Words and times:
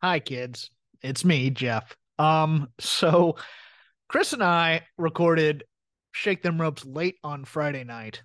Hi, 0.00 0.20
kids. 0.20 0.70
It's 1.02 1.24
me, 1.24 1.50
Jeff. 1.50 1.96
Um, 2.20 2.68
so 2.78 3.34
Chris 4.08 4.32
and 4.32 4.44
I 4.44 4.82
recorded 4.96 5.64
Shake 6.12 6.40
Them 6.40 6.60
Ropes 6.60 6.84
late 6.84 7.16
on 7.24 7.44
Friday 7.44 7.82
night, 7.82 8.22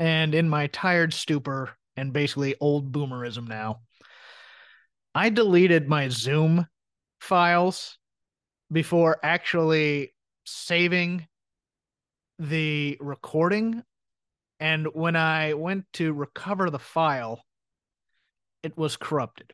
and 0.00 0.34
in 0.34 0.48
my 0.48 0.66
tired 0.66 1.14
stupor 1.14 1.76
and 1.96 2.12
basically 2.12 2.56
old 2.60 2.90
boomerism 2.90 3.46
now, 3.46 3.82
I 5.14 5.28
deleted 5.28 5.88
my 5.88 6.08
Zoom 6.08 6.66
files 7.20 7.98
before 8.72 9.20
actually 9.22 10.14
saving 10.44 11.28
the 12.40 12.96
recording. 13.00 13.84
And 14.58 14.88
when 14.92 15.14
I 15.14 15.54
went 15.54 15.84
to 15.92 16.12
recover 16.12 16.68
the 16.68 16.80
file, 16.80 17.44
it 18.64 18.76
was 18.76 18.96
corrupted. 18.96 19.52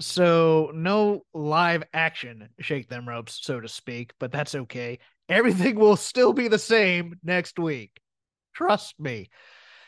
So 0.00 0.72
no 0.74 1.24
live 1.32 1.84
action 1.92 2.48
shake 2.60 2.88
them 2.88 3.08
ropes, 3.08 3.38
so 3.42 3.60
to 3.60 3.68
speak, 3.68 4.12
but 4.18 4.32
that's 4.32 4.54
okay. 4.54 4.98
Everything 5.28 5.76
will 5.76 5.96
still 5.96 6.32
be 6.32 6.48
the 6.48 6.58
same 6.58 7.18
next 7.22 7.58
week. 7.58 8.00
Trust 8.54 8.98
me. 8.98 9.30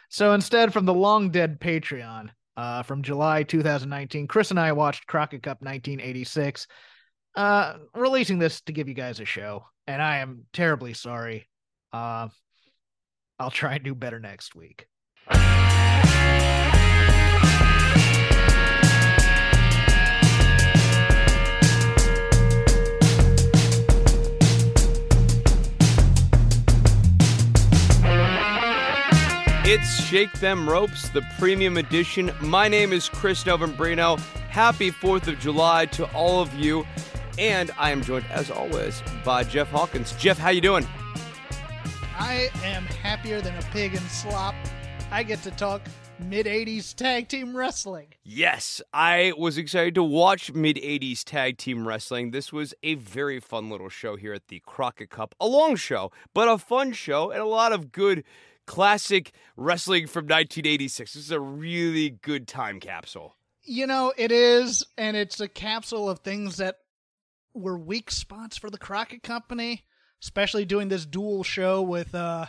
So 0.08 0.32
instead, 0.32 0.72
from 0.72 0.84
the 0.84 0.94
long 0.94 1.30
dead 1.30 1.60
Patreon 1.60 2.30
uh, 2.56 2.82
from 2.84 3.02
July 3.02 3.42
2019, 3.42 4.28
Chris 4.28 4.50
and 4.50 4.60
I 4.60 4.72
watched 4.72 5.06
Crockett 5.06 5.42
Cup 5.42 5.60
1986, 5.60 6.66
uh, 7.34 7.74
releasing 7.94 8.38
this 8.38 8.60
to 8.62 8.72
give 8.72 8.88
you 8.88 8.94
guys 8.94 9.20
a 9.20 9.24
show. 9.24 9.66
And 9.86 10.00
I 10.00 10.18
am 10.18 10.44
terribly 10.52 10.94
sorry. 10.94 11.48
Uh, 11.92 12.28
I'll 13.38 13.50
try 13.50 13.74
and 13.74 13.84
do 13.84 13.94
better 13.94 14.20
next 14.20 14.54
week. 14.54 14.86
It's 29.68 30.00
Shake 30.00 30.32
Them 30.34 30.70
Ropes, 30.70 31.08
the 31.08 31.22
premium 31.40 31.76
edition. 31.76 32.30
My 32.40 32.68
name 32.68 32.92
is 32.92 33.08
Chris 33.08 33.42
Novembrino. 33.42 34.16
Happy 34.48 34.92
4th 34.92 35.26
of 35.26 35.40
July 35.40 35.86
to 35.86 36.04
all 36.12 36.40
of 36.40 36.54
you. 36.54 36.86
And 37.36 37.72
I 37.76 37.90
am 37.90 38.00
joined, 38.00 38.26
as 38.30 38.48
always, 38.48 39.02
by 39.24 39.42
Jeff 39.42 39.68
Hawkins. 39.72 40.12
Jeff, 40.20 40.38
how 40.38 40.50
you 40.50 40.60
doing? 40.60 40.86
I 42.16 42.48
am 42.62 42.84
happier 42.84 43.40
than 43.40 43.56
a 43.56 43.62
pig 43.72 43.94
in 43.94 44.00
slop. 44.02 44.54
I 45.10 45.24
get 45.24 45.42
to 45.42 45.50
talk 45.50 45.82
mid 46.20 46.46
80s 46.46 46.94
tag 46.94 47.26
team 47.26 47.56
wrestling. 47.56 48.14
Yes, 48.22 48.80
I 48.94 49.32
was 49.36 49.58
excited 49.58 49.96
to 49.96 50.04
watch 50.04 50.52
mid 50.52 50.76
80s 50.76 51.24
tag 51.24 51.58
team 51.58 51.88
wrestling. 51.88 52.30
This 52.30 52.52
was 52.52 52.72
a 52.84 52.94
very 52.94 53.40
fun 53.40 53.68
little 53.68 53.88
show 53.88 54.14
here 54.14 54.32
at 54.32 54.46
the 54.46 54.62
Crockett 54.64 55.10
Cup. 55.10 55.34
A 55.40 55.48
long 55.48 55.74
show, 55.74 56.12
but 56.34 56.46
a 56.46 56.56
fun 56.56 56.92
show 56.92 57.32
and 57.32 57.40
a 57.40 57.46
lot 57.46 57.72
of 57.72 57.90
good 57.90 58.22
classic 58.66 59.32
wrestling 59.56 60.06
from 60.06 60.24
1986. 60.24 61.14
This 61.14 61.24
is 61.24 61.30
a 61.30 61.40
really 61.40 62.10
good 62.10 62.46
time 62.48 62.80
capsule. 62.80 63.36
You 63.62 63.86
know, 63.86 64.12
it 64.16 64.30
is, 64.30 64.84
and 64.96 65.16
it's 65.16 65.40
a 65.40 65.48
capsule 65.48 66.08
of 66.08 66.20
things 66.20 66.58
that 66.58 66.76
were 67.54 67.78
weak 67.78 68.10
spots 68.10 68.56
for 68.56 68.70
the 68.70 68.78
Crockett 68.78 69.22
Company, 69.22 69.84
especially 70.22 70.64
doing 70.64 70.88
this 70.88 71.06
dual 71.06 71.42
show 71.42 71.82
with 71.82 72.14
uh 72.14 72.46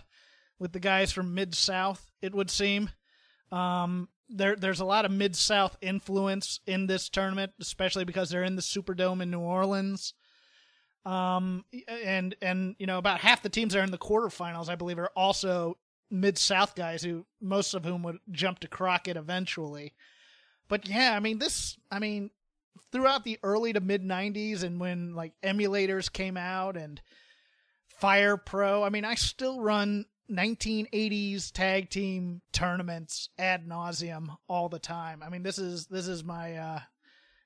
with 0.60 0.74
the 0.74 0.80
guys 0.80 1.12
from 1.12 1.34
Mid 1.34 1.56
South. 1.56 2.12
It 2.22 2.34
would 2.34 2.50
seem. 2.50 2.90
Um, 3.52 4.10
there 4.30 4.56
there's 4.56 4.80
a 4.82 4.86
lot 4.86 5.06
of 5.06 5.12
Mid 5.12 5.36
South 5.36 5.78
influence 5.82 6.60
in 6.68 6.88
this 6.88 7.10
tournament, 7.10 7.54
especially 7.62 8.04
because 8.04 8.30
they're 8.30 8.44
in 8.44 8.56
the 8.56 8.62
Superdome 8.62 9.22
in 9.22 9.32
New 9.32 9.40
Orleans. 9.40 10.14
Um, 11.06 11.64
and 11.88 12.36
and 12.42 12.76
you 12.80 12.86
know 12.86 12.98
about 12.98 13.22
half 13.22 13.42
the 13.42 13.50
teams 13.50 13.74
that 13.74 13.80
are 13.80 13.84
in 13.84 13.92
the 13.92 13.98
quarterfinals, 13.98 14.70
I 14.70 14.76
believe, 14.76 15.00
are 15.00 15.12
also 15.16 15.78
mid 16.10 16.38
South 16.38 16.76
guys 16.76 17.04
who 17.04 17.26
most 17.42 17.74
of 17.74 17.86
whom 17.86 18.04
would 18.04 18.20
jump 18.32 18.60
to 18.60 18.68
Crockett 18.68 19.18
eventually. 19.18 19.94
But 20.68 20.88
yeah, 20.88 21.16
I 21.16 21.20
mean 21.20 21.40
this 21.40 21.78
I 21.92 22.00
mean 22.00 22.32
throughout 22.92 23.24
the 23.24 23.40
early 23.44 23.74
to 23.74 23.80
mid 23.80 24.04
90s 24.04 24.64
and 24.64 24.80
when 24.80 25.14
like 25.14 25.34
emulators 25.44 26.12
came 26.12 26.38
out 26.38 26.78
and 26.78 27.02
Fire 28.00 28.38
Pro, 28.38 28.84
I 28.84 28.90
mean 28.90 29.06
I 29.06 29.16
still 29.16 29.62
run 29.62 30.06
1980s 30.30 31.52
tag 31.52 31.90
team 31.90 32.42
tournaments 32.52 33.30
ad 33.38 33.68
nauseum 33.68 34.36
all 34.48 34.70
the 34.70 34.80
time. 34.80 35.24
I 35.24 35.30
mean 35.30 35.44
this 35.44 35.58
is 35.58 35.88
this 35.88 36.08
is 36.08 36.24
my 36.24 36.56
uh 36.56 36.80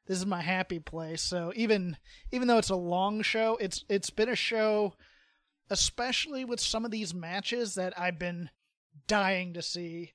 this 0.07 0.17
is 0.17 0.25
my 0.25 0.41
happy 0.41 0.79
place. 0.79 1.22
So 1.22 1.53
even 1.55 1.97
even 2.31 2.47
though 2.47 2.57
it's 2.57 2.69
a 2.69 2.75
long 2.75 3.22
show, 3.22 3.57
it's 3.61 3.85
it's 3.88 4.09
been 4.09 4.29
a 4.29 4.35
show 4.35 4.93
especially 5.71 6.43
with 6.43 6.59
some 6.59 6.83
of 6.85 6.91
these 6.91 7.13
matches 7.13 7.75
that 7.75 7.97
I've 7.97 8.19
been 8.19 8.49
dying 9.07 9.53
to 9.53 9.61
see. 9.61 10.11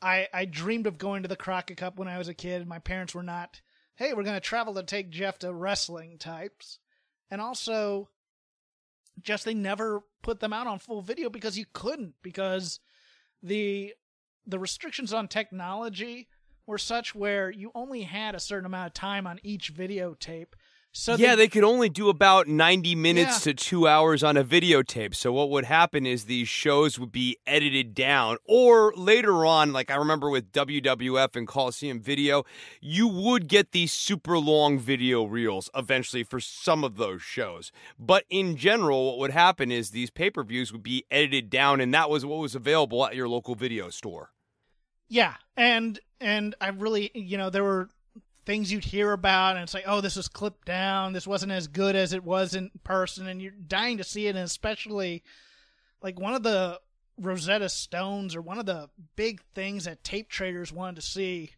I 0.00 0.28
I 0.32 0.44
dreamed 0.44 0.86
of 0.86 0.98
going 0.98 1.22
to 1.22 1.28
the 1.28 1.36
Crockett 1.36 1.78
Cup 1.78 1.98
when 1.98 2.06
I 2.06 2.18
was 2.18 2.28
a 2.28 2.34
kid. 2.34 2.68
My 2.68 2.78
parents 2.78 3.14
were 3.14 3.22
not, 3.22 3.62
hey, 3.96 4.12
we're 4.12 4.22
going 4.22 4.36
to 4.36 4.40
travel 4.40 4.74
to 4.74 4.82
take 4.82 5.10
Jeff 5.10 5.38
to 5.40 5.52
wrestling 5.52 6.18
types. 6.18 6.78
And 7.30 7.40
also, 7.40 8.10
just 9.22 9.46
they 9.46 9.54
never 9.54 10.02
put 10.22 10.40
them 10.40 10.52
out 10.52 10.66
on 10.66 10.78
full 10.78 11.00
video 11.00 11.30
because 11.30 11.58
you 11.58 11.64
couldn't 11.72 12.14
because 12.22 12.78
the 13.42 13.94
the 14.46 14.58
restrictions 14.58 15.14
on 15.14 15.28
technology 15.28 16.28
were 16.66 16.78
such 16.78 17.14
where 17.14 17.50
you 17.50 17.70
only 17.74 18.02
had 18.02 18.34
a 18.34 18.40
certain 18.40 18.66
amount 18.66 18.88
of 18.88 18.94
time 18.94 19.26
on 19.26 19.40
each 19.42 19.74
videotape 19.74 20.52
so 20.96 21.16
yeah, 21.16 21.30
they, 21.30 21.42
they 21.42 21.48
could 21.48 21.64
only 21.64 21.88
do 21.88 22.08
about 22.08 22.46
90 22.46 22.94
minutes 22.94 23.44
yeah. 23.44 23.52
to 23.52 23.54
two 23.54 23.88
hours 23.88 24.22
on 24.22 24.36
a 24.36 24.44
videotape. 24.44 25.12
So 25.16 25.32
what 25.32 25.50
would 25.50 25.64
happen 25.64 26.06
is 26.06 26.26
these 26.26 26.48
shows 26.48 27.00
would 27.00 27.10
be 27.10 27.36
edited 27.48 27.94
down, 27.94 28.36
or 28.44 28.94
later 28.96 29.44
on, 29.44 29.72
like 29.72 29.90
I 29.90 29.96
remember 29.96 30.30
with 30.30 30.52
WWF 30.52 31.34
and 31.34 31.48
Coliseum 31.48 32.00
Video, 32.00 32.44
you 32.80 33.08
would 33.08 33.48
get 33.48 33.72
these 33.72 33.92
super 33.92 34.38
long 34.38 34.78
video 34.78 35.24
reels 35.24 35.68
eventually 35.74 36.22
for 36.22 36.38
some 36.38 36.84
of 36.84 36.96
those 36.96 37.22
shows. 37.22 37.72
But 37.98 38.24
in 38.30 38.56
general, 38.56 39.06
what 39.06 39.18
would 39.18 39.32
happen 39.32 39.72
is 39.72 39.90
these 39.90 40.10
pay 40.10 40.30
per 40.30 40.44
views 40.44 40.70
would 40.70 40.84
be 40.84 41.04
edited 41.10 41.50
down, 41.50 41.80
and 41.80 41.92
that 41.92 42.08
was 42.08 42.24
what 42.24 42.38
was 42.38 42.54
available 42.54 43.04
at 43.04 43.16
your 43.16 43.28
local 43.28 43.56
video 43.56 43.90
store. 43.90 44.30
Yeah, 45.08 45.34
and 45.56 45.98
and 46.20 46.54
I 46.60 46.68
really, 46.68 47.10
you 47.14 47.36
know, 47.36 47.50
there 47.50 47.64
were 47.64 47.88
things 48.44 48.70
you'd 48.72 48.84
hear 48.84 49.12
about, 49.12 49.56
and 49.56 49.62
it's 49.62 49.74
like, 49.74 49.84
oh, 49.86 50.00
this 50.00 50.16
was 50.16 50.28
clipped 50.28 50.66
down. 50.66 51.12
This 51.12 51.26
wasn't 51.26 51.52
as 51.52 51.66
good 51.66 51.96
as 51.96 52.12
it 52.12 52.24
was 52.24 52.54
in 52.54 52.70
person, 52.82 53.26
and 53.26 53.40
you're 53.40 53.52
dying 53.52 53.98
to 53.98 54.04
see 54.04 54.26
it. 54.26 54.36
And 54.36 54.44
especially, 54.44 55.22
like 56.02 56.20
one 56.20 56.34
of 56.34 56.42
the 56.42 56.80
Rosetta 57.18 57.68
Stones, 57.68 58.34
or 58.34 58.42
one 58.42 58.58
of 58.58 58.66
the 58.66 58.90
big 59.16 59.40
things 59.54 59.84
that 59.84 60.04
tape 60.04 60.28
traders 60.28 60.72
wanted 60.72 60.96
to 60.96 61.02
see, 61.02 61.52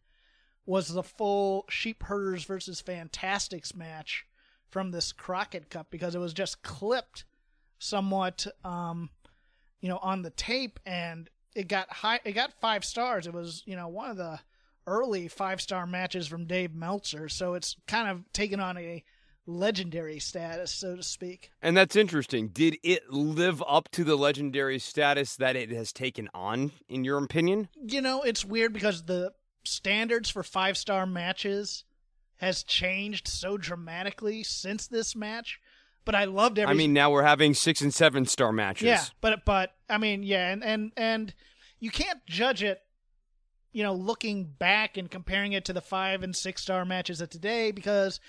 was 0.64 0.88
the 0.88 1.02
full 1.02 1.64
Sheep 1.68 2.02
Herders 2.04 2.44
versus 2.44 2.80
Fantastics 2.80 3.74
match 3.74 4.26
from 4.68 4.90
this 4.90 5.12
Crockett 5.12 5.70
Cup 5.70 5.88
because 5.90 6.14
it 6.14 6.18
was 6.18 6.34
just 6.34 6.62
clipped 6.62 7.24
somewhat, 7.78 8.46
um, 8.64 9.10
you 9.80 9.88
know, 9.88 9.98
on 9.98 10.22
the 10.22 10.30
tape, 10.30 10.80
and 10.84 11.30
it 11.54 11.68
got 11.68 11.90
high. 11.90 12.20
It 12.24 12.32
got 12.32 12.52
five 12.60 12.84
stars. 12.84 13.26
It 13.26 13.34
was, 13.34 13.62
you 13.66 13.76
know, 13.76 13.88
one 13.88 14.10
of 14.10 14.16
the 14.16 14.40
early 14.86 15.28
five 15.28 15.60
star 15.60 15.86
matches 15.86 16.26
from 16.26 16.46
Dave 16.46 16.74
Meltzer, 16.74 17.28
so 17.28 17.54
it's 17.54 17.76
kind 17.86 18.08
of 18.08 18.30
taken 18.32 18.60
on 18.60 18.78
a 18.78 19.02
legendary 19.46 20.18
status, 20.18 20.70
so 20.70 20.96
to 20.96 21.02
speak. 21.02 21.50
And 21.62 21.76
that's 21.76 21.96
interesting. 21.96 22.48
Did 22.48 22.78
it 22.82 23.10
live 23.10 23.62
up 23.66 23.88
to 23.92 24.04
the 24.04 24.16
legendary 24.16 24.78
status 24.78 25.36
that 25.36 25.56
it 25.56 25.70
has 25.70 25.92
taken 25.92 26.28
on, 26.34 26.72
in 26.88 27.04
your 27.04 27.22
opinion? 27.22 27.68
You 27.80 28.02
know, 28.02 28.22
it's 28.22 28.44
weird 28.44 28.72
because 28.72 29.04
the 29.04 29.32
standards 29.64 30.30
for 30.30 30.42
five 30.42 30.76
star 30.76 31.06
matches 31.06 31.84
has 32.36 32.62
changed 32.62 33.28
so 33.28 33.56
dramatically 33.56 34.42
since 34.42 34.86
this 34.86 35.16
match. 35.16 35.60
But 36.04 36.14
I 36.14 36.24
loved 36.24 36.58
every. 36.58 36.72
I 36.72 36.76
mean, 36.76 36.92
now 36.92 37.10
we're 37.10 37.24
having 37.24 37.52
six 37.52 37.80
and 37.80 37.92
seven 37.92 38.26
star 38.26 38.52
matches. 38.52 38.86
Yeah, 38.86 39.02
but 39.20 39.44
but 39.44 39.74
I 39.88 39.98
mean, 39.98 40.22
yeah, 40.22 40.50
and 40.50 40.62
and 40.62 40.92
and 40.96 41.34
you 41.80 41.90
can't 41.90 42.24
judge 42.26 42.62
it 42.62 42.80
you 43.76 43.82
know, 43.82 43.92
looking 43.92 44.44
back 44.44 44.96
and 44.96 45.10
comparing 45.10 45.52
it 45.52 45.66
to 45.66 45.74
the 45.74 45.82
five 45.82 46.22
and 46.22 46.34
six 46.34 46.62
star 46.62 46.86
matches 46.86 47.20
of 47.20 47.28
today 47.28 47.72
because 47.72 48.20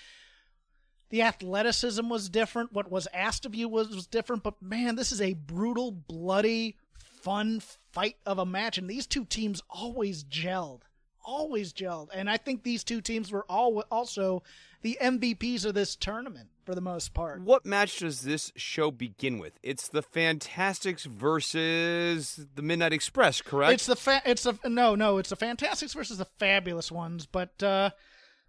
the 1.08 1.22
athleticism 1.22 2.06
was 2.06 2.28
different. 2.28 2.74
What 2.74 2.90
was 2.90 3.08
asked 3.14 3.46
of 3.46 3.54
you 3.54 3.66
was, 3.66 3.88
was 3.88 4.06
different. 4.06 4.42
But 4.42 4.60
man, 4.60 4.94
this 4.94 5.10
is 5.10 5.22
a 5.22 5.32
brutal, 5.32 5.90
bloody, 5.90 6.76
fun 7.22 7.62
fight 7.92 8.16
of 8.26 8.38
a 8.38 8.44
match. 8.44 8.76
And 8.76 8.90
these 8.90 9.06
two 9.06 9.24
teams 9.24 9.62
always 9.70 10.22
gelled. 10.22 10.82
Always 11.24 11.72
gelled. 11.72 12.08
And 12.12 12.28
I 12.28 12.36
think 12.36 12.62
these 12.62 12.84
two 12.84 13.00
teams 13.00 13.32
were 13.32 13.46
all 13.48 13.82
also 13.90 14.42
the 14.82 14.98
MVPs 15.00 15.64
of 15.64 15.72
this 15.72 15.96
tournament 15.96 16.50
for 16.68 16.74
the 16.74 16.80
most 16.82 17.14
part. 17.14 17.40
What 17.40 17.64
match 17.64 18.00
does 18.00 18.20
this 18.20 18.52
show 18.54 18.90
begin 18.90 19.38
with? 19.38 19.58
It's 19.62 19.88
the 19.88 20.02
Fantastics 20.02 21.06
versus 21.06 22.44
the 22.54 22.60
Midnight 22.60 22.92
Express, 22.92 23.40
correct? 23.40 23.72
It's 23.72 23.86
the 23.86 23.96
fa- 23.96 24.20
it's 24.26 24.42
the 24.42 24.58
no 24.66 24.94
no 24.94 25.16
it's 25.16 25.30
the 25.30 25.36
Fantastics 25.36 25.94
versus 25.94 26.18
the 26.18 26.26
Fabulous 26.26 26.92
ones. 26.92 27.24
But 27.24 27.62
uh, 27.62 27.88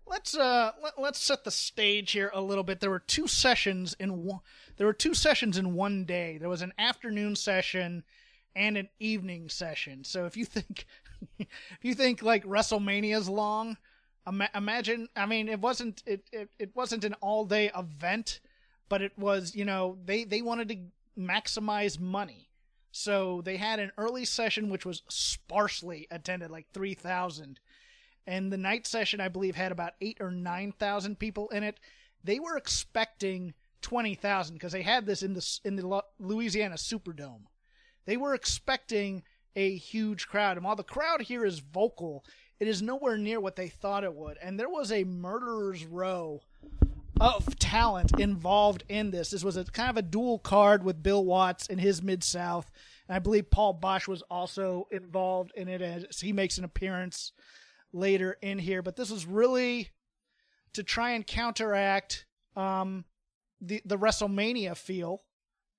let's 0.05 0.35
uh 0.35 0.73
let, 0.83 1.13
us 1.13 1.17
set 1.17 1.45
the 1.45 1.51
stage 1.51 2.11
here 2.11 2.29
a 2.33 2.41
little 2.41 2.65
bit. 2.65 2.81
There 2.81 2.89
were 2.89 2.99
two 2.99 3.25
sessions 3.25 3.95
in 4.01 4.25
one. 4.25 4.41
There 4.75 4.87
were 4.87 4.91
two 4.91 5.13
sessions 5.13 5.57
in 5.57 5.73
one 5.73 6.03
day. 6.03 6.37
There 6.37 6.49
was 6.49 6.61
an 6.61 6.73
afternoon 6.77 7.37
session 7.37 8.03
and 8.53 8.75
an 8.75 8.89
evening 8.99 9.47
session. 9.47 10.03
So 10.03 10.25
if 10.25 10.35
you 10.35 10.43
think 10.43 10.85
if 11.39 11.47
you 11.83 11.93
think 11.93 12.21
like 12.21 12.43
WrestleMania's 12.43 13.29
long, 13.29 13.77
Ima- 14.29 14.49
imagine, 14.53 15.09
I 15.15 15.25
mean, 15.25 15.49
it 15.49 15.59
wasn't 15.59 16.03
it, 16.05 16.23
it 16.31 16.49
it 16.59 16.75
wasn't 16.75 17.03
an 17.03 17.15
all 17.15 17.45
day 17.45 17.71
event, 17.75 18.39
but 18.87 19.01
it 19.01 19.17
was 19.17 19.55
you 19.55 19.65
know 19.65 19.97
they 20.05 20.23
they 20.23 20.41
wanted 20.41 20.69
to 20.69 20.77
maximize 21.19 21.99
money, 21.99 22.49
so 22.91 23.41
they 23.43 23.57
had 23.57 23.79
an 23.79 23.91
early 23.97 24.25
session 24.25 24.69
which 24.69 24.85
was 24.85 25.01
sparsely 25.09 26.07
attended, 26.11 26.51
like 26.51 26.67
three 26.71 26.93
thousand, 26.93 27.59
and 28.27 28.53
the 28.53 28.57
night 28.57 28.85
session 28.85 29.19
I 29.19 29.29
believe 29.29 29.55
had 29.55 29.71
about 29.71 29.93
eight 29.99 30.17
or 30.19 30.31
nine 30.31 30.73
thousand 30.73 31.17
people 31.17 31.49
in 31.49 31.63
it. 31.63 31.79
They 32.23 32.39
were 32.39 32.57
expecting 32.57 33.55
twenty 33.81 34.13
thousand 34.13 34.55
because 34.55 34.73
they 34.73 34.83
had 34.83 35.07
this 35.07 35.23
in 35.23 35.33
the 35.33 35.59
in 35.65 35.75
the 35.75 36.03
Louisiana 36.19 36.75
Superdome. 36.75 37.45
They 38.05 38.17
were 38.17 38.35
expecting 38.35 39.23
a 39.55 39.75
huge 39.75 40.27
crowd, 40.27 40.57
and 40.57 40.65
while 40.65 40.75
the 40.75 40.83
crowd 40.83 41.23
here 41.23 41.43
is 41.45 41.59
vocal, 41.59 42.23
it 42.59 42.67
is 42.67 42.81
nowhere 42.81 43.17
near 43.17 43.39
what 43.39 43.55
they 43.55 43.69
thought 43.69 44.03
it 44.03 44.13
would. 44.13 44.37
And 44.41 44.59
there 44.59 44.69
was 44.69 44.91
a 44.91 45.03
murderer's 45.03 45.85
row 45.85 46.41
of 47.19 47.57
talent 47.59 48.19
involved 48.19 48.83
in 48.89 49.11
this. 49.11 49.31
This 49.31 49.43
was 49.43 49.57
a 49.57 49.63
kind 49.65 49.89
of 49.89 49.97
a 49.97 50.01
dual 50.01 50.39
card 50.39 50.83
with 50.83 51.03
Bill 51.03 51.23
Watts 51.23 51.67
in 51.67 51.77
his 51.77 52.01
Mid 52.01 52.23
South. 52.23 52.71
And 53.07 53.15
I 53.15 53.19
believe 53.19 53.49
Paul 53.49 53.79
Boesch 53.79 54.07
was 54.07 54.21
also 54.23 54.87
involved 54.91 55.51
in 55.55 55.67
it 55.67 55.81
as 55.81 56.19
he 56.19 56.33
makes 56.33 56.57
an 56.57 56.63
appearance 56.63 57.31
later 57.91 58.37
in 58.41 58.59
here. 58.59 58.81
But 58.81 58.95
this 58.95 59.09
was 59.09 59.25
really 59.25 59.89
to 60.73 60.83
try 60.83 61.11
and 61.11 61.25
counteract 61.25 62.25
um, 62.55 63.05
the 63.61 63.81
the 63.85 63.97
WrestleMania 63.97 64.77
feel. 64.77 65.23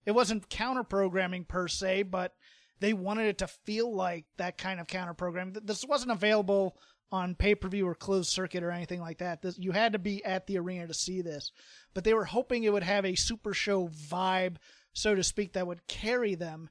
It 0.06 0.12
wasn't 0.12 0.48
counter 0.48 0.82
programming 0.82 1.44
per 1.44 1.68
se, 1.68 2.04
but 2.04 2.34
they 2.80 2.92
wanted 2.92 3.26
it 3.26 3.38
to 3.38 3.46
feel 3.46 3.94
like 3.94 4.24
that 4.38 4.58
kind 4.58 4.80
of 4.80 4.86
counter 4.86 5.14
program. 5.14 5.52
This 5.62 5.84
wasn't 5.84 6.12
available 6.12 6.76
on 7.12 7.34
pay 7.34 7.54
per 7.54 7.68
view 7.68 7.86
or 7.86 7.94
closed 7.94 8.30
circuit 8.30 8.62
or 8.62 8.70
anything 8.70 9.00
like 9.00 9.18
that. 9.18 9.42
This, 9.42 9.58
you 9.58 9.72
had 9.72 9.92
to 9.92 9.98
be 9.98 10.24
at 10.24 10.46
the 10.46 10.58
arena 10.58 10.86
to 10.86 10.94
see 10.94 11.22
this. 11.22 11.52
But 11.94 12.04
they 12.04 12.14
were 12.14 12.24
hoping 12.24 12.64
it 12.64 12.72
would 12.72 12.82
have 12.82 13.04
a 13.04 13.14
super 13.14 13.52
show 13.52 13.88
vibe, 13.88 14.56
so 14.92 15.14
to 15.14 15.22
speak, 15.22 15.52
that 15.52 15.66
would 15.66 15.86
carry 15.86 16.34
them. 16.34 16.70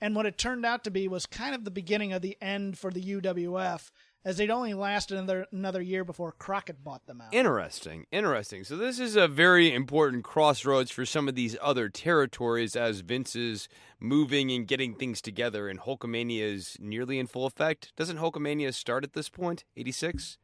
And 0.00 0.14
what 0.14 0.26
it 0.26 0.38
turned 0.38 0.64
out 0.64 0.84
to 0.84 0.90
be 0.90 1.08
was 1.08 1.26
kind 1.26 1.54
of 1.54 1.64
the 1.64 1.70
beginning 1.70 2.12
of 2.12 2.22
the 2.22 2.36
end 2.40 2.78
for 2.78 2.90
the 2.90 3.02
UWF 3.02 3.90
as 4.24 4.36
they'd 4.36 4.50
only 4.50 4.74
lasted 4.74 5.16
another 5.16 5.46
another 5.52 5.80
year 5.80 6.04
before 6.04 6.32
Crockett 6.32 6.82
bought 6.82 7.06
them 7.06 7.20
out. 7.20 7.32
Interesting, 7.32 8.06
interesting. 8.10 8.64
So 8.64 8.76
this 8.76 8.98
is 8.98 9.16
a 9.16 9.28
very 9.28 9.72
important 9.72 10.24
crossroads 10.24 10.90
for 10.90 11.06
some 11.06 11.28
of 11.28 11.34
these 11.34 11.56
other 11.60 11.88
territories 11.88 12.76
as 12.76 13.00
Vince 13.00 13.36
is 13.36 13.68
moving 14.00 14.50
and 14.50 14.66
getting 14.66 14.94
things 14.94 15.20
together, 15.20 15.68
and 15.68 15.80
Hulkamania 15.80 16.42
is 16.42 16.76
nearly 16.80 17.18
in 17.18 17.26
full 17.26 17.46
effect. 17.46 17.92
Doesn't 17.96 18.18
Hulkamania 18.18 18.74
start 18.74 19.04
at 19.04 19.12
this? 19.12 19.30
Eighty 19.76 19.92
six. 19.92 20.38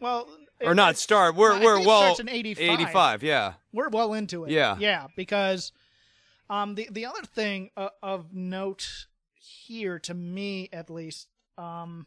Well, 0.00 0.28
or 0.60 0.74
not 0.74 0.96
start. 0.96 1.34
We're 1.34 1.60
we're 1.60 1.80
well. 1.80 2.16
in 2.18 2.28
85. 2.28 2.80
85, 2.80 3.22
Yeah. 3.22 3.54
We're 3.72 3.88
well 3.88 4.12
into 4.14 4.44
it. 4.44 4.50
Yeah. 4.50 4.76
Yeah, 4.78 5.06
because 5.16 5.72
um 6.50 6.74
the 6.74 6.88
the 6.90 7.06
other 7.06 7.22
thing 7.22 7.70
uh, 7.76 7.90
of 8.02 8.32
note 8.32 9.06
here 9.34 9.98
to 10.00 10.14
me 10.14 10.68
at 10.72 10.90
least 10.90 11.28
um 11.56 12.06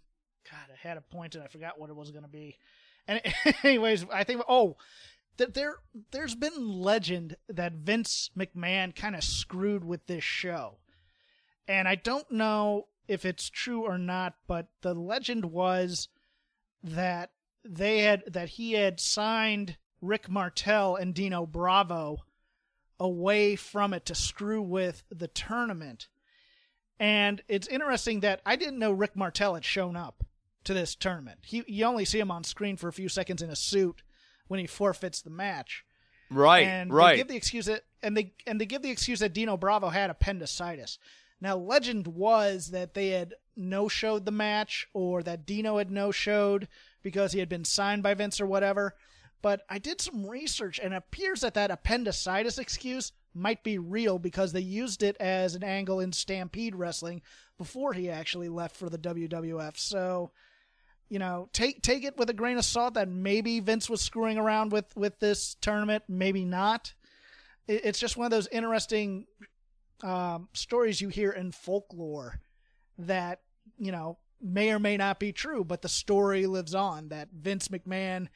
God, 0.52 0.74
I 0.74 0.88
had 0.88 0.98
a 0.98 1.02
point 1.02 1.36
and 1.36 1.44
I 1.44 1.48
forgot 1.48 1.80
what 1.80 1.90
it 1.90 1.96
was 1.96 2.12
going 2.12 2.24
to 2.24 2.30
be. 2.30 2.58
And 3.08 3.22
anyways, 3.64 4.06
I 4.12 4.24
think 4.24 4.42
oh, 4.50 4.76
that 5.38 5.54
there 5.54 5.76
there's 6.12 6.36
been 6.36 6.82
legend 6.82 7.38
that 7.48 7.74
Vince 7.74 8.30
McMahon 8.38 8.96
kind 8.96 9.16
of 9.16 9.24
screwed 9.24 9.86
with 9.86 10.08
this 10.08 10.24
show. 10.24 10.78
And 11.68 11.88
I 11.88 11.96
don't 11.96 12.30
know 12.30 12.88
if 13.08 13.26
it's 13.26 13.50
true 13.50 13.84
or 13.84 13.98
not, 13.98 14.36
but 14.48 14.68
the 14.82 14.94
legend 14.94 15.46
was 15.46 16.10
that 16.84 17.32
they 17.64 18.00
had 18.00 18.24
that 18.28 18.50
he 18.50 18.74
had 18.74 19.00
signed 19.00 19.78
Rick 20.02 20.30
Martel 20.30 20.96
and 20.96 21.14
Dino 21.14 21.46
Bravo 21.46 22.18
away 23.00 23.56
from 23.56 23.94
it 23.94 24.06
to 24.06 24.16
screw 24.16 24.62
with 24.62 25.04
the 25.10 25.28
tournament. 25.28 26.08
And 27.00 27.42
it's 27.48 27.68
interesting 27.68 28.20
that 28.20 28.42
I 28.46 28.56
didn't 28.56 28.80
know 28.80 28.92
Rick 28.92 29.16
Martel 29.16 29.56
had 29.56 29.66
shown 29.66 29.96
up 29.96 30.24
to 30.64 30.74
this 30.74 30.96
tournament. 30.96 31.40
He 31.44 31.64
you 31.68 31.86
only 31.86 32.06
see 32.06 32.20
him 32.20 32.32
on 32.32 32.44
screen 32.44 32.78
for 32.78 32.88
a 32.88 32.94
few 32.94 33.10
seconds 33.10 33.42
in 33.42 33.50
a 33.50 33.56
suit 33.56 34.04
when 34.48 34.60
he 34.60 34.68
forfeits 34.68 35.22
the 35.22 35.30
match. 35.30 35.86
Right, 36.30 36.66
and 36.66 36.94
right. 36.94 37.12
They 37.12 37.18
give 37.18 37.28
the 37.28 37.36
excuse 37.36 37.66
that 37.66 37.84
and 38.02 38.16
they 38.16 38.34
and 38.48 38.60
they 38.60 38.66
give 38.66 38.82
the 38.82 38.92
excuse 38.92 39.20
that 39.20 39.34
Dino 39.34 39.58
Bravo 39.58 39.90
had 39.90 40.10
appendicitis. 40.10 40.98
Now, 41.42 41.58
legend 41.58 42.08
was 42.08 42.68
that 42.68 42.94
they 42.94 43.10
had 43.10 43.34
no 43.56 43.88
showed 43.88 44.26
the 44.26 44.32
match 44.32 44.88
or 44.94 45.24
that 45.24 45.46
Dino 45.46 45.78
had 45.78 45.90
no 45.92 46.12
showed 46.12 46.68
because 47.02 47.32
he 47.32 47.40
had 47.40 47.50
been 47.50 47.66
signed 47.66 48.04
by 48.04 48.14
Vince 48.14 48.40
or 48.40 48.46
whatever. 48.46 48.96
But 49.42 49.66
I 49.68 49.80
did 49.80 50.00
some 50.00 50.28
research 50.28 50.80
and 50.80 50.94
it 50.94 50.98
appears 50.98 51.42
that 51.42 51.56
that 51.56 51.72
appendicitis 51.72 52.60
excuse 52.60 53.12
might 53.34 53.64
be 53.64 53.80
real 53.80 54.20
because 54.20 54.52
they 54.52 54.62
used 54.62 55.02
it 55.02 55.18
as 55.20 55.56
an 55.56 55.64
angle 55.64 56.00
in 56.00 56.12
Stampede 56.14 56.76
Wrestling 56.76 57.24
before 57.58 57.94
he 57.94 58.10
actually 58.10 58.50
left 58.50 58.76
for 58.76 58.90
the 58.90 59.00
WWF. 59.00 59.78
So 59.78 60.32
you 61.12 61.20
know, 61.20 61.50
take 61.52 61.82
take 61.82 62.06
it 62.06 62.18
with 62.18 62.30
a 62.30 62.34
grain 62.34 62.58
of 62.58 62.64
salt 62.64 62.94
that 62.94 63.10
maybe 63.10 63.60
Vince 63.60 63.90
was 63.90 64.00
screwing 64.00 64.38
around 64.38 64.72
with 64.72 64.96
with 64.96 65.20
this 65.20 65.58
tournament, 65.60 66.06
maybe 66.08 66.46
not. 66.46 66.94
It, 67.68 67.82
it's 67.84 68.00
just 68.00 68.16
one 68.16 68.24
of 68.24 68.32
those 68.32 68.48
interesting 68.48 69.26
um, 70.04 70.48
stories 70.54 71.02
you 71.02 71.10
hear 71.10 71.32
in 71.32 71.52
folklore 71.52 72.40
that 72.98 73.42
you 73.78 73.92
know 73.92 74.20
may 74.42 74.72
or 74.72 74.80
may 74.80 74.96
not 74.96 75.20
be 75.20 75.34
true, 75.34 75.66
but 75.66 75.82
the 75.82 75.90
story 75.90 76.48
lives 76.48 76.74
on. 76.74 77.10
That 77.10 77.28
Vince 77.34 77.68
McMahon 77.68 78.30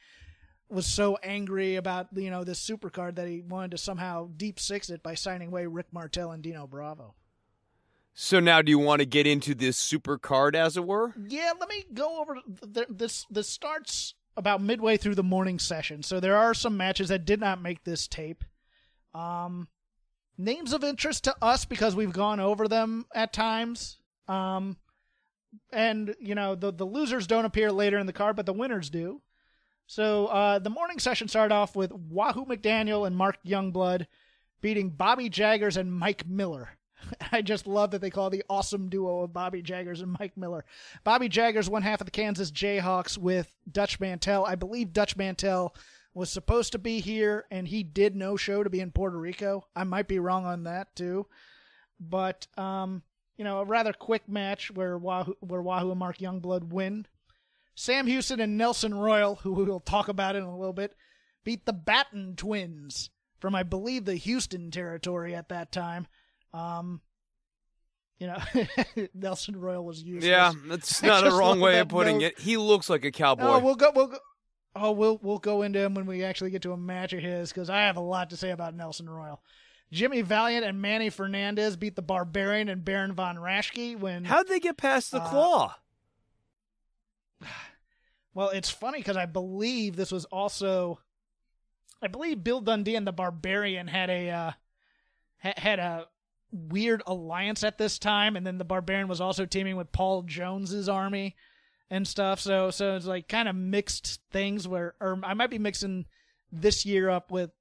was 0.67 0.85
so 0.85 1.17
angry 1.23 1.77
about 1.77 2.07
you 2.13 2.29
know 2.29 2.43
this 2.43 2.59
supercard 2.59 3.15
that 3.15 3.29
he 3.29 3.41
wanted 3.41 3.71
to 3.71 3.77
somehow 3.77 4.27
deep 4.35 4.59
six 4.59 4.89
it 4.89 5.01
by 5.01 5.15
signing 5.15 5.47
away 5.47 5.65
Rick 5.65 5.93
Martel 5.93 6.31
and 6.31 6.43
Dino 6.43 6.67
Bravo. 6.67 7.15
So 8.17 8.39
now, 8.39 8.61
do 8.61 8.69
you 8.69 8.79
want 8.79 9.01
to 9.01 9.05
get 9.05 9.27
into 9.27 9.53
this 9.53 9.75
super 9.75 10.17
card, 10.17 10.55
as 10.55 10.77
it 10.77 10.85
were? 10.87 11.13
Yeah, 11.27 11.51
let 11.59 11.67
me 11.67 11.83
go 11.93 12.21
over 12.21 12.37
this. 12.89 13.25
This 13.29 13.49
starts 13.49 14.13
about 14.37 14.61
midway 14.61 14.95
through 14.95 15.15
the 15.15 15.23
morning 15.23 15.59
session, 15.59 16.01
so 16.01 16.21
there 16.21 16.37
are 16.37 16.53
some 16.53 16.77
matches 16.77 17.09
that 17.09 17.25
did 17.25 17.41
not 17.41 17.61
make 17.61 17.83
this 17.83 18.07
tape. 18.07 18.45
Um, 19.13 19.67
names 20.37 20.71
of 20.71 20.81
interest 20.81 21.25
to 21.25 21.35
us 21.41 21.65
because 21.65 21.93
we've 21.93 22.13
gone 22.13 22.39
over 22.39 22.69
them 22.69 23.05
at 23.13 23.33
times. 23.33 23.97
Um, 24.29 24.77
and 25.73 26.15
you 26.19 26.35
know 26.35 26.55
the 26.55 26.71
the 26.71 26.85
losers 26.85 27.27
don't 27.27 27.45
appear 27.45 27.69
later 27.69 27.97
in 27.97 28.07
the 28.07 28.13
card, 28.13 28.37
but 28.37 28.45
the 28.45 28.53
winners 28.53 28.89
do. 28.89 29.21
So 29.87 30.27
uh, 30.27 30.59
the 30.59 30.69
morning 30.69 30.99
session 30.99 31.27
started 31.27 31.53
off 31.53 31.75
with 31.75 31.91
Wahoo 31.91 32.45
McDaniel 32.45 33.05
and 33.05 33.15
Mark 33.15 33.39
Youngblood 33.45 34.07
beating 34.61 34.89
Bobby 34.89 35.27
Jaggers 35.27 35.75
and 35.75 35.93
Mike 35.93 36.25
Miller. 36.25 36.74
I 37.31 37.41
just 37.41 37.67
love 37.67 37.91
that 37.91 38.01
they 38.01 38.09
call 38.09 38.29
the 38.29 38.43
awesome 38.49 38.89
duo 38.89 39.21
of 39.21 39.33
Bobby 39.33 39.61
Jaggers 39.61 40.01
and 40.01 40.15
Mike 40.19 40.37
Miller. 40.37 40.65
Bobby 41.03 41.29
Jaggers, 41.29 41.69
one 41.69 41.81
half 41.81 42.01
of 42.01 42.05
the 42.05 42.11
Kansas 42.11 42.51
Jayhawks 42.51 43.17
with 43.17 43.55
Dutch 43.71 43.99
Mantell. 43.99 44.45
I 44.45 44.55
believe 44.55 44.93
Dutch 44.93 45.15
Mantell 45.15 45.75
was 46.13 46.29
supposed 46.29 46.71
to 46.71 46.79
be 46.79 47.01
here 47.01 47.45
and 47.51 47.67
he 47.67 47.83
did 47.83 48.15
no 48.15 48.37
show 48.37 48.63
to 48.63 48.69
be 48.69 48.79
in 48.79 48.91
Puerto 48.91 49.17
Rico. 49.17 49.67
I 49.75 49.83
might 49.83 50.07
be 50.07 50.19
wrong 50.19 50.45
on 50.45 50.63
that 50.63 50.95
too. 50.95 51.27
But 51.99 52.47
um, 52.57 53.03
you 53.37 53.43
know, 53.43 53.59
a 53.59 53.65
rather 53.65 53.93
quick 53.93 54.27
match 54.27 54.71
where 54.71 54.97
Wahoo, 54.97 55.35
where 55.41 55.61
Wahoo 55.61 55.91
and 55.91 55.99
Mark 55.99 56.17
Youngblood 56.17 56.69
win. 56.69 57.05
Sam 57.77 58.07
Houston 58.07 58.39
and 58.39 58.57
Nelson 58.57 58.95
Royal, 58.95 59.35
who 59.35 59.51
we 59.51 59.65
will 59.65 59.81
talk 59.81 60.07
about 60.07 60.37
in 60.37 60.43
a 60.43 60.57
little 60.57 60.73
bit, 60.73 60.95
beat 61.43 61.65
the 61.65 61.73
Batten 61.73 62.37
twins 62.37 63.09
from 63.39 63.53
I 63.53 63.63
believe 63.63 64.05
the 64.05 64.15
Houston 64.15 64.71
territory 64.71 65.35
at 65.35 65.49
that 65.49 65.73
time. 65.73 66.07
Um, 66.55 67.01
you 68.19 68.27
know, 68.27 68.37
Nelson 69.13 69.59
Royal 69.59 69.83
was 69.83 70.01
useless. 70.01 70.29
Yeah, 70.29 70.53
that's 70.67 71.03
not 71.03 71.27
a 71.27 71.31
wrong 71.31 71.59
way 71.59 71.79
of 71.79 71.89
putting 71.89 72.19
note. 72.19 72.25
it. 72.27 72.39
He 72.39 72.55
looks 72.57 72.89
like 72.89 73.03
a 73.05 73.11
cowboy. 73.11 73.43
Oh, 73.45 73.59
we'll 73.59 73.75
go. 73.75 73.91
We'll 73.93 74.07
go. 74.07 74.17
Oh, 74.75 74.91
we'll 74.91 75.19
we'll 75.21 75.37
go 75.37 75.61
into 75.61 75.79
him 75.79 75.93
when 75.95 76.05
we 76.05 76.23
actually 76.23 76.49
get 76.51 76.61
to 76.63 76.71
a 76.73 76.77
match 76.77 77.13
of 77.13 77.21
his 77.21 77.49
because 77.51 77.69
I 77.69 77.81
have 77.81 77.97
a 77.97 78.01
lot 78.01 78.29
to 78.29 78.37
say 78.37 78.51
about 78.51 78.73
Nelson 78.75 79.09
Royal. 79.09 79.41
Jimmy 79.91 80.21
Valiant 80.21 80.65
and 80.65 80.81
Manny 80.81 81.09
Fernandez 81.09 81.75
beat 81.77 81.95
the 81.95 82.01
Barbarian 82.01 82.69
and 82.69 82.83
Baron 82.83 83.13
von 83.13 83.35
Raschke 83.37 83.97
when. 83.99 84.25
How'd 84.25 84.47
they 84.47 84.59
get 84.59 84.77
past 84.77 85.11
the 85.11 85.21
Uh, 85.21 85.29
claw? 85.29 85.75
Well, 88.33 88.49
it's 88.49 88.69
funny 88.69 88.97
because 88.99 89.15
I 89.15 89.25
believe 89.27 89.95
this 89.95 90.11
was 90.11 90.25
also, 90.25 90.99
I 92.01 92.07
believe 92.07 92.43
Bill 92.43 92.59
Dundee 92.59 92.97
and 92.97 93.07
the 93.07 93.13
Barbarian 93.13 93.87
had 93.87 94.09
a 94.09 94.29
uh, 94.29 94.51
had 95.37 95.79
a 95.79 96.07
weird 96.55 97.03
alliance 97.05 97.63
at 97.63 97.77
this 97.77 97.99
time, 97.99 98.35
and 98.35 98.45
then 98.47 98.57
the 98.57 98.63
Barbarian 98.65 99.07
was 99.07 99.21
also 99.21 99.45
teaming 99.45 99.75
with 99.75 99.91
Paul 99.91 100.23
Jones's 100.23 100.87
army 100.89 101.35
and 101.89 102.07
stuff. 102.07 102.39
So 102.39 102.71
so 102.71 102.95
it's 102.95 103.05
like 103.05 103.27
kind 103.27 103.47
of 103.49 103.55
mixed 103.55 104.21
things 104.31 104.67
where, 104.67 104.95
or 104.99 105.19
I 105.23 105.33
might 105.33 105.49
be 105.49 105.59
mixing 105.59 106.05
this 106.51 106.85
year 106.85 107.09
up 107.09 107.31
with 107.31 107.51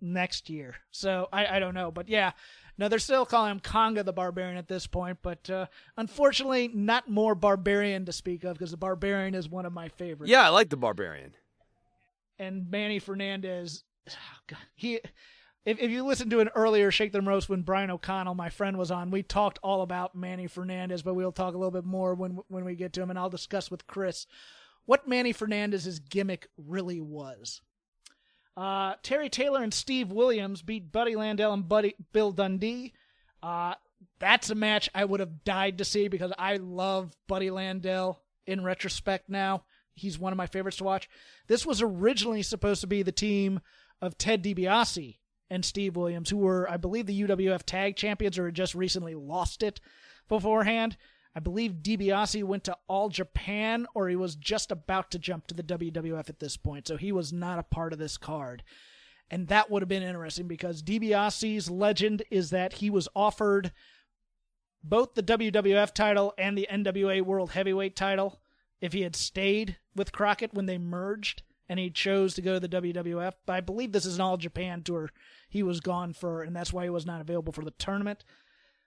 next 0.00 0.48
year. 0.48 0.76
So 0.90 1.28
I 1.32 1.56
I 1.56 1.58
don't 1.58 1.74
know, 1.74 1.90
but 1.90 2.08
yeah. 2.08 2.32
No, 2.76 2.88
they're 2.88 2.98
still 2.98 3.24
calling 3.24 3.52
him 3.52 3.60
Konga 3.60 4.04
the 4.04 4.12
Barbarian 4.12 4.56
at 4.56 4.66
this 4.66 4.88
point, 4.88 5.18
but 5.22 5.48
uh, 5.48 5.66
unfortunately, 5.96 6.66
not 6.74 7.08
more 7.08 7.36
Barbarian 7.36 8.04
to 8.06 8.12
speak 8.12 8.42
of 8.42 8.54
because 8.58 8.72
the 8.72 8.76
Barbarian 8.76 9.36
is 9.36 9.48
one 9.48 9.64
of 9.64 9.72
my 9.72 9.88
favorites. 9.90 10.28
Yeah, 10.28 10.44
I 10.44 10.48
like 10.48 10.70
the 10.70 10.76
barbarian. 10.76 11.34
and 12.36 12.68
Manny 12.68 12.98
Fernandez, 12.98 13.84
God, 14.48 14.58
he. 14.74 14.98
If, 15.64 15.78
if 15.80 15.90
you 15.90 16.04
listen 16.04 16.28
to 16.30 16.40
an 16.40 16.50
earlier 16.54 16.90
Shake 16.90 17.12
Them 17.12 17.26
Ropes 17.26 17.48
when 17.48 17.62
Brian 17.62 17.90
O'Connell, 17.90 18.34
my 18.34 18.50
friend, 18.50 18.76
was 18.76 18.90
on, 18.90 19.10
we 19.10 19.22
talked 19.22 19.58
all 19.62 19.80
about 19.80 20.14
Manny 20.14 20.46
Fernandez, 20.46 21.02
but 21.02 21.14
we'll 21.14 21.32
talk 21.32 21.54
a 21.54 21.58
little 21.58 21.70
bit 21.70 21.84
more 21.84 22.14
when 22.14 22.38
when 22.48 22.64
we 22.64 22.74
get 22.74 22.92
to 22.94 23.02
him, 23.02 23.10
and 23.10 23.18
I'll 23.18 23.30
discuss 23.30 23.70
with 23.70 23.86
Chris 23.86 24.26
what 24.84 25.08
Manny 25.08 25.32
Fernandez's 25.32 25.98
gimmick 25.98 26.48
really 26.58 27.00
was. 27.00 27.62
Uh, 28.56 28.94
Terry 29.02 29.30
Taylor 29.30 29.62
and 29.62 29.72
Steve 29.72 30.12
Williams 30.12 30.62
beat 30.62 30.92
Buddy 30.92 31.14
Landel 31.14 31.54
and 31.54 31.68
Buddy 31.68 31.94
Bill 32.12 32.30
Dundee. 32.30 32.92
Uh, 33.42 33.74
that's 34.18 34.50
a 34.50 34.54
match 34.54 34.90
I 34.94 35.04
would 35.04 35.20
have 35.20 35.44
died 35.44 35.78
to 35.78 35.84
see 35.84 36.08
because 36.08 36.32
I 36.38 36.56
love 36.58 37.16
Buddy 37.26 37.48
Landel 37.48 38.18
in 38.46 38.62
retrospect 38.62 39.28
now. 39.28 39.64
He's 39.94 40.18
one 40.18 40.32
of 40.32 40.36
my 40.36 40.46
favorites 40.46 40.76
to 40.78 40.84
watch. 40.84 41.08
This 41.46 41.64
was 41.64 41.80
originally 41.80 42.42
supposed 42.42 42.82
to 42.82 42.86
be 42.86 43.02
the 43.02 43.12
team 43.12 43.60
of 44.00 44.18
Ted 44.18 44.44
DiBiase 44.44 45.16
and 45.50 45.64
Steve 45.64 45.96
Williams, 45.96 46.30
who 46.30 46.38
were, 46.38 46.68
I 46.70 46.76
believe, 46.76 47.06
the 47.06 47.22
UWF 47.22 47.62
Tag 47.64 47.96
Champions 47.96 48.38
or 48.38 48.46
had 48.46 48.54
just 48.54 48.74
recently 48.74 49.14
lost 49.14 49.62
it 49.62 49.80
beforehand. 50.28 50.96
I 51.36 51.40
believe 51.40 51.82
DiBiase 51.82 52.44
went 52.44 52.64
to 52.64 52.76
All 52.86 53.08
Japan 53.08 53.86
or 53.94 54.08
he 54.08 54.16
was 54.16 54.36
just 54.36 54.70
about 54.70 55.10
to 55.10 55.18
jump 55.18 55.46
to 55.48 55.54
the 55.54 55.62
WWF 55.62 56.28
at 56.28 56.38
this 56.38 56.56
point, 56.56 56.86
so 56.86 56.96
he 56.96 57.12
was 57.12 57.32
not 57.32 57.58
a 57.58 57.64
part 57.64 57.92
of 57.92 57.98
this 57.98 58.16
card. 58.16 58.62
And 59.30 59.48
that 59.48 59.70
would 59.70 59.82
have 59.82 59.88
been 59.88 60.02
interesting 60.02 60.46
because 60.46 60.82
DiBiase's 60.82 61.70
legend 61.70 62.22
is 62.30 62.50
that 62.50 62.74
he 62.74 62.90
was 62.90 63.08
offered 63.16 63.72
both 64.82 65.14
the 65.14 65.22
WWF 65.22 65.92
title 65.92 66.34
and 66.38 66.56
the 66.56 66.68
NWA 66.70 67.22
World 67.22 67.52
Heavyweight 67.52 67.96
title 67.96 68.40
if 68.80 68.92
he 68.92 69.00
had 69.00 69.16
stayed 69.16 69.78
with 69.96 70.12
Crockett 70.12 70.52
when 70.52 70.66
they 70.66 70.78
merged 70.78 71.42
and 71.68 71.78
he 71.78 71.90
chose 71.90 72.34
to 72.34 72.42
go 72.42 72.58
to 72.58 72.60
the 72.60 72.80
WWF. 72.80 73.32
But 73.46 73.52
I 73.52 73.60
believe 73.60 73.92
this 73.92 74.06
is 74.06 74.16
an 74.16 74.20
All 74.20 74.36
Japan 74.36 74.82
tour 74.82 75.10
he 75.48 75.62
was 75.62 75.80
gone 75.80 76.12
for, 76.12 76.42
and 76.42 76.54
that's 76.54 76.72
why 76.72 76.84
he 76.84 76.90
was 76.90 77.06
not 77.06 77.20
available 77.20 77.52
for 77.52 77.64
the 77.64 77.70
tournament. 77.72 78.24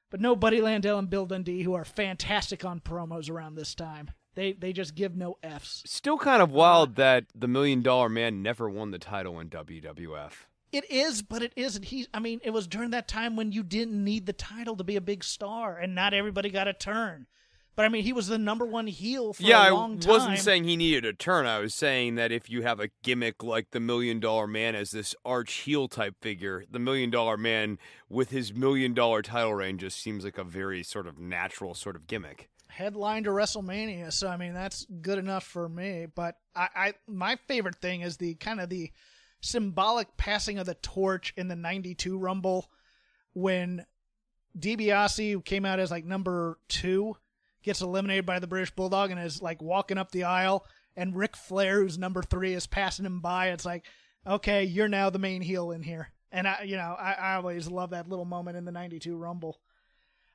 But 0.10 0.22
no 0.22 0.36
Buddy 0.36 0.62
Landell 0.62 1.00
and 1.00 1.10
Bill 1.10 1.25
Dundee, 1.25 1.63
who 1.63 1.74
are 1.74 1.86
fantastic 1.86 2.63
on 2.63 2.79
promos 2.79 3.29
around 3.29 3.55
this 3.55 3.75
time. 3.75 4.12
They 4.36 4.53
they 4.53 4.72
just 4.72 4.93
give 4.93 5.15
no 5.15 5.38
Fs. 5.41 5.84
Still 5.86 6.17
kind 6.17 6.41
of 6.41 6.51
wild 6.51 6.96
that 6.96 7.25
the 7.34 7.48
Million 7.48 7.81
Dollar 7.81 8.07
Man 8.07 8.43
never 8.43 8.69
won 8.69 8.91
the 8.91 9.00
title 9.00 9.39
in 9.39 9.50
WWF. 9.50 10.31
It 10.72 10.89
is, 10.91 11.22
but 11.22 11.41
it 11.41 11.53
isn't. 11.55 11.86
He, 11.86 12.07
I 12.13 12.19
mean, 12.19 12.39
it 12.43 12.51
was 12.51 12.67
during 12.67 12.91
that 12.91 13.07
time 13.07 13.36
when 13.36 13.51
you 13.51 13.63
didn't 13.63 14.03
need 14.03 14.25
the 14.25 14.34
title 14.34 14.75
to 14.75 14.84
be 14.84 14.96
a 14.96 15.01
big 15.01 15.24
star, 15.24 15.77
and 15.77 15.96
not 15.96 16.13
everybody 16.13 16.50
got 16.50 16.67
a 16.67 16.74
turn. 16.74 17.25
But 17.77 17.86
I 17.86 17.89
mean, 17.89 18.03
he 18.03 18.12
was 18.12 18.25
the 18.25 18.39
number 18.39 18.65
one 18.65 18.88
heel 18.88 19.34
for 19.34 19.43
yeah, 19.43 19.69
a 19.69 19.72
long 19.72 20.00
time. 20.00 20.10
Yeah, 20.10 20.10
I 20.10 20.17
wasn't 20.17 20.39
saying 20.39 20.63
he 20.63 20.75
needed 20.75 21.05
a 21.05 21.13
turn. 21.13 21.46
I 21.46 21.60
was 21.60 21.75
saying 21.75 22.15
that 22.15 22.31
if 22.31 22.50
you 22.50 22.63
have 22.63 22.79
a 22.79 22.89
gimmick 23.03 23.43
like 23.43 23.69
the 23.69 23.79
Million 23.79 24.19
Dollar 24.19 24.48
Man 24.48 24.74
as 24.74 24.89
this 24.89 25.13
arch 25.24 25.53
heel 25.53 25.88
type 25.88 26.15
figure, 26.19 26.65
the 26.72 26.79
Million 26.79 27.12
Dollar 27.12 27.38
Man 27.38 27.77
with 28.10 28.31
his 28.31 28.51
million 28.51 28.96
dollar 28.96 29.22
title 29.22 29.53
reign 29.53 29.77
just 29.77 30.01
seems 30.01 30.24
like 30.24 30.39
a 30.39 30.43
very 30.43 30.81
sort 30.81 31.05
of 31.05 31.19
natural 31.19 31.75
sort 31.75 31.96
of 31.96 32.07
gimmick. 32.07 32.50
headline 32.67 33.25
to 33.25 33.29
WrestleMania, 33.29 34.12
so 34.12 34.27
I 34.27 34.38
mean 34.38 34.55
that's 34.55 34.88
good 35.01 35.19
enough 35.19 35.43
for 35.43 35.69
me. 35.69 36.07
But 36.13 36.36
I, 36.55 36.69
I 36.75 36.93
my 37.07 37.38
favorite 37.48 37.75
thing 37.75 38.01
is 38.01 38.17
the 38.17 38.34
kind 38.36 38.60
of 38.60 38.69
the 38.69 38.91
symbolic 39.39 40.17
passing 40.17 40.57
of 40.57 40.65
the 40.65 40.74
torch 40.74 41.31
in 41.38 41.48
the 41.48 41.55
'92 41.55 42.17
Rumble 42.17 42.72
when 43.34 43.86
DiBiase, 44.57 45.46
came 45.46 45.63
out 45.63 45.79
as 45.79 45.91
like 45.91 46.05
number 46.05 46.57
two, 46.67 47.15
gets 47.67 47.81
eliminated 47.81 48.25
by 48.25 48.39
the 48.39 48.47
British 48.47 48.71
Bulldog 48.71 49.12
and 49.12 49.19
is 49.19 49.41
like 49.41 49.62
walking 49.62 49.97
up 49.97 50.12
the 50.12 50.24
aisle, 50.24 50.65
and 50.95 51.15
Ric 51.15 51.36
Flair, 51.36 51.81
who's 51.81 51.97
number 51.97 52.24
three, 52.24 52.53
is 52.53 52.65
passing 52.65 53.05
him 53.05 53.19
by. 53.19 53.50
It's 53.50 53.65
like, 53.65 53.86
okay, 54.25 54.63
you're 54.63 54.88
now 54.88 55.09
the 55.09 55.19
main 55.19 55.41
heel 55.41 55.71
in 55.71 55.83
here, 55.83 56.12
and 56.31 56.47
I, 56.47 56.63
you 56.63 56.75
know, 56.75 56.95
I, 57.00 57.13
I 57.13 57.36
always 57.36 57.69
love 57.69 57.91
that 57.91 58.09
little 58.09 58.25
moment 58.25 58.57
in 58.57 58.65
the 58.65 58.71
'92 58.71 59.15
Rumble. 59.15 59.59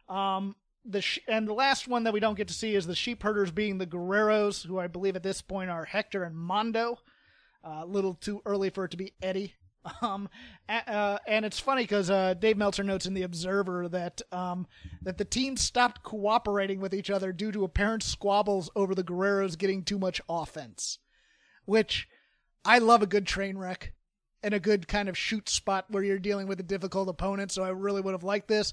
Um, 0.09 0.55
the 0.85 1.01
sh- 1.01 1.21
and 1.27 1.49
the 1.49 1.55
last 1.55 1.89
one 1.89 2.05
that 2.05 2.13
we 2.13 2.21
don't 2.21 2.37
get 2.37 2.49
to 2.49 2.55
see 2.55 2.75
is 2.75 2.87
the 2.87 2.95
sheep 2.95 3.23
herders 3.23 3.51
being 3.51 3.79
the 3.79 3.87
Guerreros, 3.87 4.67
who 4.67 4.79
I 4.79 4.87
believe 4.87 5.17
at 5.17 5.23
this 5.23 5.43
point 5.43 5.71
are 5.71 5.85
Hector 5.85 6.25
and 6.25 6.37
Mando. 6.37 6.99
A 7.65 7.87
little 7.87 8.15
too 8.15 8.43
early 8.45 8.71
for 8.71 8.85
it 8.85 8.91
to 8.91 8.97
be 8.97 9.13
Eddie. 9.23 9.55
Um, 10.01 10.29
uh, 10.69 11.19
and 11.27 11.45
it's 11.45 11.59
funny 11.59 11.83
because 11.83 12.11
uh, 12.11 12.35
Dave 12.35 12.57
Meltzer 12.57 12.85
notes 12.85 13.07
in 13.07 13.15
the 13.15 13.23
Observer 13.23 13.89
that 13.89 14.23
um, 14.31 14.67
that 15.03 15.19
the 15.19 15.25
teams 15.25 15.61
stopped 15.61 16.03
cooperating 16.03 16.81
with 16.81 16.95
each 16.95 17.11
other 17.11 17.33
due 17.33 17.53
to 17.53 17.65
apparent 17.65 18.03
squabbles 18.03 18.71
over 18.77 18.95
the 18.95 19.05
Guerreros 19.05 19.59
getting 19.59 19.83
too 19.83 19.99
much 19.99 20.21
offense. 20.29 20.99
Which 21.65 22.09
I 22.65 22.79
love 22.79 23.03
a 23.03 23.07
good 23.07 23.27
train 23.27 23.59
wreck 23.59 23.93
and 24.43 24.55
a 24.55 24.61
good 24.61 24.89
kind 24.89 25.09
of 25.09 25.17
shoot 25.17 25.49
spot 25.49 25.87
where 25.89 26.03
you're 26.03 26.19
dealing 26.19 26.47
with 26.47 26.61
a 26.61 26.65
difficult 26.65 27.09
opponent. 27.09 27.53
So 27.53 27.63
I 27.63 27.71
really 27.71 28.01
would 28.01 28.15
have 28.15 28.25
liked 28.25 28.49
this. 28.49 28.73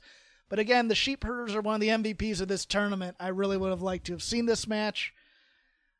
But 0.49 0.59
again, 0.59 0.87
the 0.87 0.95
sheep 0.95 1.23
herders 1.23 1.55
are 1.55 1.61
one 1.61 1.75
of 1.75 1.81
the 1.81 1.89
MVPs 1.89 2.41
of 2.41 2.47
this 2.47 2.65
tournament. 2.65 3.15
I 3.19 3.27
really 3.27 3.57
would 3.57 3.69
have 3.69 3.83
liked 3.83 4.07
to 4.07 4.13
have 4.13 4.23
seen 4.23 4.47
this 4.47 4.67
match. 4.67 5.13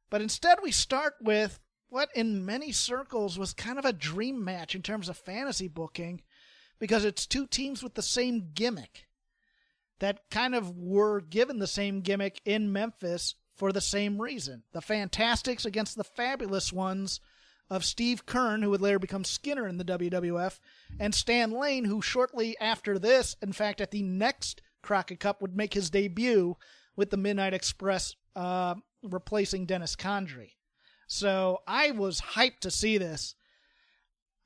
But 0.10 0.22
instead, 0.22 0.58
we 0.64 0.72
start 0.72 1.16
with 1.22 1.60
what 1.90 2.10
in 2.16 2.46
many 2.46 2.72
circles 2.72 3.38
was 3.38 3.54
kind 3.54 3.80
of 3.80 3.86
a 3.86 3.94
dream 3.94 4.44
match 4.44 4.76
in 4.76 4.82
terms 4.82 5.10
of 5.10 5.18
fantasy 5.18 5.68
booking 5.68 6.22
because 6.80 7.04
it's 7.04 7.26
two 7.26 7.46
teams 7.46 7.84
with 7.84 7.96
the 7.96 8.02
same 8.02 8.52
gimmick 8.54 9.08
that 10.00 10.30
kind 10.32 10.56
of 10.56 10.78
were 10.78 11.20
given 11.20 11.60
the 11.60 11.68
same 11.68 12.02
gimmick 12.02 12.42
in 12.46 12.72
Memphis 12.72 13.36
for 13.56 13.72
the 13.72 13.82
same 13.82 14.22
reason. 14.22 14.64
The 14.72 14.82
Fantastics 14.82 15.66
against 15.66 15.98
the 15.98 16.04
Fabulous 16.04 16.72
Ones 16.72 17.20
of 17.70 17.86
Steve 17.86 18.26
Keirn, 18.26 18.64
who 18.64 18.70
would 18.70 18.82
later 18.82 19.00
become 19.00 19.24
Skinner 19.24 19.68
in 19.68 19.78
the 19.78 19.86
WWF, 19.86 20.60
and 21.00 21.14
Stan 21.14 21.52
Lane, 21.52 21.86
who 21.86 22.02
shortly 22.02 22.58
after 22.60 22.98
this, 22.98 23.36
in 23.42 23.52
fact, 23.52 23.82
at 23.82 23.92
the 23.92 24.02
next 24.02 24.62
Crockett 24.82 25.20
Cup, 25.20 25.42
would 25.42 25.56
make 25.56 25.74
his 25.74 25.90
debut 25.90 26.56
with 26.96 27.10
the 27.10 27.18
Midnight 27.18 27.54
Express, 27.54 28.16
uh, 28.36 28.76
replacing 29.04 29.66
Dennis 29.66 29.96
Condrey. 29.96 30.54
So 31.12 31.62
I 31.68 31.90
was 31.90 32.22
hyped 32.22 32.60
to 32.62 32.72
see 32.72 33.00
this. 33.00 33.34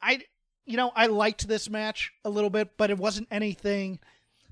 I, 0.01 0.21
you 0.65 0.77
know, 0.77 0.93
I 0.95 1.07
liked 1.07 1.45
this 1.45 1.69
match 1.69 2.13
a 2.23 2.29
little 2.29 2.49
bit, 2.49 2.77
but 2.77 2.89
it 2.89 2.97
wasn't 2.97 3.27
anything. 3.29 3.99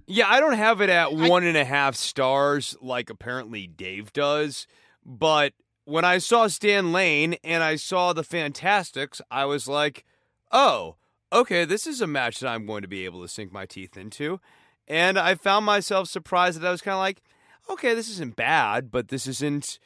Yeah, 0.08 0.27
I 0.30 0.41
don't 0.41 0.58
have 0.58 0.82
it 0.82 0.89
at 0.89 1.08
I- 1.08 1.30
one 1.30 1.46
and 1.46 1.56
a 1.56 1.63
half 1.63 1.96
stars 1.96 2.75
like 2.82 3.10
apparently 3.10 3.65
Dave 3.65 4.12
does, 4.12 4.68
but 5.06 5.53
when 5.86 6.03
I 6.03 6.18
saw 6.18 6.48
Stan 6.48 6.91
Lane 6.91 7.38
and 7.46 7.63
I 7.63 7.77
saw 7.77 8.12
the 8.12 8.24
Fantastics, 8.25 9.22
I 9.32 9.46
was 9.46 9.70
like, 9.70 10.03
oh, 10.51 10.98
okay, 11.32 11.63
this 11.63 11.88
is 11.88 12.01
a 12.01 12.08
match 12.08 12.41
that 12.41 12.50
I'm 12.50 12.65
going 12.65 12.82
to 12.82 12.89
be 12.89 13.06
able 13.06 13.22
to 13.22 13.27
sink 13.30 13.53
my 13.53 13.65
teeth 13.65 13.96
into. 13.96 14.41
And 14.86 15.18
I 15.18 15.36
found 15.36 15.65
myself 15.65 16.10
surprised 16.10 16.60
that 16.60 16.68
I 16.68 16.72
was 16.72 16.82
kind 16.82 16.94
of 16.96 17.00
like, 17.00 17.22
okay, 17.70 17.94
this 17.96 18.10
isn't 18.10 18.36
bad, 18.36 18.91
but 18.91 19.08
this 19.08 19.27
isn't 19.27 19.80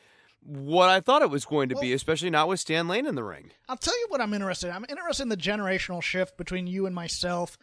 what 0.45 0.89
I 0.89 0.99
thought 0.99 1.23
it 1.23 1.29
was 1.29 1.43
going 1.43 1.69
to 1.69 1.75
be, 1.75 1.91
especially 1.93 2.29
not 2.29 2.47
with 2.47 2.59
Stan 2.59 2.87
Lane 2.87 3.07
in 3.07 3.15
the 3.15 3.23
ring. 3.23 3.51
I'll 3.67 3.77
tell 3.77 3.97
you 3.99 4.05
what 4.09 4.21
I'm 4.21 4.33
interested 4.33 4.67
in. 4.67 4.75
I'm 4.75 4.85
interested 4.87 5.23
in 5.23 5.29
the 5.29 5.37
generational 5.37 6.03
shift 6.03 6.37
between 6.37 6.67
you 6.67 6.85
and 6.85 6.93
myself 6.93 7.57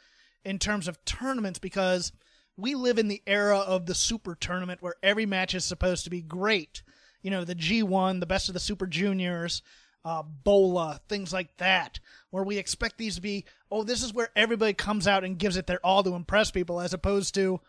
in 0.45 0.59
terms 0.59 0.89
of 0.89 1.05
tournaments 1.05 1.61
because 1.61 2.13
we 2.57 2.75
live 2.75 2.99
in 2.99 3.07
the 3.07 3.23
era 3.27 3.59
of 3.59 3.87
the 3.87 3.95
super 3.95 4.35
tournament 4.35 4.83
where 4.83 4.97
every 5.03 5.27
match 5.27 5.55
is 5.55 5.65
supposed 5.65 6.05
to 6.05 6.11
be 6.11 6.23
great. 6.23 6.83
You 7.23 7.31
know, 7.31 7.45
the 7.45 7.55
G1, 7.55 8.19
the 8.19 8.27
best 8.27 8.49
of 8.49 8.55
the 8.55 8.61
Super 8.61 8.89
Juniors, 8.89 9.63
uh, 10.05 10.25
Bola, 10.25 11.01
things 11.09 11.33
like 11.33 11.57
that, 11.59 12.01
where 12.31 12.43
we 12.43 12.59
expect 12.59 12.99
these 12.99 13.15
to 13.15 13.21
be, 13.21 13.45
oh, 13.71 13.85
this 13.85 14.03
is 14.03 14.13
where 14.13 14.31
everybody 14.35 14.73
comes 14.73 15.07
out 15.07 15.23
and 15.23 15.39
gives 15.39 15.57
it 15.57 15.69
their 15.69 15.85
all 15.87 16.03
to 16.03 16.15
impress 16.15 16.51
people, 16.51 16.81
as 16.81 16.93
opposed 16.93 17.35
to, 17.37 17.61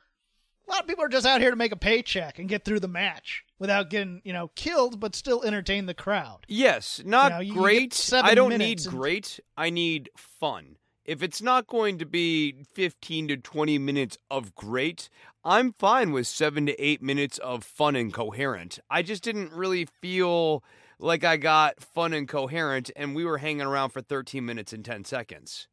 a 0.68 0.72
lot 0.72 0.82
of 0.82 0.88
people 0.88 1.04
are 1.04 1.10
just 1.10 1.28
out 1.28 1.42
here 1.42 1.52
to 1.52 1.56
make 1.56 1.72
a 1.72 1.78
paycheck 1.78 2.40
and 2.40 2.50
get 2.50 2.66
through 2.66 2.80
the 2.80 2.88
match 2.88 3.44
without 3.64 3.90
getting, 3.90 4.22
you 4.26 4.34
know, 4.34 4.50
killed, 4.56 5.00
but 5.00 5.16
still 5.16 5.42
entertain 5.42 5.86
the 5.86 5.94
crowd. 5.94 6.40
Yes, 6.50 7.02
not 7.06 7.46
You 7.46 7.54
know, 7.56 7.62
great. 7.62 8.10
I 8.14 8.36
don't 8.36 8.58
need 8.58 8.82
and- 8.82 8.90
great. 8.90 9.40
I 9.56 9.70
need 9.70 10.10
fun. 10.18 10.76
If 11.06 11.24
it's 11.24 11.42
not 11.42 11.68
going 11.68 11.98
to 12.00 12.06
be 12.06 12.66
15 12.74 13.30
to 13.30 13.38
20 13.38 13.78
minutes 13.78 14.18
of 14.30 14.54
great, 14.54 15.08
I'm 15.46 15.72
fine 15.72 16.12
with 16.12 16.28
7 16.28 16.66
to 16.66 16.78
8 16.78 17.02
minutes 17.02 17.38
of 17.38 17.64
fun 17.64 17.96
and 17.96 18.14
coherent. 18.14 18.80
I 18.90 19.02
just 19.02 19.24
didn't 19.24 19.54
really 19.54 19.86
feel 20.02 20.62
like 21.00 21.24
I 21.24 21.38
got 21.38 21.82
fun 21.82 22.12
and 22.12 22.28
coherent 22.28 22.92
and 22.98 23.16
we 23.16 23.24
were 23.24 23.38
hanging 23.38 23.66
around 23.66 23.92
for 23.92 24.02
13 24.02 24.46
minutes 24.46 24.74
and 24.74 24.84
10 24.84 25.06
seconds. 25.06 25.70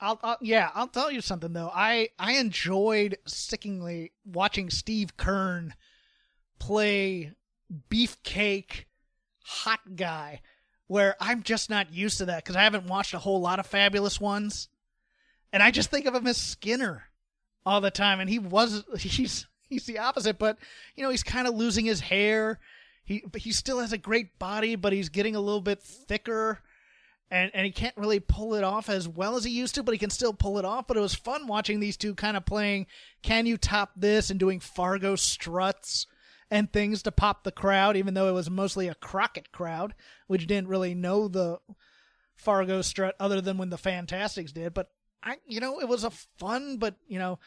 I'll, 0.00 0.20
I'll 0.22 0.36
yeah, 0.42 0.70
I'll 0.74 0.88
tell 0.88 1.10
you 1.10 1.22
something 1.22 1.54
though. 1.54 1.70
I 1.74 2.10
I 2.18 2.32
enjoyed 2.32 3.16
sickingly 3.26 4.12
watching 4.26 4.68
Steve 4.68 5.16
Keirn 5.16 5.70
play 6.64 7.30
beefcake 7.90 8.86
hot 9.44 9.80
guy 9.96 10.40
where 10.86 11.14
I'm 11.20 11.42
just 11.42 11.68
not 11.68 11.92
used 11.92 12.18
to 12.18 12.24
that 12.26 12.42
cuz 12.42 12.56
I 12.56 12.62
haven't 12.62 12.86
watched 12.86 13.12
a 13.12 13.18
whole 13.18 13.40
lot 13.40 13.58
of 13.58 13.66
fabulous 13.66 14.18
ones. 14.18 14.68
And 15.52 15.62
I 15.62 15.70
just 15.70 15.90
think 15.90 16.06
of 16.06 16.14
him 16.14 16.26
as 16.26 16.38
Skinner 16.38 17.10
all 17.66 17.82
the 17.82 17.90
time 17.90 18.18
and 18.18 18.30
he 18.30 18.38
was 18.38 18.82
he's 18.98 19.46
he's 19.68 19.84
the 19.84 19.98
opposite 19.98 20.38
but 20.38 20.56
you 20.96 21.02
know 21.02 21.10
he's 21.10 21.22
kind 21.22 21.46
of 21.46 21.54
losing 21.54 21.84
his 21.84 22.00
hair. 22.00 22.58
He 23.04 23.22
but 23.30 23.42
he 23.42 23.52
still 23.52 23.80
has 23.80 23.92
a 23.92 23.98
great 23.98 24.38
body 24.38 24.74
but 24.74 24.94
he's 24.94 25.10
getting 25.10 25.36
a 25.36 25.40
little 25.40 25.60
bit 25.60 25.82
thicker 25.82 26.62
and 27.30 27.50
and 27.52 27.66
he 27.66 27.72
can't 27.72 27.96
really 27.98 28.20
pull 28.20 28.54
it 28.54 28.64
off 28.64 28.88
as 28.88 29.06
well 29.06 29.36
as 29.36 29.44
he 29.44 29.50
used 29.50 29.74
to, 29.74 29.82
but 29.82 29.92
he 29.92 29.98
can 29.98 30.08
still 30.08 30.32
pull 30.32 30.56
it 30.58 30.64
off. 30.64 30.86
But 30.86 30.96
it 30.96 31.00
was 31.00 31.14
fun 31.14 31.46
watching 31.46 31.80
these 31.80 31.98
two 31.98 32.14
kind 32.14 32.38
of 32.38 32.46
playing 32.46 32.86
can 33.22 33.44
you 33.44 33.58
top 33.58 33.92
this 33.96 34.30
and 34.30 34.40
doing 34.40 34.60
Fargo 34.60 35.14
struts 35.14 36.06
and 36.50 36.72
things 36.72 37.02
to 37.02 37.12
pop 37.12 37.44
the 37.44 37.52
crowd, 37.52 37.96
even 37.96 38.14
though 38.14 38.28
it 38.28 38.32
was 38.32 38.50
mostly 38.50 38.88
a 38.88 38.94
Crockett 38.94 39.52
crowd, 39.52 39.94
which 40.26 40.46
didn't 40.46 40.68
really 40.68 40.94
know 40.94 41.28
the 41.28 41.58
Fargo 42.36 42.82
strut 42.82 43.14
other 43.18 43.40
than 43.40 43.58
when 43.58 43.70
the 43.70 43.78
Fantastics 43.78 44.52
did. 44.52 44.74
But 44.74 44.90
I 45.22 45.36
you 45.46 45.60
know, 45.60 45.80
it 45.80 45.88
was 45.88 46.04
a 46.04 46.10
fun 46.10 46.78
but, 46.78 46.96
you 47.06 47.18
know, 47.18 47.38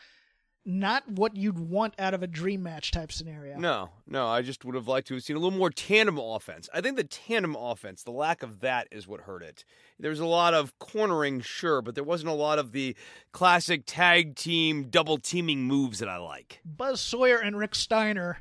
not 0.68 1.10
what 1.10 1.36
you'd 1.38 1.58
want 1.58 1.94
out 1.98 2.14
of 2.14 2.22
a 2.22 2.28
dream 2.28 2.62
match 2.62 2.92
type 2.92 3.10
scenario. 3.10 3.58
No, 3.58 3.90
no, 4.06 4.28
I 4.28 4.42
just 4.42 4.66
would 4.66 4.76
have 4.76 4.88
liked 4.88 5.08
to 5.08 5.14
have 5.14 5.24
seen 5.24 5.38
a 5.38 5.40
little 5.40 5.58
more 5.58 5.70
tandem 5.70 6.18
offense. 6.20 6.68
I 6.74 6.82
think 6.82 6.98
the 6.98 7.06
tandem 7.06 7.56
offense, 7.56 8.04
the 8.04 8.12
lack 8.12 8.44
of 8.44 8.60
that 8.60 8.90
is 8.92 9.08
what 9.08 9.22
hurt 9.22 9.44
it. 9.44 9.64
There's 9.98 10.20
a 10.20 10.26
lot 10.26 10.54
of 10.54 10.78
cornering, 10.78 11.40
sure, 11.40 11.82
but 11.82 11.96
there 11.96 12.04
wasn't 12.04 12.32
a 12.32 12.36
lot 12.36 12.60
of 12.60 12.74
the 12.74 12.98
classic 13.32 13.84
tag 13.86 14.36
team 14.36 14.90
double 14.90 15.18
teaming 15.18 15.64
moves 15.64 16.00
that 16.00 16.10
I 16.10 16.18
like. 16.18 16.60
Buzz 16.66 17.00
Sawyer 17.00 17.38
and 17.38 17.58
Rick 17.58 17.74
Steiner 17.74 18.40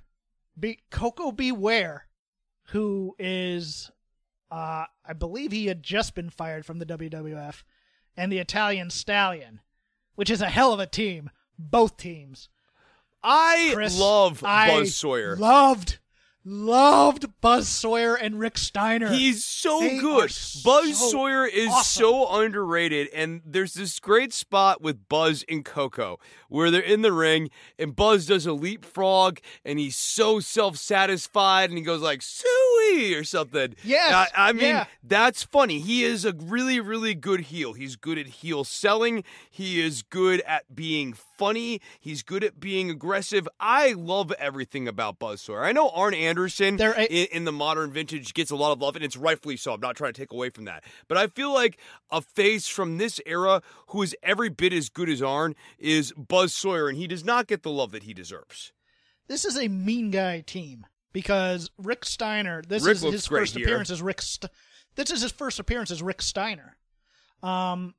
beat 0.59 0.81
Koko 0.91 1.33
B. 1.33 1.53
Ware, 1.53 2.07
who 2.69 3.15
is, 3.19 3.91
uh, 4.51 4.85
I 5.05 5.13
believe 5.13 5.53
he 5.53 5.67
had 5.67 5.83
just 5.83 6.15
been 6.15 6.31
fired 6.31 6.65
from 6.67 6.79
the 6.79 6.87
WWF, 6.87 7.63
and 8.17 8.33
the 8.33 8.39
Italian 8.39 8.91
Stallion, 8.91 9.61
which 10.15 10.31
is 10.31 10.41
a 10.41 10.49
hell 10.49 10.73
of 10.73 10.81
a 10.81 10.87
team. 10.87 11.31
Both 11.59 11.97
teams. 11.97 12.49
I 13.23 13.71
Chris, 13.75 13.99
love 13.99 14.45
I 14.45 14.69
Buzz 14.69 14.95
Sawyer. 14.95 15.37
Loved, 15.37 15.99
loved 16.47 17.27
Buzz 17.41 17.69
Sawyer 17.69 18.15
and 18.15 18.39
Rick 18.39 18.57
Steiner. 18.57 19.09
He's 19.09 19.45
so 19.45 19.81
They 19.81 19.99
good. 19.99 20.31
Buzz 20.65 20.99
so 20.99 21.11
Sawyer 21.11 21.45
is 21.45 21.69
awesome. 21.69 22.05
so 22.05 22.41
underrated, 22.41 23.09
and 23.13 23.43
there's 23.45 23.75
this 23.75 23.99
great 23.99 24.33
spot 24.33 24.81
with 24.81 25.09
Buzz 25.09 25.45
and 25.49 25.65
Koko 25.65 26.19
where 26.49 26.71
they're 26.71 26.81
in 26.81 27.03
the 27.03 27.13
ring, 27.13 27.51
and 27.79 27.95
Buzz 27.97 28.27
does 28.27 28.47
a 28.47 28.53
leapfrog, 28.53 29.39
and 29.65 29.79
he's 29.79 29.97
so 29.97 30.39
self-satisfied, 30.39 31.69
and 31.69 31.77
he 31.77 31.85
goes 31.85 32.01
like 32.01 32.23
"suey" 32.23 33.15
or 33.15 33.25
something. 33.25 33.75
Yes, 33.83 34.31
I, 34.35 34.49
I 34.49 34.53
mean 34.53 34.63
yeah. 34.67 34.87
that's 35.03 35.43
funny. 35.43 35.81
He 35.81 36.05
is 36.05 36.25
a 36.25 36.33
really, 36.33 36.79
really 36.79 37.15
good 37.15 37.41
heel. 37.41 37.73
He's 37.73 37.97
good 37.97 38.19
at 38.19 38.27
heel 38.27 38.63
selling. 38.63 39.25
He 39.51 39.81
is 39.81 40.03
good 40.03 40.41
at 40.43 40.75
being 40.75 41.13
funny. 41.37 41.81
He's 42.01 42.23
good 42.23 42.43
at 42.45 42.59
being 42.61 42.91
aggressive. 42.91 43.49
I 43.61 43.93
love 43.93 44.33
everything 44.33 44.89
about 44.89 45.19
Buzz 45.19 45.41
Sawyer. 45.43 45.65
I 45.65 45.73
know 45.73 45.91
Arn 45.91 46.15
Anderson 46.15 46.77
There- 46.77 46.93
in, 46.95 47.27
in 47.33 47.45
the 47.45 47.53
modern 47.53 47.91
vintage 47.93 48.35
gets 48.35 48.51
a 48.51 48.57
lot 48.57 48.73
of 48.73 48.81
love, 48.81 48.97
and 48.97 49.05
it's 49.05 49.17
rightfully 49.17 49.57
so. 49.57 49.73
I'm 49.73 49.81
not 49.81 49.97
trying 49.97 50.13
to 50.13 50.21
take 50.21 50.33
away 50.33 50.51
from 50.51 50.65
that. 50.65 50.85
But 51.09 51.19
I 51.19 51.27
feel 51.29 51.53
like 51.53 51.79
a 52.11 52.21
face 52.23 52.69
from 52.69 52.99
this 52.99 53.21
era 53.27 53.63
who 53.89 54.03
is 54.03 54.15
every 54.23 54.49
bit 54.49 54.73
as 54.73 54.89
good 54.89 55.09
as 55.09 55.23
Arn 55.23 55.55
is 55.79 56.13
Buzz 56.13 56.55
Sawyer, 56.55 56.89
and 56.89 56.97
he 56.97 57.07
does 57.07 57.25
not 57.25 57.47
get 57.47 57.63
the 57.63 57.71
love 57.71 57.93
that 57.93 58.03
he 58.05 58.15
deserves. 58.15 58.73
this 59.29 59.45
is 59.45 59.57
a 59.59 59.69
mean 59.69 60.11
guy 60.11 60.41
team 60.41 60.87
because 61.13 61.71
Rick 61.79 62.05
Steiner. 62.05 62.63
This 62.67 62.85
Rick 62.85 62.97
is 62.97 63.03
his 63.03 63.27
first 63.27 63.57
here. 63.57 63.67
appearance 63.67 63.91
as 63.91 64.03
Rick. 64.03 64.23
St- 64.23 64.51
this 64.95 65.11
is 65.11 65.23
his 65.23 65.33
first 65.33 65.59
appearance 65.59 65.91
as 65.91 66.03
Rick 66.03 66.23
Steiner. 66.23 66.77
Um, 67.43 67.95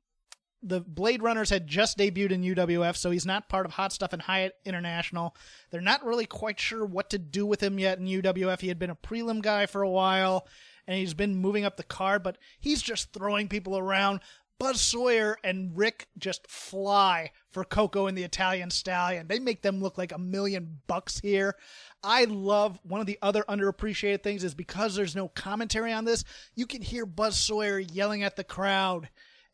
the 0.62 0.80
Blade 0.80 1.22
Runners 1.22 1.50
had 1.50 1.66
just 1.66 1.98
debuted 1.98 2.32
in 2.32 2.42
UWF, 2.42 2.96
so 2.96 3.10
he's 3.10 3.26
not 3.26 3.48
part 3.48 3.66
of 3.66 3.72
Hot 3.72 3.92
Stuff 3.92 4.12
and 4.12 4.22
Hyatt 4.22 4.54
International. 4.64 5.36
They're 5.70 5.80
not 5.80 6.04
really 6.04 6.26
quite 6.26 6.58
sure 6.58 6.84
what 6.84 7.10
to 7.10 7.18
do 7.18 7.46
with 7.46 7.62
him 7.62 7.78
yet 7.78 7.98
in 7.98 8.06
UWF. 8.06 8.60
He 8.60 8.68
had 8.68 8.78
been 8.78 8.90
a 8.90 8.96
prelim 8.96 9.40
guy 9.40 9.66
for 9.66 9.82
a 9.82 9.90
while, 9.90 10.46
and 10.86 10.98
he's 10.98 11.14
been 11.14 11.36
moving 11.36 11.64
up 11.64 11.76
the 11.76 11.84
card, 11.84 12.22
but 12.22 12.38
he's 12.58 12.82
just 12.82 13.12
throwing 13.12 13.48
people 13.48 13.78
around. 13.78 14.20
Buzz 14.58 14.80
Sawyer 14.80 15.38
and 15.44 15.76
Rick 15.78 16.08
just 16.18 16.50
fly 16.50 17.30
for 17.52 17.62
Koko 17.62 18.08
and 18.08 18.18
the 18.18 18.24
Italian 18.24 18.70
Stallion. 18.70 19.28
They 19.28 19.38
make 19.38 19.62
them 19.62 19.80
look 19.80 19.96
like 19.96 20.10
a 20.10 20.18
million 20.18 20.80
bucks 20.88 21.20
here. 21.20 21.54
I 22.02 22.24
love 22.24 22.80
one 22.82 23.00
of 23.00 23.06
the 23.06 23.20
other 23.22 23.44
underappreciated 23.48 24.24
things 24.24 24.42
is 24.42 24.54
because 24.54 24.96
there's 24.96 25.14
no 25.14 25.28
commentary 25.28 25.92
on 25.92 26.04
this, 26.04 26.24
you 26.56 26.66
can 26.66 26.82
hear 26.82 27.06
Buzz 27.06 27.38
Sawyer 27.38 27.78
yelling 27.78 28.24
at 28.24 28.34
the 28.34 28.42
crowd 28.42 29.08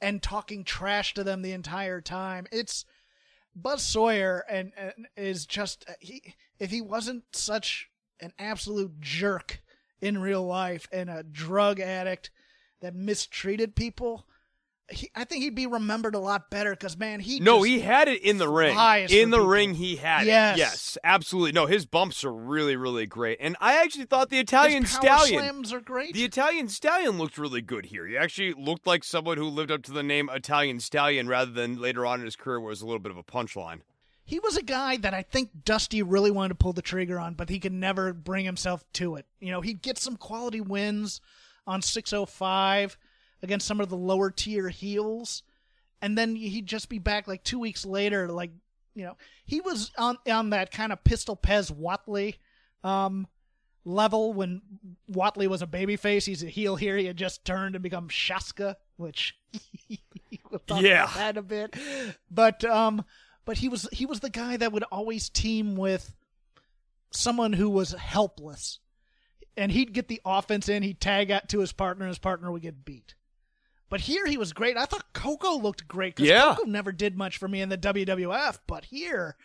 and 0.05 0.23
talking 0.23 0.65
trash 0.65 1.15
to 1.15 1.25
them 1.25 1.41
the 1.41 1.53
entire 1.53 2.03
time. 2.03 2.47
It's 2.53 2.85
Buzz 3.57 3.83
Sawyer 3.83 4.45
and, 4.51 4.73
and 4.77 5.07
is 5.17 5.47
just 5.47 5.87
uh, 5.89 5.95
he 5.99 6.35
if 6.59 6.71
he 6.71 6.83
wasn't 6.83 7.25
such 7.33 7.89
an 8.21 8.35
absolute 8.39 9.01
jerk 9.01 9.63
in 10.03 10.19
real 10.19 10.45
life 10.45 10.87
and 10.93 11.09
a 11.09 11.23
drug 11.23 11.81
addict 11.81 12.31
that 12.83 12.95
mistreated 12.95 13.75
people, 13.75 14.27
he, 14.91 15.11
I 15.15 15.25
think 15.25 15.43
he'd 15.43 15.55
be 15.55 15.67
remembered 15.67 16.15
a 16.15 16.19
lot 16.19 16.51
better 16.51 16.71
because 16.73 16.97
man, 16.99 17.21
he 17.21 17.41
No, 17.41 17.63
he 17.63 17.81
had 17.81 18.07
it 18.09 18.23
in 18.23 18.39
the 18.39 18.49
ring. 18.49 18.77
In 19.11 19.31
the 19.31 19.39
people. 19.39 19.47
ring, 19.47 19.75
he 19.75 19.97
had 19.97 20.27
Yes. 20.27 20.57
it. 20.57 20.59
Yes, 20.59 20.99
absolutely. 21.03 21.53
No, 21.53 21.67
his 21.67 21.87
bumps 21.87 22.23
are 22.25 22.33
really, 22.33 22.77
really 22.77 23.07
great. 23.07 23.39
And 23.41 23.57
I 23.61 23.83
actually 23.83 24.05
thought 24.05 24.29
the 24.31 24.39
Italian 24.39 24.85
Stallion. 24.85 25.41
slams 25.41 25.73
are 25.73 25.81
great. 25.81 26.13
The 26.15 26.25
Italian 26.25 26.69
Stallion 26.69 27.17
looked 27.19 27.39
really 27.39 27.63
good 27.63 27.87
here. 27.87 28.07
He 28.07 28.17
actually 28.17 28.53
looked 28.53 28.87
like 28.87 29.05
someone 29.05 29.39
who 29.39 29.45
lived 29.49 29.71
up 29.71 29.83
to 29.85 29.93
the 29.93 30.03
name 30.03 30.29
Italian 30.33 30.81
Stallion 30.81 31.29
rather 31.29 31.51
than 31.51 31.81
later 31.81 32.05
on 32.05 32.21
in 32.21 32.27
his 32.27 32.37
career 32.37 32.61
where 32.61 32.69
it 32.69 32.73
was 32.73 32.83
a 32.83 32.87
little 32.87 32.99
bit 33.01 33.11
of 33.13 33.17
a 33.19 33.23
punchline. 33.25 33.81
he 34.27 34.39
was 34.39 34.57
a 34.57 34.63
guy 34.63 34.97
that 34.97 35.13
I 35.13 35.21
think 35.23 35.51
Dusty 35.65 36.03
really 36.03 36.31
wanted 36.31 36.49
to 36.51 36.55
pull 36.57 36.73
the 36.73 36.81
trigger 36.83 37.19
on, 37.21 37.35
but 37.35 37.51
he 37.51 37.59
could 37.61 37.73
never 37.75 38.13
bring 38.15 38.45
himself 38.47 38.83
to 38.95 39.17
it. 39.17 39.27
You 39.41 39.51
know, 39.51 39.61
he'd 39.61 39.83
get 39.83 39.99
some 39.99 40.17
quality 40.17 40.63
wins 40.63 41.21
on 41.67 41.83
605 41.83 42.97
against 43.45 43.67
some 43.67 43.81
of 43.81 43.89
the 43.89 43.97
lower 43.97 44.31
tier 44.31 44.69
heels, 44.69 45.43
and 46.03 46.19
then 46.19 46.35
he'd 46.35 46.67
just 46.67 46.89
be 46.89 46.99
back 46.99 47.29
like 47.29 47.45
two 47.45 47.59
weeks 47.61 47.87
later, 47.87 48.29
like, 48.29 48.51
you 48.95 49.05
know, 49.05 49.17
he 49.45 49.61
was 49.61 49.93
on 49.97 50.19
on 50.31 50.51
that 50.51 50.71
kind 50.73 50.93
of 50.93 51.03
Pistol 51.05 51.37
Pez 51.37 51.73
Whatley 51.73 52.37
um, 52.83 53.27
level 53.85 54.33
when 54.33 54.63
Whatley 55.11 55.47
was 55.47 55.63
a 55.63 55.67
babyface. 55.67 56.25
He's 56.27 56.43
a 56.43 56.49
heel 56.49 56.77
here. 56.77 56.97
He 56.97 57.07
had 57.07 57.17
just 57.17 57.45
turned 57.45 57.75
and 57.77 57.83
become 57.83 58.09
Shaska, 58.09 58.77
which 58.97 59.37
we'll 60.51 60.61
talk 60.67 60.83
Yeah. 60.83 61.05
about 61.05 61.15
that 61.17 61.37
a 61.37 61.43
bit. 61.43 61.75
But 62.31 62.65
um, 62.65 63.05
but 63.45 63.59
he 63.59 63.69
was 63.69 63.89
he 63.93 64.07
was 64.07 64.21
the 64.21 64.31
guy 64.31 64.57
that 64.57 64.73
would 64.73 64.85
always 64.85 65.29
team 65.29 65.77
with 65.77 66.15
someone 67.11 67.53
who 67.53 67.69
was 67.71 67.93
helpless, 67.93 68.79
and 69.57 69.71
he'd 69.73 69.93
get 69.93 70.09
the 70.09 70.21
offense 70.25 70.69
in. 70.69 70.83
He'd 70.83 71.01
tag 71.01 71.31
out 71.31 71.49
to 71.51 71.59
his 71.61 71.73
partner. 71.73 72.05
And 72.05 72.11
his 72.11 72.19
partner 72.19 72.51
would 72.53 72.63
get 72.63 72.85
beat. 72.85 73.15
But 73.91 74.01
here 74.01 74.27
he 74.27 74.37
was 74.37 74.53
great. 74.53 74.77
I 74.77 74.87
thought 74.87 75.13
Koko 75.13 75.59
looked 75.59 75.87
great 75.87 76.17
because 76.17 76.29
Yeah. 76.29 76.55
Koko 76.57 76.69
never 76.69 76.91
did 76.93 77.17
much 77.17 77.37
for 77.39 77.47
me 77.49 77.61
in 77.61 77.69
the 77.69 77.79
WWF. 77.79 78.59
But 78.67 78.87
here, 78.87 79.37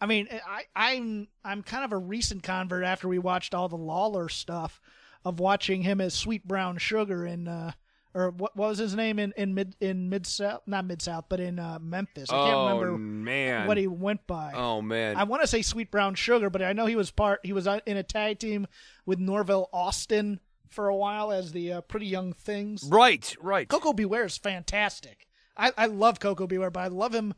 I 0.00 0.06
mean, 0.06 0.28
I, 0.46 0.64
I'm 0.74 1.28
I'm 1.44 1.62
kind 1.62 1.84
of 1.84 1.92
a 1.92 1.98
recent 1.98 2.42
convert 2.42 2.84
after 2.84 3.08
we 3.08 3.18
watched 3.18 3.54
all 3.54 3.68
the 3.68 3.76
Lawler 3.76 4.28
stuff 4.28 4.80
of 5.24 5.40
watching 5.40 5.82
him 5.82 6.00
as 6.00 6.14
Sweet 6.14 6.46
Brown 6.46 6.78
Sugar 6.78 7.26
in 7.26 7.48
uh, 7.48 7.72
or 8.14 8.30
what, 8.30 8.56
what 8.56 8.68
was 8.70 8.78
his 8.78 8.94
name 8.94 9.18
in 9.18 9.34
in 9.36 9.52
mid 9.54 9.76
in 9.80 10.08
mid 10.08 10.26
south 10.26 10.62
not 10.66 10.86
mid 10.86 11.02
south 11.02 11.24
but 11.28 11.40
in 11.40 11.58
uh, 11.58 11.78
Memphis. 11.80 12.30
I 12.30 12.36
can't 12.36 12.54
oh 12.56 12.68
remember 12.68 12.96
man! 12.98 13.66
what 13.66 13.76
he 13.76 13.86
went 13.88 14.26
by. 14.26 14.52
oh 14.54 14.80
man! 14.80 15.16
I 15.16 15.24
want 15.24 15.42
to 15.42 15.48
say 15.48 15.60
Sweet 15.62 15.90
Brown 15.90 16.14
Sugar, 16.14 16.48
but 16.48 16.62
I 16.62 16.72
know 16.72 16.86
he 16.86 16.96
was 16.96 17.10
part. 17.10 17.40
He 17.42 17.52
was 17.52 17.66
uh, 17.66 17.80
in 17.84 17.96
a 17.96 18.02
tag 18.02 18.38
team 18.38 18.66
with 19.04 19.18
Norville 19.18 19.68
Austin 19.72 20.40
for 20.70 20.88
a 20.88 20.96
while 20.96 21.32
as 21.32 21.52
the 21.52 21.72
uh, 21.72 21.80
Pretty 21.82 22.06
Young 22.06 22.32
Things. 22.32 22.84
right, 22.88 23.34
right. 23.40 23.68
Koko 23.68 23.92
B. 23.92 24.04
Ware 24.04 24.24
is 24.24 24.36
fantastic. 24.36 25.26
I, 25.56 25.72
I 25.76 25.86
love 25.86 26.20
Koko 26.20 26.46
B. 26.46 26.58
Ware, 26.58 26.70
but 26.70 26.80
I 26.80 26.88
love 26.88 27.14
him 27.14 27.34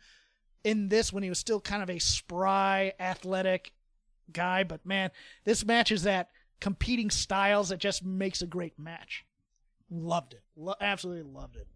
in 0.62 0.88
this 0.88 1.12
when 1.12 1.22
he 1.22 1.28
was 1.28 1.38
still 1.38 1.60
kind 1.60 1.82
of 1.82 1.90
a 1.90 1.98
spry, 1.98 2.92
athletic 3.00 3.72
guy. 4.32 4.64
But 4.64 4.84
man, 4.84 5.10
this 5.44 5.64
match 5.64 5.90
is 5.90 6.02
that 6.02 6.28
competing 6.60 7.10
styles 7.10 7.70
that 7.70 7.78
just 7.78 8.04
makes 8.04 8.42
a 8.42 8.46
great 8.46 8.78
match. 8.78 9.24
Loved 9.90 10.34
it. 10.34 10.42
Lo- 10.56 10.74
absolutely 10.80 11.30
loved 11.30 11.56
it. 11.56 11.66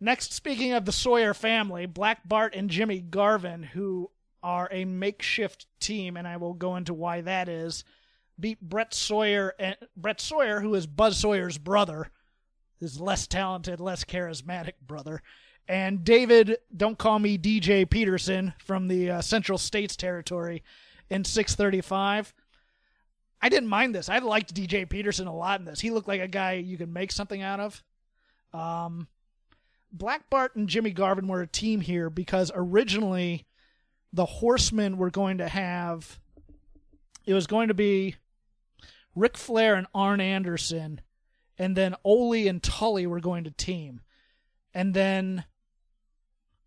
Next, 0.00 0.32
speaking 0.32 0.72
of 0.72 0.86
the 0.86 0.92
Sawyer 0.92 1.34
family, 1.34 1.84
Black 1.84 2.26
Bart 2.26 2.54
and 2.54 2.70
Jimmy 2.70 3.00
Garvin, 3.00 3.62
who 3.62 4.10
are 4.42 4.68
a 4.72 4.86
makeshift 4.86 5.66
team, 5.78 6.16
and 6.16 6.26
I 6.26 6.38
will 6.38 6.54
go 6.54 6.76
into 6.76 6.94
why 6.94 7.20
that 7.20 7.50
is, 7.50 7.84
beat 8.40 8.60
Brett 8.60 8.94
Sawyer 8.94 9.54
and 9.58 9.76
Brett 9.96 10.20
Sawyer, 10.20 10.60
who 10.60 10.74
is 10.74 10.86
Buzz 10.86 11.18
Sawyer's 11.18 11.58
brother, 11.58 12.10
his 12.78 13.00
less 13.00 13.26
talented, 13.26 13.80
less 13.80 14.04
charismatic 14.04 14.74
brother, 14.86 15.22
and 15.70 16.04
David, 16.04 16.58
don't 16.76 16.98
call 16.98 17.20
me 17.20 17.38
DJ 17.38 17.88
Peterson 17.88 18.54
from 18.58 18.88
the 18.88 19.08
uh, 19.08 19.20
Central 19.20 19.56
States 19.56 19.94
Territory 19.94 20.64
in 21.08 21.24
635. 21.24 22.34
I 23.40 23.48
didn't 23.48 23.68
mind 23.68 23.94
this. 23.94 24.08
I 24.08 24.18
liked 24.18 24.52
DJ 24.52 24.88
Peterson 24.88 25.28
a 25.28 25.34
lot 25.34 25.60
in 25.60 25.66
this. 25.66 25.78
He 25.78 25.90
looked 25.90 26.08
like 26.08 26.20
a 26.20 26.26
guy 26.26 26.54
you 26.54 26.76
could 26.76 26.92
make 26.92 27.12
something 27.12 27.40
out 27.40 27.60
of. 27.60 27.84
Um, 28.52 29.06
Black 29.92 30.28
Bart 30.28 30.56
and 30.56 30.68
Jimmy 30.68 30.90
Garvin 30.90 31.28
were 31.28 31.42
a 31.42 31.46
team 31.46 31.80
here 31.80 32.10
because 32.10 32.50
originally 32.52 33.46
the 34.12 34.26
Horsemen 34.26 34.98
were 34.98 35.10
going 35.10 35.38
to 35.38 35.46
have 35.46 36.18
it 37.26 37.34
was 37.34 37.46
going 37.46 37.68
to 37.68 37.74
be 37.74 38.16
Ric 39.14 39.36
Flair 39.36 39.74
and 39.74 39.86
Arn 39.94 40.20
Anderson, 40.20 41.00
and 41.58 41.76
then 41.76 41.94
Ole 42.04 42.48
and 42.48 42.62
Tully 42.62 43.06
were 43.06 43.20
going 43.20 43.44
to 43.44 43.50
team. 43.50 44.00
And 44.72 44.94
then 44.94 45.44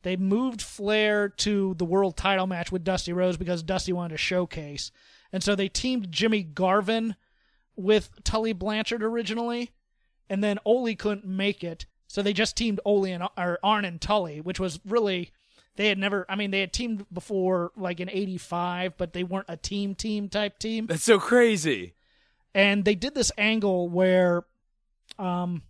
they 0.03 0.17
moved 0.17 0.61
Flair 0.61 1.29
to 1.29 1.73
the 1.75 1.85
world 1.85 2.17
title 2.17 2.47
match 2.47 2.71
with 2.71 2.83
Dusty 2.83 3.13
Rhodes 3.13 3.37
because 3.37 3.63
Dusty 3.63 3.93
wanted 3.93 4.15
to 4.15 4.17
showcase. 4.17 4.91
And 5.31 5.41
so 5.41 5.55
they 5.55 5.69
teamed 5.69 6.11
Jimmy 6.11 6.43
Garvin 6.43 7.15
with 7.75 8.11
Tully 8.23 8.53
Blanchard 8.53 9.01
originally, 9.01 9.71
and 10.29 10.43
then 10.43 10.59
Ole 10.65 10.95
couldn't 10.95 11.25
make 11.25 11.63
it. 11.63 11.85
So 12.07 12.21
they 12.21 12.33
just 12.33 12.55
teamed 12.55 12.79
Ole 12.85 13.05
and 13.05 13.23
or 13.37 13.57
Arn 13.63 13.85
and 13.85 13.99
Tully, 13.99 14.41
which 14.41 14.59
was 14.59 14.79
really 14.85 15.31
they 15.75 15.87
had 15.87 15.97
never 15.97 16.25
I 16.29 16.35
mean 16.35 16.51
they 16.51 16.59
had 16.59 16.73
teamed 16.73 17.05
before 17.11 17.71
like 17.75 17.99
in 17.99 18.09
85, 18.09 18.97
but 18.97 19.13
they 19.13 19.23
weren't 19.23 19.47
a 19.49 19.57
team 19.57 19.95
team 19.95 20.29
type 20.29 20.59
team. 20.59 20.85
That's 20.85 21.03
so 21.03 21.19
crazy. 21.19 21.95
And 22.53 22.85
they 22.85 22.95
did 22.95 23.15
this 23.15 23.31
angle 23.37 23.89
where 23.89 24.43
um 25.19 25.63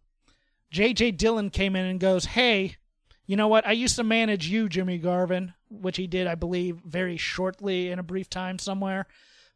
JJ 0.74 1.18
Dillon 1.18 1.50
came 1.50 1.76
in 1.76 1.86
and 1.86 2.00
goes, 2.00 2.26
"Hey, 2.26 2.78
you 3.26 3.38
know 3.38 3.48
what? 3.48 3.66
I 3.66 3.72
used 3.72 3.96
to 3.98 4.04
manage 4.04 4.48
you, 4.48 4.68
Jimmy 4.68 4.98
Garvin, 4.98 5.54
which 5.70 5.98
he 5.98 6.08
did, 6.08 6.28
I 6.28 6.36
believe, 6.36 6.78
very 6.86 7.18
shortly 7.18 7.90
in 7.90 8.00
a 8.00 8.04
brief 8.04 8.30
time 8.30 8.60
somewhere. 8.60 9.08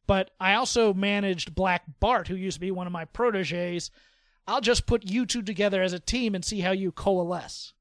But 0.06 0.32
I 0.40 0.54
also 0.54 0.94
managed 0.94 1.54
Black 1.54 1.84
Bart, 2.00 2.30
who 2.30 2.36
used 2.36 2.56
to 2.56 2.62
be 2.62 2.72
one 2.72 2.88
of 2.88 2.94
my 2.94 3.06
proteges. 3.06 3.92
I'll 4.48 4.62
just 4.62 4.86
put 4.86 5.04
you 5.10 5.26
two 5.26 5.42
together 5.42 5.82
as 5.82 5.92
a 5.92 6.00
team 6.00 6.34
and 6.34 6.46
see 6.46 6.62
how 6.62 6.72
you 6.72 6.94
coalesce. 6.94 7.74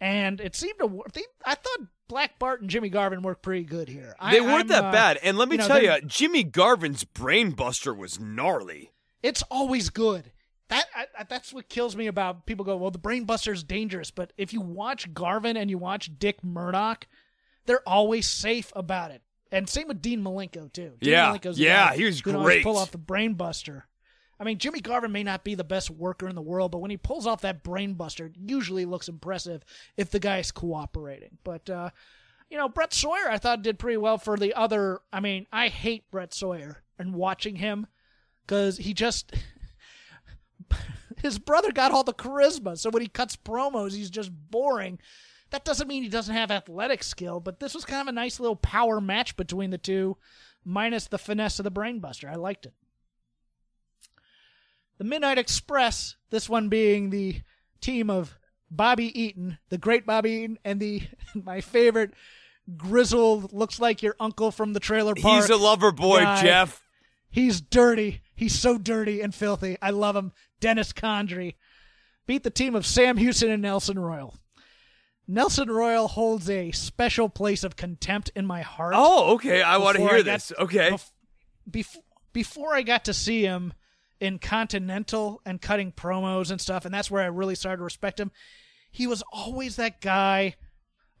And 0.00 0.40
it 0.40 0.54
seemed 0.54 0.78
to 0.80 0.86
work. 0.86 1.16
I 1.44 1.54
thought 1.54 1.86
Black 2.08 2.38
Bart 2.38 2.60
and 2.60 2.68
Jimmy 2.68 2.88
Garvin 2.88 3.22
worked 3.22 3.42
pretty 3.42 3.64
good 3.64 3.88
here. 3.88 4.14
They 4.30 4.38
I, 4.38 4.42
weren't 4.42 4.62
I'm, 4.62 4.68
that 4.68 4.84
uh, 4.84 4.92
bad. 4.92 5.18
And 5.22 5.38
let 5.38 5.48
me 5.48 5.54
you 5.54 5.58
know, 5.58 5.68
tell 5.68 5.82
you, 5.82 6.00
Jimmy 6.06 6.44
Garvin's 6.44 7.04
brainbuster 7.04 7.96
was 7.96 8.20
gnarly. 8.20 8.92
It's 9.22 9.42
always 9.50 9.88
good. 9.88 10.32
That 10.68 10.86
I, 10.94 11.24
that's 11.28 11.52
what 11.52 11.68
kills 11.68 11.96
me 11.96 12.08
about 12.08 12.44
people 12.44 12.64
go, 12.64 12.76
well, 12.76 12.90
the 12.90 12.98
Brainbuster's 12.98 13.62
dangerous, 13.62 14.10
but 14.10 14.32
if 14.36 14.52
you 14.52 14.60
watch 14.60 15.14
Garvin 15.14 15.56
and 15.56 15.70
you 15.70 15.78
watch 15.78 16.10
Dick 16.18 16.42
Murdoch, 16.42 17.06
they're 17.66 17.88
always 17.88 18.26
safe 18.26 18.72
about 18.74 19.12
it. 19.12 19.22
And 19.52 19.68
same 19.68 19.86
with 19.86 20.02
Dean 20.02 20.22
Malenko 20.22 20.72
too. 20.72 20.94
Dean 21.00 21.12
Yeah, 21.12 21.32
Malenko's 21.32 21.58
yeah, 21.58 21.90
guy 21.90 21.96
he 21.96 22.04
was 22.04 22.20
great. 22.20 22.64
Pull 22.64 22.76
off 22.76 22.90
the 22.90 22.98
Brainbuster. 22.98 23.82
I 24.38 24.44
mean, 24.44 24.58
Jimmy 24.58 24.80
Garvin 24.80 25.12
may 25.12 25.22
not 25.22 25.44
be 25.44 25.54
the 25.54 25.64
best 25.64 25.90
worker 25.90 26.28
in 26.28 26.34
the 26.34 26.42
world, 26.42 26.70
but 26.70 26.78
when 26.78 26.90
he 26.90 26.96
pulls 26.96 27.26
off 27.26 27.40
that 27.40 27.64
Brainbuster, 27.64 28.26
it 28.26 28.36
usually 28.36 28.84
looks 28.84 29.08
impressive 29.08 29.64
if 29.96 30.10
the 30.10 30.18
guy's 30.18 30.50
cooperating. 30.50 31.38
But 31.42 31.70
uh, 31.70 31.90
you 32.50 32.58
know, 32.58 32.68
Brett 32.68 32.92
Sawyer, 32.92 33.30
I 33.30 33.38
thought 33.38 33.62
did 33.62 33.78
pretty 33.78 33.96
well 33.96 34.18
for 34.18 34.36
the 34.36 34.54
other. 34.54 35.00
I 35.12 35.20
mean, 35.20 35.46
I 35.52 35.68
hate 35.68 36.10
Brett 36.10 36.34
Sawyer 36.34 36.82
and 36.98 37.14
watching 37.14 37.56
him 37.56 37.86
because 38.46 38.76
he 38.78 38.92
just 38.92 39.34
his 41.22 41.38
brother 41.38 41.72
got 41.72 41.92
all 41.92 42.04
the 42.04 42.14
charisma. 42.14 42.78
So 42.78 42.90
when 42.90 43.02
he 43.02 43.08
cuts 43.08 43.36
promos, 43.36 43.94
he's 43.94 44.10
just 44.10 44.30
boring. 44.50 44.98
That 45.50 45.64
doesn't 45.64 45.88
mean 45.88 46.02
he 46.02 46.08
doesn't 46.08 46.34
have 46.34 46.50
athletic 46.50 47.02
skill, 47.02 47.40
but 47.40 47.60
this 47.60 47.74
was 47.74 47.84
kind 47.84 48.02
of 48.02 48.08
a 48.08 48.12
nice 48.12 48.40
little 48.40 48.56
power 48.56 49.00
match 49.00 49.36
between 49.36 49.70
the 49.70 49.78
two, 49.78 50.16
minus 50.64 51.06
the 51.06 51.18
finesse 51.18 51.58
of 51.58 51.64
the 51.64 51.70
brainbuster. 51.70 52.28
I 52.30 52.34
liked 52.34 52.66
it. 52.66 52.74
The 54.98 55.04
Midnight 55.04 55.38
Express, 55.38 56.16
this 56.30 56.48
one 56.48 56.68
being 56.68 57.10
the 57.10 57.42
team 57.80 58.08
of 58.10 58.38
Bobby 58.70 59.18
Eaton, 59.20 59.58
the 59.68 59.78
great 59.78 60.06
Bobby 60.06 60.30
Eaton, 60.30 60.58
and 60.64 60.80
the 60.80 61.02
my 61.34 61.60
favorite 61.60 62.12
grizzled, 62.76 63.52
looks 63.52 63.78
like 63.78 64.02
your 64.02 64.16
uncle 64.18 64.50
from 64.50 64.72
the 64.72 64.80
trailer 64.80 65.14
park. 65.14 65.42
He's 65.42 65.50
a 65.50 65.56
lover 65.56 65.92
boy, 65.92 66.20
guy. 66.20 66.42
Jeff. 66.42 66.82
He's 67.30 67.60
dirty. 67.60 68.22
He's 68.34 68.58
so 68.58 68.78
dirty 68.78 69.20
and 69.20 69.34
filthy. 69.34 69.76
I 69.82 69.90
love 69.90 70.16
him. 70.16 70.32
Dennis 70.60 70.92
Condrey 70.92 71.54
beat 72.26 72.42
the 72.42 72.50
team 72.50 72.74
of 72.74 72.86
Sam 72.86 73.18
Houston 73.18 73.50
and 73.50 73.62
Nelson 73.62 73.98
Royal. 73.98 74.34
Nelson 75.28 75.70
Royal 75.70 76.08
holds 76.08 76.48
a 76.48 76.70
special 76.72 77.28
place 77.28 77.64
of 77.64 77.76
contempt 77.76 78.30
in 78.34 78.46
my 78.46 78.62
heart. 78.62 78.94
Oh, 78.96 79.34
okay. 79.34 79.60
I 79.60 79.76
want 79.78 79.96
to 79.96 80.08
hear 80.08 80.22
this. 80.22 80.52
Okay. 80.58 80.96
bef- 81.68 81.96
before 82.32 82.74
I 82.74 82.82
got 82.82 83.04
to 83.06 83.14
see 83.14 83.42
him 83.42 83.72
in 84.20 84.38
Continental 84.38 85.40
and 85.44 85.60
cutting 85.60 85.92
promos 85.92 86.50
and 86.50 86.60
stuff, 86.60 86.84
and 86.84 86.94
that's 86.94 87.10
where 87.10 87.22
I 87.22 87.26
really 87.26 87.54
started 87.54 87.78
to 87.78 87.84
respect 87.84 88.18
him. 88.18 88.30
He 88.90 89.06
was 89.06 89.22
always 89.32 89.76
that 89.76 90.00
guy 90.00 90.56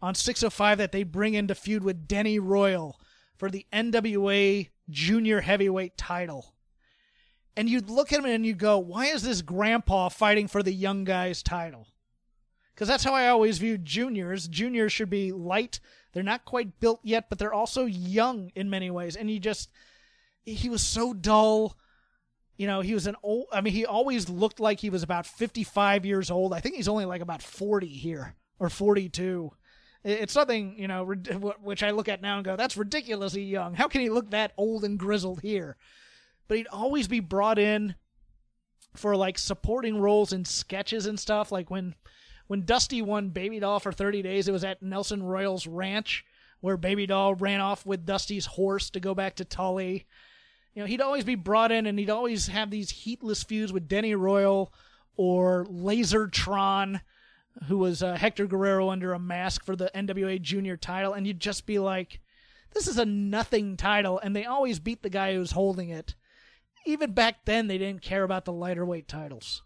on 0.00 0.14
605 0.14 0.78
that 0.78 0.92
they 0.92 1.02
bring 1.02 1.34
in 1.34 1.48
to 1.48 1.54
feud 1.54 1.84
with 1.84 2.08
Denny 2.08 2.38
Royal 2.38 2.98
for 3.36 3.50
the 3.50 3.66
NWA 3.72 4.70
Junior 4.88 5.40
Heavyweight 5.40 5.96
title. 5.96 6.54
And 7.56 7.68
you'd 7.68 7.88
look 7.88 8.12
at 8.12 8.18
him 8.18 8.26
and 8.26 8.44
you 8.44 8.54
go, 8.54 8.78
why 8.78 9.06
is 9.06 9.22
this 9.22 9.42
grandpa 9.42 10.08
fighting 10.08 10.46
for 10.46 10.62
the 10.62 10.72
young 10.72 11.04
guy's 11.04 11.42
title? 11.42 11.88
Because 12.74 12.88
that's 12.88 13.04
how 13.04 13.14
I 13.14 13.28
always 13.28 13.58
viewed 13.58 13.86
juniors. 13.86 14.46
Juniors 14.48 14.92
should 14.92 15.08
be 15.08 15.32
light. 15.32 15.80
They're 16.12 16.22
not 16.22 16.44
quite 16.44 16.78
built 16.80 17.00
yet, 17.02 17.30
but 17.30 17.38
they're 17.38 17.54
also 17.54 17.86
young 17.86 18.50
in 18.54 18.68
many 18.68 18.90
ways. 18.90 19.16
And 19.16 19.30
you 19.30 19.40
just, 19.40 19.70
he 20.44 20.68
was 20.68 20.82
so 20.82 21.14
dull. 21.14 21.78
You 22.56 22.66
know, 22.66 22.80
he 22.80 22.94
was 22.94 23.06
an 23.06 23.16
old, 23.22 23.46
I 23.52 23.60
mean, 23.60 23.74
he 23.74 23.84
always 23.84 24.28
looked 24.28 24.60
like 24.60 24.80
he 24.80 24.90
was 24.90 25.02
about 25.02 25.26
55 25.26 26.06
years 26.06 26.30
old. 26.30 26.52
I 26.52 26.60
think 26.60 26.76
he's 26.76 26.88
only 26.88 27.04
like 27.04 27.20
about 27.20 27.42
40 27.42 27.86
here 27.86 28.34
or 28.58 28.70
42. 28.70 29.52
It's 30.04 30.32
something, 30.32 30.78
you 30.78 30.88
know, 30.88 31.04
which 31.04 31.82
I 31.82 31.90
look 31.90 32.08
at 32.08 32.22
now 32.22 32.36
and 32.36 32.44
go, 32.44 32.56
that's 32.56 32.76
ridiculously 32.76 33.42
young. 33.42 33.74
How 33.74 33.88
can 33.88 34.00
he 34.00 34.08
look 34.08 34.30
that 34.30 34.52
old 34.56 34.84
and 34.84 34.98
grizzled 34.98 35.40
here? 35.40 35.76
But 36.48 36.58
he'd 36.58 36.68
always 36.68 37.08
be 37.08 37.20
brought 37.20 37.58
in 37.58 37.96
for 38.94 39.16
like 39.16 39.36
supporting 39.36 40.00
roles 40.00 40.32
in 40.32 40.44
sketches 40.44 41.06
and 41.06 41.18
stuff. 41.18 41.52
Like 41.52 41.70
when 41.70 41.94
when 42.46 42.64
Dusty 42.64 43.02
won 43.02 43.30
Baby 43.30 43.58
Doll 43.58 43.80
for 43.80 43.92
30 43.92 44.22
days, 44.22 44.46
it 44.46 44.52
was 44.52 44.64
at 44.64 44.82
Nelson 44.82 45.22
Royal's 45.22 45.66
ranch 45.66 46.24
where 46.60 46.76
Baby 46.76 47.06
Doll 47.06 47.34
ran 47.34 47.60
off 47.60 47.84
with 47.84 48.06
Dusty's 48.06 48.46
horse 48.46 48.90
to 48.90 49.00
go 49.00 49.14
back 49.14 49.34
to 49.36 49.44
Tully. 49.44 50.06
You 50.76 50.82
know, 50.82 50.86
he'd 50.86 51.00
always 51.00 51.24
be 51.24 51.36
brought 51.36 51.72
in 51.72 51.86
and 51.86 51.98
he'd 51.98 52.10
always 52.10 52.48
have 52.48 52.70
these 52.70 52.90
heatless 52.90 53.42
feuds 53.42 53.72
with 53.72 53.88
Denny 53.88 54.14
Royal 54.14 54.74
or 55.16 55.64
Lasertron, 55.70 57.00
who 57.66 57.78
was 57.78 58.02
uh, 58.02 58.14
Hector 58.16 58.46
Guerrero 58.46 58.90
under 58.90 59.14
a 59.14 59.18
mask 59.18 59.64
for 59.64 59.74
the 59.74 59.90
NWA 59.94 60.38
Junior 60.38 60.76
title. 60.76 61.14
And 61.14 61.26
you'd 61.26 61.40
just 61.40 61.64
be 61.64 61.78
like, 61.78 62.20
this 62.74 62.86
is 62.86 62.98
a 62.98 63.06
nothing 63.06 63.78
title. 63.78 64.20
And 64.22 64.36
they 64.36 64.44
always 64.44 64.78
beat 64.78 65.02
the 65.02 65.08
guy 65.08 65.32
who's 65.32 65.52
holding 65.52 65.88
it. 65.88 66.14
Even 66.84 67.12
back 67.12 67.46
then, 67.46 67.68
they 67.68 67.78
didn't 67.78 68.02
care 68.02 68.22
about 68.22 68.44
the 68.44 68.52
lighter 68.52 68.84
weight 68.84 69.08
titles. 69.08 69.62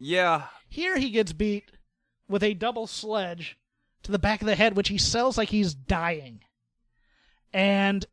Yeah. 0.00 0.46
Here 0.68 0.98
he 0.98 1.10
gets 1.10 1.32
beat 1.32 1.70
with 2.28 2.42
a 2.42 2.54
double 2.54 2.88
sledge 2.88 3.56
to 4.02 4.10
the 4.10 4.18
back 4.18 4.40
of 4.40 4.48
the 4.48 4.56
head, 4.56 4.76
which 4.76 4.88
he 4.88 4.98
sells 4.98 5.38
like 5.38 5.50
he's 5.50 5.74
dying. 5.74 6.40
And 7.52 8.04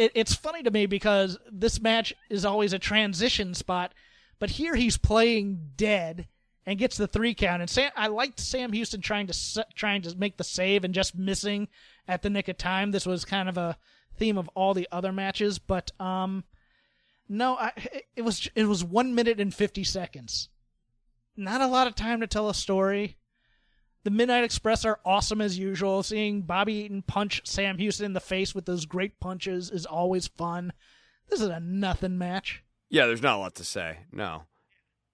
it, 0.00 0.12
it's 0.14 0.34
funny 0.34 0.62
to 0.62 0.70
me 0.70 0.86
because 0.86 1.38
this 1.50 1.80
match 1.80 2.14
is 2.28 2.44
always 2.44 2.72
a 2.72 2.78
transition 2.78 3.54
spot, 3.54 3.92
but 4.38 4.50
here 4.50 4.74
he's 4.74 4.96
playing 4.96 5.70
dead 5.76 6.28
and 6.66 6.78
gets 6.78 6.96
the 6.96 7.06
three 7.06 7.34
count. 7.34 7.62
And 7.62 7.70
Sam, 7.70 7.90
I 7.96 8.08
liked 8.08 8.40
Sam 8.40 8.72
Houston 8.72 9.00
trying 9.00 9.26
to 9.26 9.66
trying 9.74 10.02
to 10.02 10.16
make 10.16 10.36
the 10.36 10.44
save 10.44 10.84
and 10.84 10.94
just 10.94 11.16
missing 11.16 11.68
at 12.08 12.22
the 12.22 12.30
nick 12.30 12.48
of 12.48 12.58
time. 12.58 12.90
This 12.90 13.06
was 13.06 13.24
kind 13.24 13.48
of 13.48 13.56
a 13.56 13.76
theme 14.16 14.38
of 14.38 14.48
all 14.54 14.74
the 14.74 14.88
other 14.90 15.12
matches, 15.12 15.58
but 15.58 15.90
um, 16.00 16.44
no, 17.28 17.56
I, 17.56 17.72
it, 18.16 18.22
was 18.22 18.48
it 18.54 18.64
was 18.64 18.84
one 18.84 19.14
minute 19.14 19.40
and 19.40 19.54
fifty 19.54 19.84
seconds 19.84 20.48
not 21.40 21.60
a 21.60 21.66
lot 21.66 21.86
of 21.86 21.94
time 21.94 22.20
to 22.20 22.26
tell 22.26 22.48
a 22.48 22.54
story. 22.54 23.16
The 24.02 24.10
Midnight 24.10 24.44
Express 24.44 24.84
are 24.84 24.98
awesome 25.04 25.40
as 25.40 25.58
usual. 25.58 26.02
Seeing 26.02 26.42
Bobby 26.42 26.72
Eaton 26.74 27.02
punch 27.02 27.42
Sam 27.44 27.76
Houston 27.78 28.06
in 28.06 28.12
the 28.14 28.20
face 28.20 28.54
with 28.54 28.64
those 28.64 28.86
great 28.86 29.20
punches 29.20 29.70
is 29.70 29.84
always 29.84 30.26
fun. 30.26 30.72
This 31.28 31.40
is 31.40 31.48
a 31.48 31.60
nothing 31.60 32.16
match. 32.16 32.62
Yeah, 32.88 33.06
there's 33.06 33.22
not 33.22 33.36
a 33.36 33.38
lot 33.40 33.54
to 33.56 33.64
say. 33.64 33.98
No. 34.10 34.44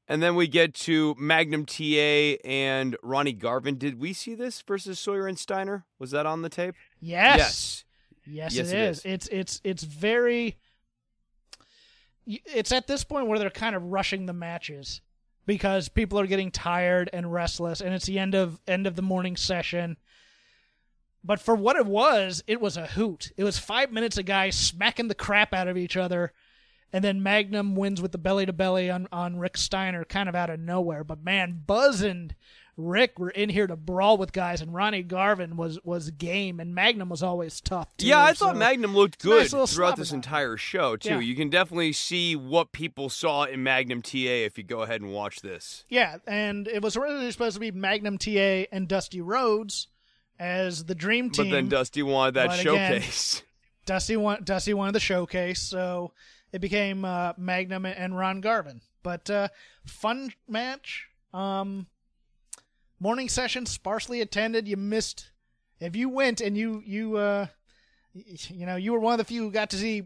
And 0.08 0.22
then 0.22 0.36
we 0.36 0.46
get 0.46 0.72
to 0.74 1.16
Magnum 1.18 1.66
TA 1.66 2.36
and 2.44 2.96
Ronnie 3.02 3.32
Garvin. 3.32 3.76
Did 3.76 3.98
we 3.98 4.12
see 4.12 4.36
this 4.36 4.62
versus 4.62 5.00
Sawyer 5.00 5.26
and 5.26 5.36
Steiner? 5.38 5.84
Was 5.98 6.12
that 6.12 6.26
on 6.26 6.42
the 6.42 6.48
tape? 6.48 6.76
Yes. 7.00 7.36
Yes. 7.38 7.84
Yes, 8.28 8.54
Yes, 8.54 8.68
it 8.72 8.76
it 8.76 8.80
is. 8.80 8.98
is. 8.98 9.04
It's 9.04 9.28
it's 9.28 9.60
it's 9.64 9.82
very. 9.82 10.56
It's 12.26 12.72
at 12.72 12.86
this 12.86 13.04
point 13.04 13.26
where 13.28 13.38
they're 13.38 13.50
kind 13.50 13.76
of 13.76 13.82
rushing 13.84 14.26
the 14.26 14.32
matches 14.32 15.00
because 15.46 15.88
people 15.88 16.18
are 16.18 16.26
getting 16.26 16.50
tired 16.50 17.08
and 17.12 17.32
restless, 17.32 17.80
and 17.80 17.94
it's 17.94 18.06
the 18.06 18.18
end 18.18 18.34
of 18.34 18.60
end 18.66 18.86
of 18.86 18.96
the 18.96 19.02
morning 19.02 19.36
session. 19.36 19.96
But 21.24 21.40
for 21.40 21.54
what 21.54 21.76
it 21.76 21.86
was, 21.86 22.44
it 22.46 22.60
was 22.60 22.76
a 22.76 22.86
hoot. 22.86 23.32
It 23.36 23.44
was 23.44 23.58
five 23.58 23.90
minutes 23.90 24.18
of 24.18 24.26
guys 24.26 24.56
smacking 24.56 25.08
the 25.08 25.14
crap 25.14 25.52
out 25.52 25.68
of 25.68 25.76
each 25.76 25.96
other, 25.96 26.32
and 26.92 27.02
then 27.02 27.22
Magnum 27.22 27.74
wins 27.74 28.02
with 28.02 28.12
the 28.12 28.18
belly 28.18 28.46
to 28.46 28.52
belly 28.52 28.90
on 28.90 29.08
on 29.12 29.38
Rick 29.38 29.56
Steiner, 29.56 30.04
kind 30.04 30.28
of 30.28 30.34
out 30.34 30.50
of 30.50 30.60
nowhere. 30.60 31.04
But 31.04 31.24
man, 31.24 31.62
Buzz 31.66 32.02
and 32.02 32.34
Rick 32.76 33.18
were 33.18 33.30
in 33.30 33.48
here 33.48 33.66
to 33.66 33.74
brawl 33.76 34.18
with 34.18 34.32
guys, 34.32 34.60
and 34.60 34.74
Ronnie 34.74 35.02
Garvin 35.02 35.56
was 35.56 35.78
was 35.82 36.10
game, 36.10 36.60
and 36.60 36.74
Magnum 36.74 37.08
was 37.08 37.22
always 37.22 37.60
tough. 37.60 37.96
Too, 37.96 38.06
yeah, 38.06 38.22
I 38.22 38.34
thought 38.34 38.56
Magnum 38.56 38.94
looked 38.94 39.24
a 39.24 39.28
nice 39.28 39.50
good 39.52 39.68
throughout 39.68 39.96
this 39.96 40.12
entire 40.12 40.58
show, 40.58 40.96
too. 40.96 41.08
Yeah. 41.10 41.20
You 41.20 41.34
can 41.34 41.48
definitely 41.48 41.92
see 41.94 42.36
what 42.36 42.72
people 42.72 43.08
saw 43.08 43.44
in 43.44 43.62
Magnum 43.62 44.02
TA 44.02 44.18
if 44.44 44.58
you 44.58 44.64
go 44.64 44.82
ahead 44.82 45.00
and 45.00 45.12
watch 45.12 45.40
this. 45.40 45.84
Yeah, 45.88 46.16
and 46.26 46.68
it 46.68 46.82
was 46.82 46.96
originally 46.98 47.30
supposed 47.32 47.54
to 47.54 47.60
be 47.60 47.70
Magnum 47.70 48.18
TA 48.18 48.66
and 48.70 48.86
Dusty 48.88 49.22
Rhodes 49.22 49.88
as 50.38 50.84
the 50.84 50.94
dream 50.94 51.30
team. 51.30 51.46
But 51.46 51.52
then 51.52 51.68
Dusty 51.70 52.02
wanted 52.02 52.34
that 52.34 52.48
But 52.48 52.60
again- 52.60 53.00
showcase. 53.00 53.42
Dusty 53.86 54.16
won, 54.16 54.42
Dusty 54.44 54.74
wanted 54.74 54.96
the 54.96 55.00
showcase, 55.00 55.62
so 55.62 56.12
it 56.52 56.60
became 56.60 57.04
uh, 57.04 57.32
Magnum 57.38 57.86
and 57.86 58.18
Ron 58.18 58.40
Garvin. 58.40 58.80
But 59.02 59.30
uh, 59.30 59.48
fun 59.86 60.32
match. 60.48 61.06
Um, 61.32 61.86
morning 63.00 63.28
session 63.28 63.66
sparsely 63.66 64.20
attended. 64.20 64.68
You 64.68 64.76
missed 64.76 65.30
if 65.80 65.96
you 65.96 66.08
went 66.08 66.40
and 66.40 66.56
you 66.56 66.82
you 66.84 67.16
uh, 67.16 67.46
you 68.14 68.66
know 68.66 68.76
you 68.76 68.92
were 68.92 69.00
one 69.00 69.14
of 69.14 69.18
the 69.18 69.24
few 69.24 69.42
who 69.42 69.50
got 69.50 69.70
to 69.70 69.76
see 69.76 70.04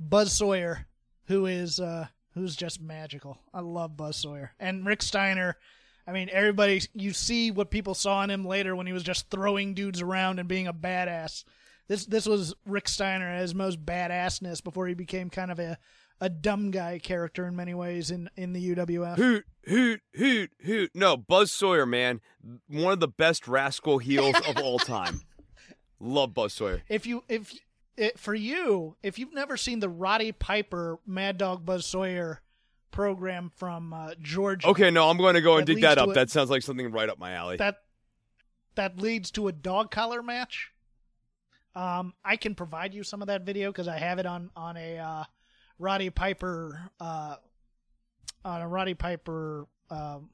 Buzz 0.00 0.32
Sawyer, 0.32 0.86
who 1.26 1.46
is 1.46 1.80
uh, 1.80 2.06
who's 2.34 2.56
just 2.56 2.80
magical. 2.80 3.38
I 3.52 3.60
love 3.60 3.96
Buzz 3.96 4.16
Sawyer 4.16 4.52
and 4.58 4.86
Rick 4.86 5.02
Steiner. 5.02 5.56
I 6.06 6.12
mean, 6.12 6.28
everybody, 6.30 6.82
you 6.92 7.12
see 7.14 7.50
what 7.50 7.70
people 7.70 7.94
saw 7.94 8.22
in 8.22 8.30
him 8.30 8.44
later 8.44 8.76
when 8.76 8.86
he 8.86 8.92
was 8.92 9.02
just 9.02 9.30
throwing 9.30 9.72
dudes 9.72 10.02
around 10.02 10.38
and 10.38 10.46
being 10.48 10.66
a 10.66 10.74
badass. 10.74 11.44
This 11.88 12.06
this 12.06 12.26
was 12.26 12.54
Rick 12.66 12.88
Steiner 12.88 13.28
at 13.28 13.42
his 13.42 13.54
most 13.54 13.84
badassness 13.84 14.62
before 14.62 14.86
he 14.86 14.94
became 14.94 15.30
kind 15.30 15.50
of 15.50 15.58
a, 15.58 15.78
a 16.20 16.28
dumb 16.28 16.70
guy 16.70 16.98
character 16.98 17.46
in 17.46 17.56
many 17.56 17.74
ways 17.74 18.10
in, 18.10 18.30
in 18.36 18.52
the 18.52 18.74
UWF. 18.74 19.16
Hoot, 19.16 19.44
hoot, 19.66 20.00
hoot, 20.16 20.50
hoot. 20.64 20.90
No, 20.94 21.16
Buzz 21.16 21.52
Sawyer, 21.52 21.86
man. 21.86 22.20
One 22.68 22.92
of 22.92 23.00
the 23.00 23.08
best 23.08 23.46
rascal 23.48 23.98
heels 23.98 24.36
of 24.48 24.58
all 24.58 24.78
time. 24.78 25.20
Love 26.00 26.34
Buzz 26.34 26.52
Sawyer. 26.52 26.82
If 26.88 27.06
you 27.06 27.24
if 27.28 27.52
it, 27.96 28.18
for 28.18 28.34
you, 28.34 28.96
if 29.02 29.18
you've 29.18 29.32
never 29.32 29.56
seen 29.56 29.80
the 29.80 29.88
Roddy 29.88 30.32
Piper 30.32 30.98
Mad 31.06 31.38
Dog 31.38 31.64
Buzz 31.64 31.86
Sawyer 31.86 32.40
program 32.90 33.50
from 33.56 33.92
uh, 33.92 34.10
Georgia, 34.20 34.68
Okay, 34.68 34.90
no, 34.90 35.08
I'm 35.08 35.16
going 35.18 35.34
to 35.34 35.40
go 35.40 35.56
and 35.56 35.66
dig 35.66 35.80
that 35.82 35.98
up. 35.98 36.10
a- 36.10 36.12
That 36.12 36.30
sounds 36.30 36.50
like 36.50 36.62
something 36.62 36.90
right 36.90 37.08
up 37.08 37.18
my 37.18 37.32
alley. 37.32 37.56
that 37.58 37.78
that 38.76 38.98
leads 39.00 39.30
to 39.32 39.46
a 39.48 39.52
dog 39.52 39.90
collar 39.90 40.22
match. 40.22 40.70
Um, 41.76 42.14
I 42.24 42.36
can 42.36 42.54
provide 42.54 42.94
you 42.94 43.02
some 43.02 43.20
of 43.22 43.28
that 43.28 43.42
video 43.42 43.70
because 43.70 43.88
I 43.88 43.98
have 43.98 44.18
it 44.18 44.26
on 44.26 44.50
on 44.56 44.76
a 44.76 44.98
uh, 44.98 45.24
Roddy 45.78 46.10
Piper 46.10 46.90
uh, 47.00 47.36
on 48.44 48.60
a 48.60 48.68
Roddy 48.68 48.94
Piper 48.94 49.66
um, 49.90 50.30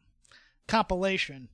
compilation. 0.66 1.48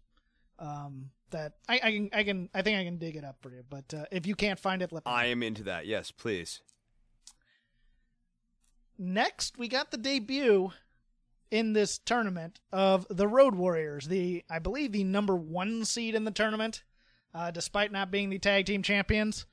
Um, 0.59 1.11
that 1.31 1.55
I, 1.68 1.81
I 1.83 1.92
can 1.92 2.11
I 2.12 2.22
can 2.25 2.49
I 2.55 2.62
think 2.62 2.79
I 2.79 2.85
can 2.85 2.99
dig 2.99 3.16
it 3.16 3.25
up 3.25 3.37
for 3.40 3.51
you. 3.51 3.62
But 3.68 3.92
uh, 3.92 4.05
if 4.11 4.27
you 4.27 4.35
can't 4.35 4.59
find 4.59 4.83
it, 4.83 4.92
let 4.92 5.05
me. 5.05 5.12
I 5.12 5.27
am 5.27 5.42
into 5.42 5.64
that. 5.64 5.87
Yes, 5.87 6.11
please. 6.11 6.61
Next, 8.99 9.59
we 9.59 9.68
got 9.68 9.90
the 9.90 9.99
debut 9.99 10.72
in 11.51 11.72
this 11.72 11.99
tournament 11.99 12.61
of 12.72 13.07
the 13.11 13.29
Road 13.29 13.55
Warriors, 13.55 14.09
the 14.09 14.44
I 14.51 14.59
believe 14.59 14.92
the 14.92 15.05
number 15.05 15.37
one 15.37 15.85
seed 15.85 16.14
in 16.14 16.25
the 16.25 16.31
tournament, 16.31 16.83
uh, 17.35 17.51
despite 17.51 17.92
not 17.92 18.11
being 18.11 18.31
the 18.31 18.38
tag 18.38 18.66
team 18.66 18.83
champions, 18.83 19.46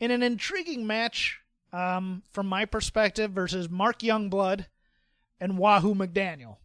in 0.00 0.10
an 0.10 0.22
intriguing 0.22 0.86
match 0.86 1.40
um, 1.72 2.22
from 2.32 2.46
my 2.46 2.64
perspective 2.64 3.32
versus 3.32 3.68
Mark 3.68 4.00
Youngblood 4.00 4.66
and 5.40 5.58
Wahoo 5.58 5.94
McDaniel. 5.94 6.56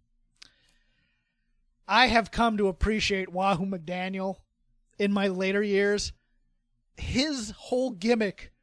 I 1.87 2.07
have 2.07 2.31
come 2.31 2.57
to 2.57 2.67
appreciate 2.67 3.31
Wahoo 3.31 3.65
McDaniel 3.65 4.37
in 4.97 5.11
my 5.11 5.27
later 5.27 5.61
years. 5.61 6.13
His 6.95 7.51
whole 7.51 7.91
gimmick 7.91 8.53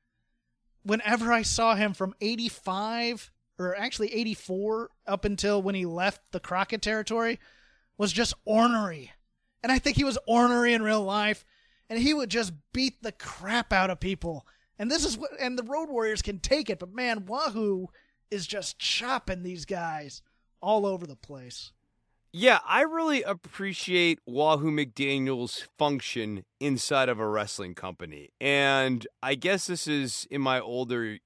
whenever 0.83 1.33
I 1.33 1.43
saw 1.43 1.75
him 1.75 1.93
from 1.93 2.15
85 2.21 3.31
or 3.59 3.77
actually 3.77 4.15
84 4.15 4.91
up 5.07 5.25
until 5.25 5.61
when 5.61 5.75
he 5.75 5.85
left 5.85 6.21
the 6.33 6.41
Crockett 6.41 6.81
territory 6.81 7.39
was 7.99 8.13
just 8.13 8.35
ornery. 8.47 9.13
And 9.63 9.71
I 9.71 9.79
think 9.79 9.97
he 9.97 10.05
was 10.05 10.19
ornery 10.27 10.73
in 10.73 10.83
real 10.83 11.03
life 11.03 11.45
and 11.91 11.99
he 11.99 12.15
would 12.15 12.31
just 12.31 12.53
beat 12.73 13.03
the 13.03 13.13
crap 13.13 13.73
out 13.73 13.91
of 13.91 14.01
people. 14.01 14.47
And 14.81 14.91
this 14.91 15.05
is 15.05 15.19
what 15.19 15.33
and 15.39 15.59
the 15.59 15.63
Road 15.63 15.91
Warriors 15.91 16.23
can 16.23 16.39
take 16.39 16.71
it, 16.71 16.79
but 16.79 16.95
man, 16.95 17.27
Wahoo 17.27 17.89
is 18.31 18.47
just 18.47 18.79
chopping 18.79 19.43
these 19.43 19.67
guys 19.67 20.23
all 20.63 20.87
over 20.87 21.07
the 21.07 21.17
place. 21.17 21.73
Yeah, 22.33 22.61
I 22.67 22.83
really 22.83 23.23
appreciate 23.23 24.21
Wahoo 24.25 24.71
McDaniel's 24.71 25.69
function 25.77 26.45
inside 26.61 27.11
of 27.11 27.19
a 27.19 27.29
wrestling 27.29 27.75
company. 27.75 28.31
And 28.41 29.07
I 29.23 29.35
guess 29.35 29.67
this 29.67 29.87
is 29.87 30.27
in 30.31 30.41
my 30.41 30.59
older 30.59 31.19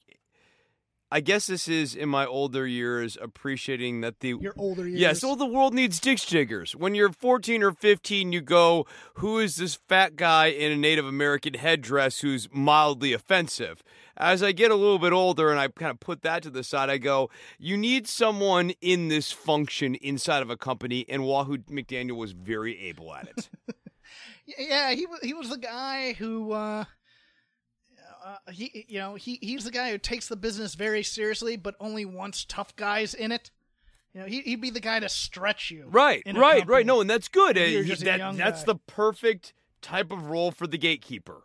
I 1.14 1.20
guess 1.20 1.46
this 1.46 1.68
is 1.68 1.94
in 1.94 2.08
my 2.08 2.26
older 2.26 2.66
years 2.66 3.16
appreciating 3.22 4.00
that 4.00 4.18
the 4.18 4.34
Your 4.40 4.52
older 4.56 4.88
years. 4.88 5.00
Yeah, 5.00 5.12
so 5.12 5.36
the 5.36 5.46
world 5.46 5.72
needs 5.72 6.00
ditch 6.00 6.26
diggers. 6.26 6.74
When 6.74 6.96
you're 6.96 7.12
14 7.12 7.62
or 7.62 7.70
15, 7.70 8.32
you 8.32 8.40
go, 8.40 8.84
who 9.14 9.38
is 9.38 9.54
this 9.54 9.76
fat 9.76 10.16
guy 10.16 10.46
in 10.46 10.72
a 10.72 10.76
Native 10.76 11.06
American 11.06 11.54
headdress 11.54 12.18
who's 12.18 12.48
mildly 12.52 13.12
offensive? 13.12 13.84
As 14.16 14.42
I 14.42 14.50
get 14.50 14.72
a 14.72 14.74
little 14.74 14.98
bit 14.98 15.12
older 15.12 15.52
and 15.52 15.60
I 15.60 15.68
kind 15.68 15.92
of 15.92 16.00
put 16.00 16.22
that 16.22 16.42
to 16.42 16.50
the 16.50 16.64
side, 16.64 16.90
I 16.90 16.98
go, 16.98 17.30
you 17.60 17.76
need 17.76 18.08
someone 18.08 18.70
in 18.80 19.06
this 19.06 19.30
function 19.30 19.94
inside 19.94 20.42
of 20.42 20.50
a 20.50 20.56
company, 20.56 21.04
and 21.08 21.22
Wahoo 21.22 21.58
McDaniel 21.58 22.16
was 22.16 22.32
very 22.32 22.88
able 22.88 23.14
at 23.14 23.28
it. 23.28 23.48
Yeah, 24.58 24.92
he 24.92 25.06
was 25.06 25.20
he 25.22 25.32
was 25.32 25.48
the 25.48 25.56
guy 25.56 26.12
who 26.12 26.52
uh, 26.52 26.84
uh, 28.24 28.50
he 28.52 28.86
you 28.88 28.98
know 28.98 29.14
he 29.14 29.38
he's 29.42 29.64
the 29.64 29.70
guy 29.70 29.90
who 29.90 29.98
takes 29.98 30.28
the 30.28 30.36
business 30.36 30.74
very 30.74 31.02
seriously, 31.02 31.56
but 31.56 31.74
only 31.80 32.04
wants 32.04 32.44
tough 32.44 32.74
guys 32.76 33.14
in 33.14 33.30
it. 33.32 33.50
You 34.14 34.20
know, 34.20 34.26
he, 34.26 34.42
he'd 34.42 34.60
be 34.60 34.70
the 34.70 34.80
guy 34.80 35.00
to 35.00 35.08
stretch 35.08 35.70
you. 35.72 35.86
right, 35.88 36.22
right, 36.26 36.34
company. 36.34 36.62
right. 36.64 36.86
No, 36.86 37.00
and 37.00 37.10
that's 37.10 37.26
good. 37.28 37.58
Uh, 37.58 37.62
he- 37.62 37.82
that- 37.94 38.36
that's 38.36 38.60
guy. 38.60 38.66
the 38.66 38.76
perfect 38.76 39.52
type 39.82 40.12
of 40.12 40.26
role 40.30 40.52
for 40.52 40.66
the 40.68 40.78
gatekeeper. 40.78 41.42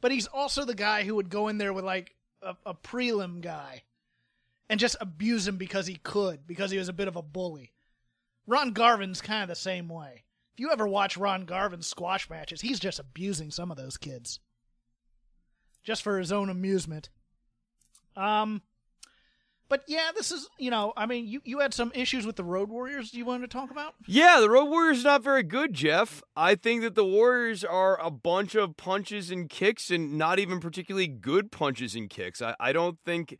But 0.00 0.10
he's 0.10 0.26
also 0.26 0.64
the 0.64 0.74
guy 0.74 1.04
who 1.04 1.14
would 1.14 1.28
go 1.30 1.48
in 1.48 1.58
there 1.58 1.72
with 1.72 1.84
like 1.84 2.14
a, 2.42 2.56
a 2.66 2.74
prelim 2.74 3.40
guy 3.40 3.84
and 4.68 4.80
just 4.80 4.96
abuse 5.00 5.46
him 5.46 5.58
because 5.58 5.86
he 5.86 5.96
could, 5.96 6.46
because 6.46 6.70
he 6.70 6.78
was 6.78 6.88
a 6.88 6.92
bit 6.94 7.08
of 7.08 7.14
a 7.16 7.22
bully. 7.22 7.72
Ron 8.46 8.72
Garvin's 8.72 9.20
kind 9.20 9.42
of 9.42 9.48
the 9.48 9.54
same 9.54 9.88
way. 9.88 10.24
If 10.54 10.60
you 10.60 10.70
ever 10.72 10.88
watch 10.88 11.16
Ron 11.16 11.44
Garvin's 11.44 11.86
squash 11.86 12.28
matches, 12.28 12.60
he's 12.62 12.80
just 12.80 12.98
abusing 12.98 13.50
some 13.50 13.70
of 13.70 13.76
those 13.76 13.96
kids. 13.96 14.40
Just 15.82 16.02
for 16.02 16.18
his 16.18 16.32
own 16.32 16.48
amusement. 16.48 17.08
Um 18.16 18.62
but 19.68 19.84
yeah, 19.86 20.10
this 20.14 20.30
is 20.30 20.48
you 20.58 20.70
know, 20.70 20.92
I 20.96 21.06
mean 21.06 21.26
you, 21.26 21.40
you 21.44 21.60
had 21.60 21.72
some 21.72 21.92
issues 21.94 22.26
with 22.26 22.36
the 22.36 22.44
Road 22.44 22.68
Warriors 22.68 23.14
you 23.14 23.24
wanted 23.24 23.50
to 23.50 23.56
talk 23.56 23.70
about? 23.70 23.94
Yeah, 24.06 24.38
the 24.40 24.50
Road 24.50 24.66
Warriors 24.66 25.04
not 25.04 25.22
very 25.22 25.42
good, 25.42 25.72
Jeff. 25.72 26.22
I 26.36 26.54
think 26.54 26.82
that 26.82 26.94
the 26.94 27.04
Warriors 27.04 27.64
are 27.64 27.98
a 28.00 28.10
bunch 28.10 28.54
of 28.54 28.76
punches 28.76 29.30
and 29.30 29.48
kicks 29.48 29.90
and 29.90 30.18
not 30.18 30.38
even 30.38 30.60
particularly 30.60 31.08
good 31.08 31.50
punches 31.50 31.94
and 31.94 32.10
kicks. 32.10 32.42
I, 32.42 32.54
I 32.60 32.72
don't 32.72 32.98
think 33.04 33.38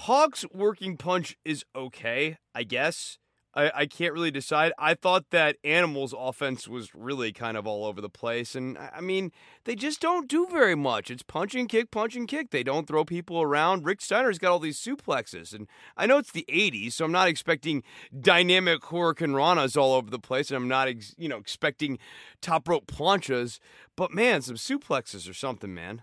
Hawk's 0.00 0.44
working 0.52 0.96
punch 0.96 1.36
is 1.44 1.64
okay, 1.74 2.36
I 2.54 2.64
guess. 2.64 3.18
I, 3.56 3.72
I 3.74 3.86
can't 3.86 4.12
really 4.12 4.30
decide. 4.30 4.72
I 4.78 4.94
thought 4.94 5.30
that 5.30 5.56
Animals' 5.64 6.14
offense 6.16 6.68
was 6.68 6.94
really 6.94 7.32
kind 7.32 7.56
of 7.56 7.66
all 7.66 7.86
over 7.86 8.02
the 8.02 8.10
place. 8.10 8.54
And 8.54 8.76
I 8.76 9.00
mean, 9.00 9.32
they 9.64 9.74
just 9.74 10.00
don't 10.00 10.28
do 10.28 10.46
very 10.50 10.74
much. 10.74 11.10
It's 11.10 11.22
punch 11.22 11.54
and 11.54 11.68
kick, 11.68 11.90
punch 11.90 12.14
and 12.14 12.28
kick. 12.28 12.50
They 12.50 12.62
don't 12.62 12.86
throw 12.86 13.04
people 13.04 13.40
around. 13.40 13.86
Rick 13.86 14.02
Steiner's 14.02 14.38
got 14.38 14.52
all 14.52 14.58
these 14.58 14.78
suplexes. 14.78 15.54
And 15.54 15.66
I 15.96 16.06
know 16.06 16.18
it's 16.18 16.32
the 16.32 16.44
80s, 16.48 16.92
so 16.92 17.06
I'm 17.06 17.12
not 17.12 17.28
expecting 17.28 17.82
dynamic 18.20 18.82
Hurricanranas 18.82 19.76
all 19.76 19.94
over 19.94 20.10
the 20.10 20.18
place. 20.18 20.50
And 20.50 20.56
I'm 20.56 20.68
not, 20.68 20.88
ex- 20.88 21.14
you 21.16 21.28
know, 21.28 21.38
expecting 21.38 21.98
top 22.42 22.68
rope 22.68 22.86
planchas. 22.86 23.58
But 23.96 24.12
man, 24.12 24.42
some 24.42 24.56
suplexes 24.56 25.28
or 25.28 25.34
something, 25.34 25.72
man. 25.72 26.02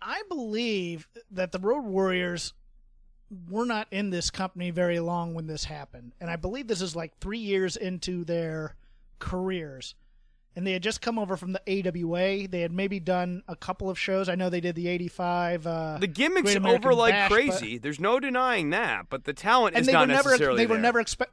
I 0.00 0.22
believe 0.28 1.06
that 1.30 1.52
the 1.52 1.60
Road 1.60 1.84
Warriors 1.84 2.54
were 3.48 3.64
not 3.64 3.88
in 3.90 4.10
this 4.10 4.30
company 4.30 4.70
very 4.70 5.00
long 5.00 5.34
when 5.34 5.46
this 5.46 5.64
happened. 5.64 6.12
And 6.20 6.30
I 6.30 6.36
believe 6.36 6.66
this 6.66 6.82
is 6.82 6.94
like 6.94 7.18
three 7.18 7.38
years 7.38 7.76
into 7.76 8.24
their 8.24 8.76
careers. 9.18 9.94
And 10.54 10.66
they 10.66 10.72
had 10.72 10.82
just 10.82 11.00
come 11.00 11.18
over 11.18 11.38
from 11.38 11.52
the 11.54 11.62
AWA. 11.66 12.46
They 12.46 12.60
had 12.60 12.72
maybe 12.72 13.00
done 13.00 13.42
a 13.48 13.56
couple 13.56 13.88
of 13.88 13.98
shows. 13.98 14.28
I 14.28 14.34
know 14.34 14.50
they 14.50 14.60
did 14.60 14.74
the 14.74 14.86
85. 14.86 15.66
Uh, 15.66 15.96
the 15.98 16.06
gimmicks 16.06 16.54
over 16.54 16.92
like 16.94 17.14
Bash, 17.14 17.30
crazy. 17.30 17.78
There's 17.78 17.98
no 17.98 18.20
denying 18.20 18.70
that. 18.70 19.06
But 19.08 19.24
the 19.24 19.32
talent 19.32 19.76
and 19.76 19.80
is 19.82 19.86
they 19.86 19.92
not 19.94 20.02
were 20.02 20.06
never 20.08 20.28
necessarily 20.30 20.58
they 20.58 20.66
were 20.66 20.74
there. 20.74 20.82
never 20.82 21.00
expect 21.00 21.32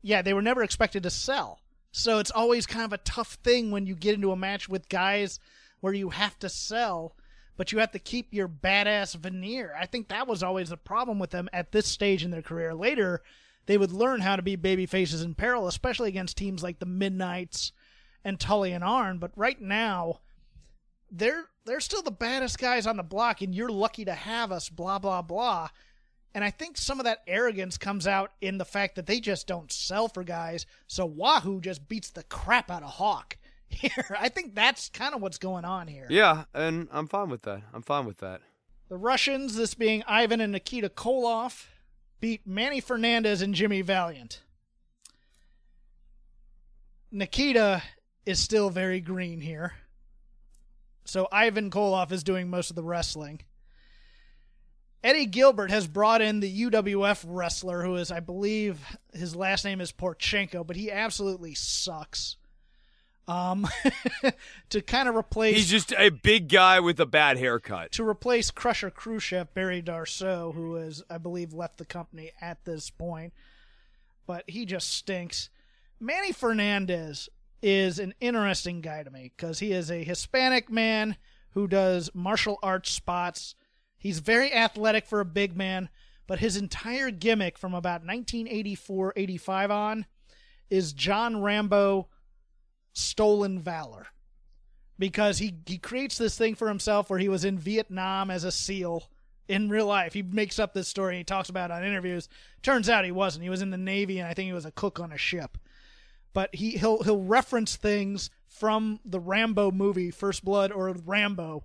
yeah 0.00 0.22
they 0.22 0.32
were 0.34 0.42
never 0.42 0.62
expected 0.62 1.02
to 1.04 1.10
sell 1.10 1.60
so 1.92 2.18
it's 2.18 2.30
always 2.30 2.66
kind 2.66 2.84
of 2.84 2.92
a 2.92 2.98
tough 2.98 3.34
thing 3.44 3.70
when 3.70 3.86
you 3.86 3.94
get 3.94 4.14
into 4.14 4.32
a 4.32 4.36
match 4.36 4.68
with 4.68 4.88
guys 4.88 5.38
where 5.80 5.92
you 5.92 6.08
have 6.10 6.36
to 6.40 6.48
sell 6.48 7.14
but 7.56 7.72
you 7.72 7.78
have 7.78 7.92
to 7.92 7.98
keep 7.98 8.32
your 8.32 8.48
badass 8.48 9.14
veneer. 9.16 9.74
I 9.78 9.86
think 9.86 10.08
that 10.08 10.26
was 10.26 10.42
always 10.42 10.70
the 10.70 10.76
problem 10.76 11.18
with 11.18 11.30
them 11.30 11.48
at 11.52 11.72
this 11.72 11.86
stage 11.86 12.24
in 12.24 12.30
their 12.30 12.42
career. 12.42 12.74
Later 12.74 13.22
they 13.66 13.78
would 13.78 13.92
learn 13.92 14.20
how 14.20 14.36
to 14.36 14.42
be 14.42 14.56
baby 14.56 14.86
faces 14.86 15.22
in 15.22 15.34
peril 15.34 15.68
especially 15.68 16.08
against 16.08 16.36
teams 16.36 16.64
like 16.64 16.80
the 16.80 16.86
midnights 16.86 17.70
and 18.24 18.40
tully 18.40 18.72
and 18.72 18.82
arn 18.82 19.18
but 19.18 19.30
right 19.36 19.60
now 19.60 20.18
they're 21.12 21.44
they're 21.64 21.80
still 21.80 22.02
the 22.02 22.10
baddest 22.10 22.58
guys 22.58 22.86
on 22.86 22.96
the 22.96 23.02
block 23.02 23.42
and 23.42 23.54
you're 23.54 23.68
lucky 23.68 24.04
to 24.04 24.14
have 24.14 24.50
us 24.50 24.68
blah 24.68 24.98
blah 24.98 25.22
blah. 25.22 25.68
And 26.34 26.42
I 26.42 26.50
think 26.50 26.78
some 26.78 26.98
of 26.98 27.04
that 27.04 27.22
arrogance 27.26 27.76
comes 27.76 28.06
out 28.06 28.32
in 28.40 28.56
the 28.56 28.64
fact 28.64 28.96
that 28.96 29.04
they 29.04 29.20
just 29.20 29.46
don't 29.46 29.70
sell 29.70 30.08
for 30.08 30.24
guys. 30.24 30.64
So 30.86 31.04
Wahoo 31.04 31.60
just 31.60 31.88
beats 31.88 32.08
the 32.08 32.22
crap 32.22 32.70
out 32.70 32.82
of 32.82 32.92
Hawk 32.92 33.36
here. 33.74 34.16
I 34.20 34.28
think 34.28 34.54
that's 34.54 34.88
kind 34.88 35.14
of 35.14 35.22
what's 35.22 35.38
going 35.38 35.64
on 35.64 35.88
here. 35.88 36.06
Yeah, 36.08 36.44
and 36.54 36.88
I'm 36.92 37.08
fine 37.08 37.28
with 37.28 37.42
that. 37.42 37.62
I'm 37.72 37.82
fine 37.82 38.06
with 38.06 38.18
that. 38.18 38.40
The 38.88 38.96
Russians, 38.96 39.56
this 39.56 39.74
being 39.74 40.02
Ivan 40.06 40.40
and 40.40 40.52
Nikita 40.52 40.90
Koloff, 40.90 41.66
beat 42.20 42.46
Manny 42.46 42.80
Fernandez 42.80 43.42
and 43.42 43.54
Jimmy 43.54 43.82
Valiant. 43.82 44.42
Nikita 47.10 47.82
is 48.24 48.38
still 48.38 48.70
very 48.70 49.00
green 49.00 49.40
here. 49.40 49.74
So 51.04 51.28
Ivan 51.32 51.70
Koloff 51.70 52.12
is 52.12 52.22
doing 52.22 52.48
most 52.48 52.70
of 52.70 52.76
the 52.76 52.84
wrestling. 52.84 53.40
Eddie 55.04 55.26
Gilbert 55.26 55.70
has 55.70 55.88
brought 55.88 56.22
in 56.22 56.40
the 56.40 56.62
UWF 56.70 57.24
wrestler 57.26 57.82
who 57.82 57.96
is, 57.96 58.12
I 58.12 58.20
believe, 58.20 58.78
his 59.12 59.34
last 59.34 59.64
name 59.64 59.80
is 59.80 59.90
Porchenko, 59.90 60.64
but 60.64 60.76
he 60.76 60.92
absolutely 60.92 61.54
sucks. 61.54 62.36
Um, 63.28 63.68
to 64.70 64.82
kind 64.82 65.08
of 65.08 65.14
replace 65.14 65.56
He's 65.56 65.70
just 65.70 65.92
a 65.96 66.10
big 66.10 66.48
guy 66.48 66.80
with 66.80 66.98
a 66.98 67.06
bad 67.06 67.38
haircut. 67.38 67.92
to 67.92 68.06
replace 68.06 68.50
Crusher 68.50 68.90
Khrushchev, 68.90 69.54
Barry 69.54 69.80
Darsow, 69.80 70.52
who 70.54 70.74
has, 70.74 71.02
I 71.08 71.18
believe, 71.18 71.52
left 71.52 71.78
the 71.78 71.84
company 71.84 72.32
at 72.40 72.64
this 72.64 72.90
point. 72.90 73.32
But 74.26 74.44
he 74.48 74.66
just 74.66 74.90
stinks. 74.90 75.50
Manny 76.00 76.32
Fernandez 76.32 77.28
is 77.62 78.00
an 78.00 78.12
interesting 78.20 78.80
guy 78.80 79.04
to 79.04 79.10
me 79.10 79.30
because 79.36 79.60
he 79.60 79.72
is 79.72 79.90
a 79.90 80.02
Hispanic 80.02 80.68
man 80.68 81.16
who 81.50 81.68
does 81.68 82.10
martial 82.14 82.58
arts 82.62 82.90
spots. 82.90 83.54
He's 83.98 84.18
very 84.18 84.52
athletic 84.52 85.06
for 85.06 85.20
a 85.20 85.24
big 85.24 85.56
man, 85.56 85.88
but 86.26 86.40
his 86.40 86.56
entire 86.56 87.10
gimmick 87.12 87.56
from 87.56 87.72
about 87.72 88.04
1984 88.04 89.12
85 89.14 89.70
on 89.70 90.06
is 90.70 90.92
John 90.92 91.40
Rambo 91.40 92.08
stolen 92.92 93.58
valor 93.58 94.08
because 94.98 95.38
he 95.38 95.54
he 95.66 95.78
creates 95.78 96.18
this 96.18 96.36
thing 96.36 96.54
for 96.54 96.68
himself 96.68 97.10
where 97.10 97.18
he 97.18 97.28
was 97.28 97.44
in 97.44 97.58
Vietnam 97.58 98.30
as 98.30 98.44
a 98.44 98.52
SEAL 98.52 99.08
in 99.48 99.68
real 99.68 99.86
life. 99.86 100.12
He 100.12 100.22
makes 100.22 100.58
up 100.58 100.74
this 100.74 100.88
story. 100.88 101.18
He 101.18 101.24
talks 101.24 101.48
about 101.48 101.70
it 101.70 101.74
on 101.74 101.84
interviews. 101.84 102.28
Turns 102.62 102.88
out 102.88 103.04
he 103.04 103.10
wasn't. 103.10 103.42
He 103.42 103.50
was 103.50 103.62
in 103.62 103.70
the 103.70 103.76
Navy, 103.76 104.18
and 104.18 104.28
I 104.28 104.34
think 104.34 104.46
he 104.46 104.52
was 104.52 104.64
a 104.64 104.70
cook 104.70 105.00
on 105.00 105.12
a 105.12 105.18
ship. 105.18 105.58
But 106.32 106.54
he 106.54 106.72
he'll 106.72 107.02
he'll 107.02 107.22
reference 107.22 107.76
things 107.76 108.30
from 108.46 109.00
the 109.04 109.20
Rambo 109.20 109.70
movie, 109.70 110.10
First 110.10 110.44
Blood 110.44 110.72
or 110.72 110.92
Rambo, 111.04 111.64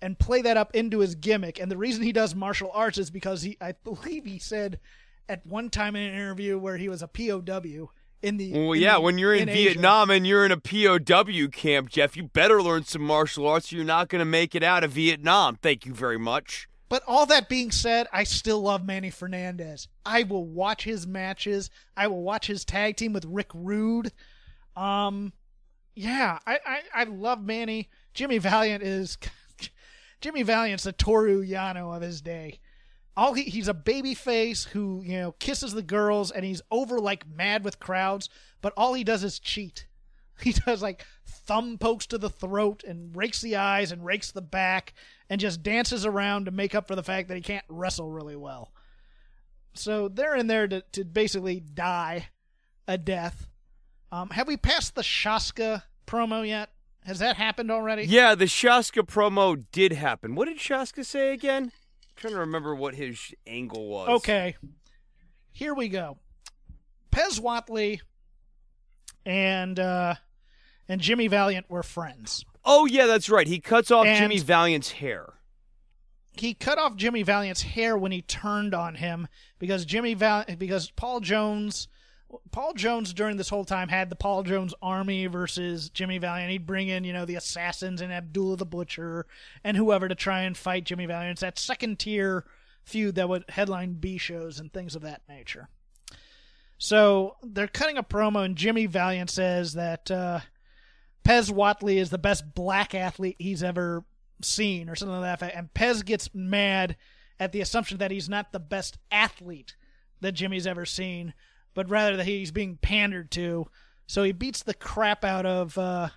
and 0.00 0.18
play 0.18 0.42
that 0.42 0.56
up 0.56 0.74
into 0.74 1.00
his 1.00 1.14
gimmick. 1.14 1.60
And 1.60 1.70
the 1.70 1.76
reason 1.76 2.02
he 2.02 2.12
does 2.12 2.34
martial 2.34 2.70
arts 2.72 2.98
is 2.98 3.10
because 3.10 3.42
he 3.42 3.56
I 3.60 3.72
believe 3.72 4.24
he 4.24 4.38
said 4.38 4.80
at 5.28 5.46
one 5.46 5.70
time 5.70 5.94
in 5.94 6.02
an 6.02 6.14
interview 6.14 6.58
where 6.58 6.78
he 6.78 6.88
was 6.88 7.02
a 7.02 7.08
POW 7.08 7.90
in 8.22 8.36
the 8.36 8.52
Well, 8.52 8.72
in 8.72 8.80
yeah, 8.80 8.94
the- 8.94 9.00
when 9.00 9.18
you're 9.18 9.34
in, 9.34 9.48
Asia. 9.48 9.70
Vietnam 9.70 10.10
and 10.10 10.26
you're 10.26 10.44
in 10.44 10.52
a 10.52 10.56
POW 10.56 11.48
camp, 11.52 11.88
Jeff, 11.90 12.16
you 12.16 12.24
better 12.24 12.62
learn 12.62 12.84
some 12.84 13.02
martial 13.02 13.46
arts 13.46 13.72
or 13.72 13.76
you're 13.76 13.84
not 13.84 14.08
going 14.08 14.20
to 14.20 14.24
make 14.24 14.54
it 14.54 14.62
out 14.62 14.84
of 14.84 14.90
Vietnam. 14.92 15.56
Thank 15.60 15.86
you 15.86 15.94
very 15.94 16.18
much. 16.18 16.68
But 16.88 17.02
all 17.06 17.26
that 17.26 17.48
being 17.50 17.70
said, 17.70 18.06
I 18.12 18.24
still 18.24 18.62
love 18.62 18.84
Manny 18.84 19.10
Fernandez. 19.10 19.88
I 20.06 20.22
will 20.22 20.46
watch 20.46 20.84
his 20.84 21.06
matches. 21.06 21.68
I 21.96 22.06
will 22.06 22.22
watch 22.22 22.46
his 22.46 22.64
tag 22.64 22.96
team 22.96 23.12
with 23.12 23.26
Rick 23.26 23.50
Rude. 23.52 24.10
Um, 24.74 25.32
yeah, 25.94 26.38
I, 26.46 26.58
I, 26.64 26.80
I 26.94 27.04
love 27.04 27.42
Manny. 27.42 27.90
Jimmy 28.14 28.38
Valiant 28.38 28.82
is 28.82 29.18
Jimmy 30.20 30.42
Valiant's 30.42 30.84
the 30.84 30.92
Toru 30.92 31.44
Yano 31.44 31.94
of 31.94 32.00
his 32.02 32.20
day. 32.22 32.58
All 33.18 33.34
he, 33.34 33.42
he's 33.42 33.66
a 33.66 33.74
baby 33.74 34.14
face 34.14 34.62
who 34.66 35.02
you 35.04 35.18
know 35.18 35.32
kisses 35.32 35.72
the 35.72 35.82
girls 35.82 36.30
and 36.30 36.44
he's 36.44 36.62
over 36.70 37.00
like 37.00 37.28
mad 37.28 37.64
with 37.64 37.80
crowds. 37.80 38.28
But 38.62 38.72
all 38.76 38.94
he 38.94 39.02
does 39.02 39.24
is 39.24 39.38
cheat. 39.38 39.86
He 40.40 40.52
does 40.52 40.80
like 40.82 41.04
thumb 41.26 41.78
pokes 41.78 42.06
to 42.06 42.16
the 42.16 42.30
throat 42.30 42.84
and 42.86 43.16
rakes 43.16 43.40
the 43.40 43.56
eyes 43.56 43.90
and 43.90 44.04
rakes 44.04 44.30
the 44.30 44.40
back 44.40 44.94
and 45.28 45.40
just 45.40 45.64
dances 45.64 46.06
around 46.06 46.44
to 46.44 46.52
make 46.52 46.76
up 46.76 46.86
for 46.86 46.94
the 46.94 47.02
fact 47.02 47.26
that 47.26 47.34
he 47.34 47.40
can't 47.40 47.64
wrestle 47.68 48.08
really 48.08 48.36
well. 48.36 48.72
So 49.74 50.06
they're 50.06 50.36
in 50.36 50.46
there 50.46 50.68
to, 50.68 50.82
to 50.92 51.04
basically 51.04 51.58
die 51.58 52.28
a 52.86 52.96
death. 52.96 53.48
Um, 54.12 54.30
have 54.30 54.46
we 54.46 54.56
passed 54.56 54.94
the 54.94 55.02
Shaska 55.02 55.82
promo 56.06 56.46
yet? 56.46 56.70
Has 57.04 57.18
that 57.18 57.34
happened 57.34 57.72
already? 57.72 58.04
Yeah, 58.04 58.36
the 58.36 58.44
Shaska 58.44 59.02
promo 59.02 59.64
did 59.72 59.92
happen. 59.92 60.36
What 60.36 60.46
did 60.46 60.58
Shaska 60.58 61.04
say 61.04 61.32
again? 61.32 61.72
Trying 62.18 62.34
to 62.34 62.40
remember 62.40 62.74
what 62.74 62.94
his 62.94 63.32
angle 63.46 63.86
was. 63.88 64.08
Okay. 64.08 64.56
Here 65.52 65.74
we 65.74 65.88
go. 65.88 66.18
Pez 67.12 67.40
Whatley 67.40 68.00
and 69.24 69.78
uh, 69.78 70.14
and 70.88 71.00
Jimmy 71.00 71.28
Valiant 71.28 71.68
were 71.70 71.82
friends. 71.82 72.44
Oh, 72.64 72.86
yeah, 72.86 73.06
that's 73.06 73.30
right. 73.30 73.46
He 73.46 73.60
cuts 73.60 73.90
off 73.90 74.06
And- 74.06 74.18
Jimmy 74.18 74.38
Valiant's 74.40 74.90
hair. 74.92 75.34
he 76.36 76.54
cut 76.54 76.78
off 76.78 76.96
Jimmy 76.96 77.22
Valiant's 77.22 77.62
hair 77.62 77.96
when 77.96 78.12
he 78.12 78.22
turned 78.22 78.74
on 78.74 78.96
him 78.96 79.26
because 79.58 79.84
Jimmy 79.84 80.14
Val 80.14 80.44
because 80.58 80.90
Paul 80.90 81.20
Jones 81.20 81.88
Paul 82.50 82.74
Jones 82.74 83.14
during 83.14 83.36
this 83.36 83.48
whole 83.48 83.64
time 83.64 83.88
had 83.88 84.10
the 84.10 84.16
Paul 84.16 84.42
Jones 84.42 84.74
army 84.82 85.26
versus 85.26 85.88
Jimmy 85.88 86.18
Valiant. 86.18 86.50
He'd 86.50 86.66
bring 86.66 86.88
in, 86.88 87.04
you 87.04 87.12
know, 87.12 87.24
the 87.24 87.36
assassins 87.36 88.00
and 88.00 88.12
Abdullah 88.12 88.56
the 88.56 88.66
Butcher 88.66 89.26
and 89.64 89.76
whoever 89.76 90.08
to 90.08 90.14
try 90.14 90.42
and 90.42 90.56
fight 90.56 90.84
Jimmy 90.84 91.06
Valiant. 91.06 91.32
It's 91.32 91.40
that 91.40 91.58
second 91.58 91.98
tier 91.98 92.44
feud 92.84 93.14
that 93.14 93.28
would 93.28 93.44
headline 93.48 93.94
B 93.94 94.18
shows 94.18 94.58
and 94.58 94.72
things 94.72 94.94
of 94.94 95.02
that 95.02 95.22
nature. 95.28 95.68
So 96.78 97.36
they're 97.42 97.66
cutting 97.66 97.98
a 97.98 98.02
promo, 98.02 98.44
and 98.44 98.56
Jimmy 98.56 98.86
Valiant 98.86 99.30
says 99.30 99.72
that 99.74 100.10
uh, 100.10 100.40
Pez 101.24 101.50
Whatley 101.50 101.96
is 101.96 102.10
the 102.10 102.18
best 102.18 102.54
black 102.54 102.94
athlete 102.94 103.36
he's 103.38 103.62
ever 103.62 104.04
seen, 104.42 104.88
or 104.88 104.94
something 104.94 105.20
like 105.20 105.40
that. 105.40 105.54
And 105.56 105.74
Pez 105.74 106.04
gets 106.04 106.30
mad 106.34 106.96
at 107.40 107.52
the 107.52 107.60
assumption 107.60 107.98
that 107.98 108.10
he's 108.10 108.28
not 108.28 108.52
the 108.52 108.60
best 108.60 108.98
athlete 109.10 109.76
that 110.20 110.32
Jimmy's 110.32 110.66
ever 110.66 110.86
seen, 110.86 111.34
but 111.74 111.90
rather 111.90 112.16
that 112.16 112.26
he's 112.26 112.50
being 112.50 112.76
pandered 112.76 113.30
to. 113.32 113.66
So 114.06 114.22
he 114.22 114.32
beats 114.32 114.62
the 114.62 114.74
crap 114.74 115.24
out 115.24 115.46
of 115.46 115.76
uh, 115.76 116.08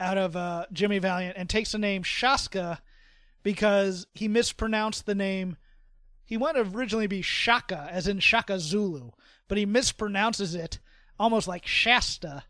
out 0.00 0.18
of 0.18 0.36
uh, 0.36 0.66
Jimmy 0.72 0.98
Valiant 0.98 1.36
and 1.36 1.48
takes 1.48 1.72
the 1.72 1.78
name 1.78 2.02
Shaska 2.02 2.78
because 3.42 4.06
he 4.14 4.28
mispronounced 4.28 5.06
the 5.06 5.14
name. 5.14 5.56
He 6.24 6.36
wanted 6.36 6.64
to 6.64 6.76
originally 6.76 7.06
be 7.06 7.22
Shaka, 7.22 7.88
as 7.90 8.08
in 8.08 8.18
Shaka 8.18 8.58
Zulu, 8.58 9.10
but 9.46 9.58
he 9.58 9.66
mispronounces 9.66 10.54
it 10.54 10.78
almost 11.20 11.46
like 11.46 11.66
Shasta, 11.66 12.44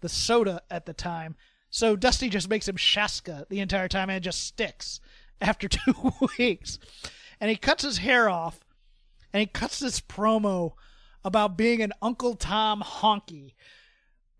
the 0.00 0.08
soda 0.08 0.62
at 0.70 0.86
the 0.86 0.94
time. 0.94 1.36
So 1.70 1.96
Dusty 1.96 2.28
just 2.28 2.48
makes 2.48 2.68
him 2.68 2.76
Shaska 2.76 3.48
the 3.48 3.60
entire 3.60 3.88
time, 3.88 4.08
and 4.08 4.22
just 4.22 4.44
sticks 4.44 5.00
after 5.40 5.68
two 5.68 6.12
weeks. 6.38 6.78
And 7.40 7.50
he 7.50 7.56
cuts 7.56 7.82
his 7.82 7.98
hair 7.98 8.28
off, 8.28 8.60
and 9.32 9.40
he 9.40 9.46
cuts 9.46 9.80
this 9.80 10.00
promo 10.00 10.72
about 11.24 11.56
being 11.56 11.82
an 11.82 11.92
Uncle 12.00 12.34
Tom 12.34 12.82
honky, 12.82 13.54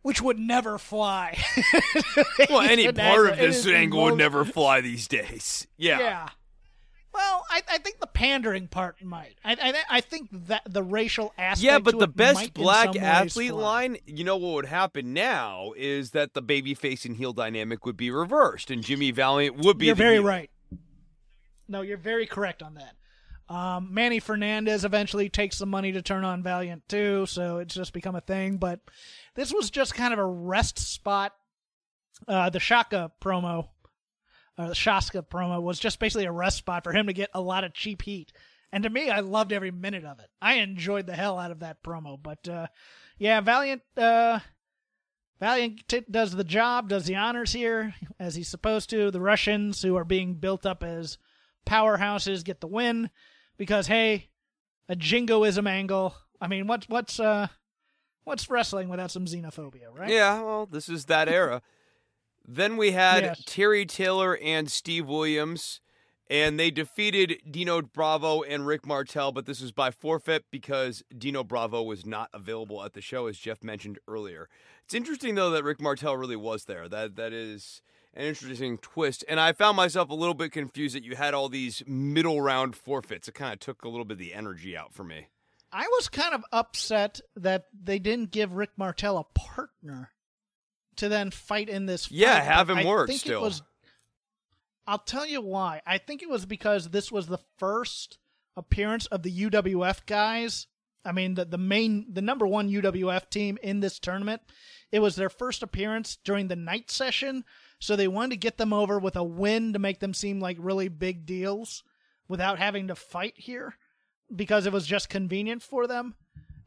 which 0.02 0.22
would 0.22 0.38
never 0.38 0.78
fly. 0.78 1.38
well, 2.48 2.60
any 2.60 2.90
part 2.92 3.30
of 3.30 3.38
this 3.38 3.66
angle 3.66 4.04
would 4.04 4.16
never 4.18 4.44
fly 4.44 4.80
these 4.80 5.08
days. 5.08 5.66
Yeah. 5.76 5.98
Yeah. 5.98 6.28
Well, 7.12 7.44
I, 7.50 7.62
I 7.72 7.78
think 7.78 7.98
the 7.98 8.06
pandering 8.06 8.68
part 8.68 9.02
might. 9.02 9.34
I, 9.44 9.56
I, 9.60 9.96
I 9.96 10.00
think 10.00 10.28
that 10.46 10.62
the 10.68 10.84
racial 10.84 11.32
aspect. 11.36 11.64
Yeah, 11.64 11.78
but 11.80 11.98
the 11.98 12.06
best 12.06 12.54
black 12.54 12.94
athlete 12.94 13.54
line, 13.54 13.96
you 14.06 14.22
know 14.22 14.36
what 14.36 14.54
would 14.54 14.66
happen 14.66 15.14
now 15.14 15.72
is 15.76 16.12
that 16.12 16.34
the 16.34 16.42
baby 16.42 16.74
face 16.74 17.04
and 17.04 17.16
heel 17.16 17.32
dynamic 17.32 17.84
would 17.86 17.96
be 17.96 18.10
reversed, 18.10 18.70
and 18.70 18.84
Jimmy 18.84 19.10
Valiant 19.10 19.56
would 19.56 19.78
be. 19.78 19.86
You're 19.86 19.94
very 19.96 20.16
heel. 20.16 20.24
right. 20.24 20.50
No, 21.66 21.82
you're 21.82 21.98
very 21.98 22.26
correct 22.26 22.62
on 22.62 22.74
that. 22.74 22.94
Um, 23.48 23.88
Manny 23.92 24.20
Fernandez 24.20 24.84
eventually 24.84 25.28
takes 25.28 25.56
some 25.56 25.70
money 25.70 25.92
to 25.92 26.02
turn 26.02 26.24
on 26.24 26.42
Valiant 26.42 26.86
too, 26.88 27.24
so 27.26 27.58
it's 27.58 27.74
just 27.74 27.92
become 27.92 28.14
a 28.14 28.20
thing. 28.20 28.58
But 28.58 28.80
this 29.34 29.52
was 29.52 29.70
just 29.70 29.94
kind 29.94 30.12
of 30.12 30.18
a 30.18 30.26
rest 30.26 30.78
spot. 30.78 31.32
Uh, 32.26 32.50
the 32.50 32.60
Shaka 32.60 33.12
promo 33.22 33.68
uh, 34.58 34.68
the 34.68 34.74
Shaska 34.74 35.22
promo 35.22 35.62
was 35.62 35.78
just 35.78 36.00
basically 36.00 36.24
a 36.24 36.32
rest 36.32 36.58
spot 36.58 36.82
for 36.82 36.92
him 36.92 37.06
to 37.06 37.12
get 37.12 37.30
a 37.32 37.40
lot 37.40 37.62
of 37.62 37.72
cheap 37.72 38.02
heat. 38.02 38.32
And 38.72 38.82
to 38.82 38.90
me, 38.90 39.08
I 39.08 39.20
loved 39.20 39.52
every 39.52 39.70
minute 39.70 40.04
of 40.04 40.18
it. 40.18 40.28
I 40.42 40.54
enjoyed 40.54 41.06
the 41.06 41.14
hell 41.14 41.38
out 41.38 41.52
of 41.52 41.60
that 41.60 41.82
promo. 41.82 42.18
But 42.20 42.46
uh, 42.48 42.66
yeah, 43.18 43.40
Valiant, 43.40 43.82
uh, 43.96 44.40
Valiant 45.40 45.86
t- 45.86 46.04
does 46.10 46.32
the 46.32 46.44
job, 46.44 46.88
does 46.88 47.06
the 47.06 47.14
honors 47.14 47.52
here 47.52 47.94
as 48.18 48.34
he's 48.34 48.48
supposed 48.48 48.90
to. 48.90 49.10
The 49.10 49.20
Russians, 49.20 49.80
who 49.80 49.96
are 49.96 50.04
being 50.04 50.34
built 50.34 50.66
up 50.66 50.82
as 50.82 51.18
powerhouses, 51.64 52.44
get 52.44 52.60
the 52.60 52.66
win 52.66 53.10
because 53.58 53.88
hey, 53.88 54.28
a 54.88 54.96
jingoism 54.96 55.66
angle. 55.66 56.14
I 56.40 56.48
mean, 56.48 56.66
what's 56.66 56.88
what's 56.88 57.20
uh, 57.20 57.48
what's 58.24 58.48
wrestling 58.48 58.88
without 58.88 59.10
some 59.10 59.26
xenophobia, 59.26 59.92
right? 59.92 60.10
Yeah, 60.10 60.40
well, 60.40 60.66
this 60.66 60.88
is 60.88 61.06
that 61.06 61.28
era. 61.28 61.62
Then 62.46 62.78
we 62.78 62.92
had 62.92 63.24
yes. 63.24 63.42
Terry 63.44 63.84
Taylor 63.84 64.38
and 64.38 64.70
Steve 64.70 65.06
Williams, 65.06 65.80
and 66.30 66.58
they 66.58 66.70
defeated 66.70 67.42
Dino 67.50 67.82
Bravo 67.82 68.42
and 68.42 68.66
Rick 68.66 68.86
Martel, 68.86 69.32
but 69.32 69.44
this 69.44 69.60
was 69.60 69.72
by 69.72 69.90
forfeit 69.90 70.44
because 70.50 71.02
Dino 71.16 71.44
Bravo 71.44 71.82
was 71.82 72.06
not 72.06 72.30
available 72.32 72.82
at 72.82 72.94
the 72.94 73.02
show, 73.02 73.26
as 73.26 73.36
Jeff 73.36 73.62
mentioned 73.62 73.98
earlier. 74.08 74.48
It's 74.84 74.94
interesting 74.94 75.34
though 75.34 75.50
that 75.50 75.64
Rick 75.64 75.82
Martel 75.82 76.16
really 76.16 76.36
was 76.36 76.64
there. 76.64 76.88
That 76.88 77.16
that 77.16 77.34
is 77.34 77.82
an 78.18 78.24
interesting 78.24 78.78
twist, 78.78 79.24
and 79.28 79.38
I 79.38 79.52
found 79.52 79.76
myself 79.76 80.10
a 80.10 80.14
little 80.14 80.34
bit 80.34 80.50
confused 80.50 80.96
that 80.96 81.04
you 81.04 81.14
had 81.14 81.34
all 81.34 81.48
these 81.48 81.84
middle 81.86 82.40
round 82.40 82.74
forfeits. 82.74 83.28
It 83.28 83.34
kind 83.34 83.52
of 83.52 83.60
took 83.60 83.84
a 83.84 83.88
little 83.88 84.04
bit 84.04 84.14
of 84.14 84.18
the 84.18 84.34
energy 84.34 84.76
out 84.76 84.92
for 84.92 85.04
me. 85.04 85.28
I 85.72 85.86
was 85.86 86.08
kind 86.08 86.34
of 86.34 86.44
upset 86.50 87.20
that 87.36 87.66
they 87.72 88.00
didn't 88.00 88.32
give 88.32 88.54
Rick 88.54 88.70
Martel 88.76 89.18
a 89.18 89.24
partner 89.38 90.10
to 90.96 91.08
then 91.08 91.30
fight 91.30 91.68
in 91.68 91.86
this. 91.86 92.06
Fight. 92.06 92.18
Yeah, 92.18 92.40
have 92.40 92.68
him 92.68 92.78
I 92.78 92.84
work 92.84 93.08
think 93.08 93.20
still. 93.20 93.40
It 93.40 93.44
was, 93.44 93.62
I'll 94.86 94.98
tell 94.98 95.26
you 95.26 95.40
why. 95.40 95.80
I 95.86 95.98
think 95.98 96.22
it 96.22 96.28
was 96.28 96.44
because 96.44 96.88
this 96.88 97.12
was 97.12 97.28
the 97.28 97.38
first 97.58 98.18
appearance 98.56 99.06
of 99.06 99.22
the 99.22 99.30
UWF 99.30 100.06
guys. 100.06 100.66
I 101.04 101.12
mean, 101.12 101.34
the 101.34 101.44
the 101.44 101.58
main, 101.58 102.06
the 102.12 102.22
number 102.22 102.46
one 102.46 102.68
UWF 102.68 103.30
team 103.30 103.58
in 103.62 103.78
this 103.78 104.00
tournament. 104.00 104.42
It 104.90 104.98
was 104.98 105.14
their 105.14 105.30
first 105.30 105.62
appearance 105.62 106.18
during 106.24 106.48
the 106.48 106.56
night 106.56 106.90
session, 106.90 107.44
so 107.78 107.94
they 107.94 108.08
wanted 108.08 108.30
to 108.30 108.36
get 108.36 108.58
them 108.58 108.72
over 108.72 108.98
with 108.98 109.16
a 109.16 109.24
win 109.24 109.72
to 109.72 109.78
make 109.78 110.00
them 110.00 110.14
seem 110.14 110.40
like 110.40 110.56
really 110.60 110.88
big 110.88 111.26
deals 111.26 111.82
without 112.28 112.58
having 112.58 112.88
to 112.88 112.94
fight 112.94 113.34
here 113.36 113.74
because 114.34 114.66
it 114.66 114.72
was 114.72 114.86
just 114.86 115.08
convenient 115.08 115.62
for 115.62 115.86
them 115.86 116.14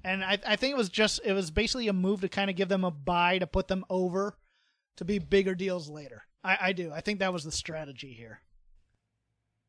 and 0.03 0.23
I, 0.23 0.39
I 0.45 0.55
think 0.55 0.73
it 0.73 0.77
was 0.77 0.89
just 0.89 1.19
it 1.23 1.33
was 1.33 1.51
basically 1.51 1.87
a 1.87 1.93
move 1.93 2.21
to 2.21 2.29
kind 2.29 2.49
of 2.49 2.55
give 2.55 2.69
them 2.69 2.83
a 2.83 2.91
buy 2.91 3.37
to 3.39 3.47
put 3.47 3.67
them 3.67 3.85
over 3.89 4.37
to 4.97 5.05
be 5.05 5.19
bigger 5.19 5.55
deals 5.55 5.89
later. 5.89 6.23
I, 6.43 6.57
I 6.61 6.71
do. 6.73 6.91
I 6.91 7.01
think 7.01 7.19
that 7.19 7.33
was 7.33 7.43
the 7.43 7.51
strategy 7.51 8.13
here. 8.13 8.41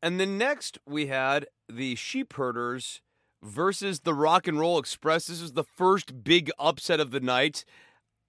And 0.01 0.19
then 0.19 0.37
next 0.37 0.79
we 0.85 1.07
had 1.07 1.47
the 1.69 1.95
sheep 1.95 2.33
herders 2.33 3.01
versus 3.41 4.01
the 4.01 4.13
Rock 4.13 4.47
and 4.47 4.59
Roll 4.59 4.79
Express. 4.79 5.27
This 5.27 5.41
is 5.41 5.53
the 5.53 5.63
first 5.63 6.23
big 6.23 6.49
upset 6.57 6.99
of 6.99 7.11
the 7.11 7.19
night. 7.19 7.63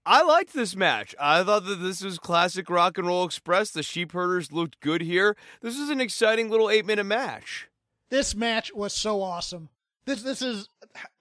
I 0.06 0.22
liked 0.22 0.52
this 0.52 0.76
match. 0.76 1.14
I 1.18 1.42
thought 1.42 1.64
that 1.64 1.76
this 1.76 2.02
was 2.02 2.18
classic 2.18 2.68
Rock 2.68 2.98
and 2.98 3.06
Roll 3.06 3.24
Express. 3.24 3.70
The 3.70 3.82
sheep 3.82 4.12
herders 4.12 4.52
looked 4.52 4.80
good 4.80 5.00
here. 5.00 5.36
This 5.62 5.78
is 5.78 5.88
an 5.88 6.00
exciting 6.00 6.50
little 6.50 6.68
eight 6.68 6.84
minute 6.84 7.04
match. 7.04 7.68
This 8.10 8.34
match 8.34 8.72
was 8.74 8.92
so 8.92 9.22
awesome. 9.22 9.70
This 10.04 10.22
this 10.22 10.42
is 10.42 10.68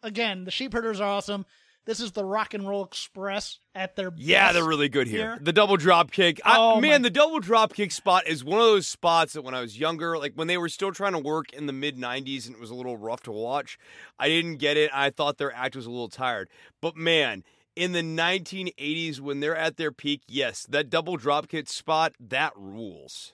again 0.02 0.44
the 0.44 0.52
sheep 0.52 0.74
herders 0.74 1.00
are 1.00 1.08
awesome. 1.08 1.46
This 1.86 2.00
is 2.00 2.14
the 2.14 2.24
Rock 2.24 2.54
and 2.54 2.68
Roll 2.68 2.86
Express 2.86 3.60
at 3.76 3.98
their 3.98 4.12
yeah, 4.16 4.54
they're 4.54 4.64
really 4.64 4.88
good 4.88 5.08
here. 5.08 5.34
here. 5.34 5.40
The 5.42 5.52
double 5.52 5.76
drop 5.76 6.12
kick, 6.12 6.40
oh, 6.46 6.78
I, 6.78 6.80
man, 6.80 7.02
my. 7.02 7.08
the 7.08 7.10
double 7.10 7.40
drop 7.40 7.74
kick 7.74 7.92
spot 7.92 8.26
is 8.26 8.42
one 8.42 8.60
of 8.60 8.66
those 8.66 8.88
spots 8.88 9.34
that 9.34 9.42
when 9.42 9.54
I 9.54 9.60
was 9.60 9.78
younger, 9.78 10.18
like 10.18 10.34
when 10.36 10.48
they 10.48 10.58
were 10.58 10.70
still 10.70 10.94
trying 10.94 11.12
to 11.12 11.20
work 11.20 11.52
in 11.52 11.66
the 11.66 11.74
mid 11.74 11.98
'90s 11.98 12.48
and 12.48 12.56
it 12.56 12.62
was 12.62 12.70
a 12.70 12.76
little 12.76 12.96
rough 12.96 13.22
to 13.24 13.32
watch, 13.32 13.78
I 14.18 14.30
didn't 14.30 14.58
get 14.58 14.78
it. 14.78 14.92
I 14.94 15.10
thought 15.10 15.38
their 15.38 15.54
act 15.54 15.76
was 15.76 15.86
a 15.86 15.92
little 15.92 16.10
tired, 16.10 16.50
but 16.82 16.96
man. 16.98 17.44
In 17.76 17.91
the 17.91 18.03
1980s, 18.03 19.19
when 19.19 19.39
they're 19.39 19.57
at 19.57 19.78
their 19.78 19.91
peak, 19.91 20.21
yes, 20.28 20.67
that 20.69 20.91
double 20.91 21.17
drop 21.17 21.47
kick 21.47 21.67
spot, 21.67 22.13
that 22.19 22.53
rules. 22.55 23.34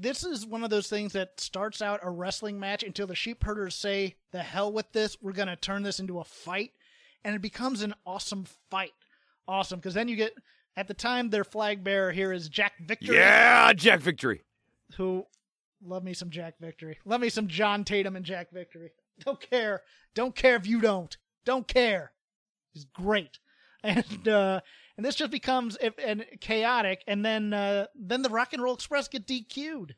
this 0.00 0.24
is 0.24 0.46
one 0.46 0.62
of 0.62 0.70
those 0.70 0.86
things 0.86 1.12
that 1.14 1.40
starts 1.40 1.82
out 1.82 2.00
a 2.04 2.10
wrestling 2.10 2.60
match 2.60 2.84
until 2.84 3.08
the 3.08 3.16
sheep 3.16 3.42
herders 3.42 3.74
say, 3.74 4.14
the 4.30 4.42
hell 4.42 4.72
with 4.72 4.92
this, 4.92 5.16
we're 5.20 5.32
going 5.32 5.48
to 5.48 5.56
turn 5.56 5.82
this 5.82 5.98
into 5.98 6.20
a 6.20 6.24
fight. 6.24 6.70
And 7.24 7.34
it 7.34 7.42
becomes 7.42 7.82
an 7.82 7.94
awesome 8.06 8.46
fight. 8.70 8.92
Awesome. 9.48 9.80
Because 9.80 9.94
then 9.94 10.06
you 10.06 10.14
get, 10.14 10.34
at 10.76 10.86
the 10.86 10.94
time, 10.94 11.30
their 11.30 11.42
flag 11.42 11.82
bearer 11.82 12.12
here 12.12 12.32
is 12.32 12.48
Jack 12.48 12.74
Victory. 12.86 13.16
Yeah, 13.16 13.72
Jack 13.72 14.00
Victory. 14.00 14.42
Who, 14.96 15.26
love 15.84 16.04
me 16.04 16.14
some 16.14 16.30
Jack 16.30 16.54
Victory. 16.60 16.98
Love 17.04 17.20
me 17.20 17.28
some 17.28 17.48
John 17.48 17.82
Tatum 17.82 18.14
and 18.14 18.24
Jack 18.24 18.52
Victory. 18.52 18.92
Don't 19.24 19.40
care. 19.40 19.82
Don't 20.14 20.36
care 20.36 20.54
if 20.54 20.64
you 20.64 20.80
don't. 20.80 21.16
Don't 21.44 21.66
care. 21.66 22.12
He's 22.72 22.84
great. 22.84 23.38
And, 23.84 24.26
uh, 24.26 24.60
and 24.98 25.04
this 25.04 25.14
just 25.14 25.30
becomes 25.30 25.76
and 25.76 26.26
chaotic, 26.40 27.04
and 27.06 27.24
then 27.24 27.54
uh, 27.54 27.86
then 27.94 28.22
the 28.22 28.28
Rock 28.28 28.52
and 28.52 28.60
Roll 28.60 28.74
Express 28.74 29.06
get 29.06 29.28
DQ'd, 29.28 29.94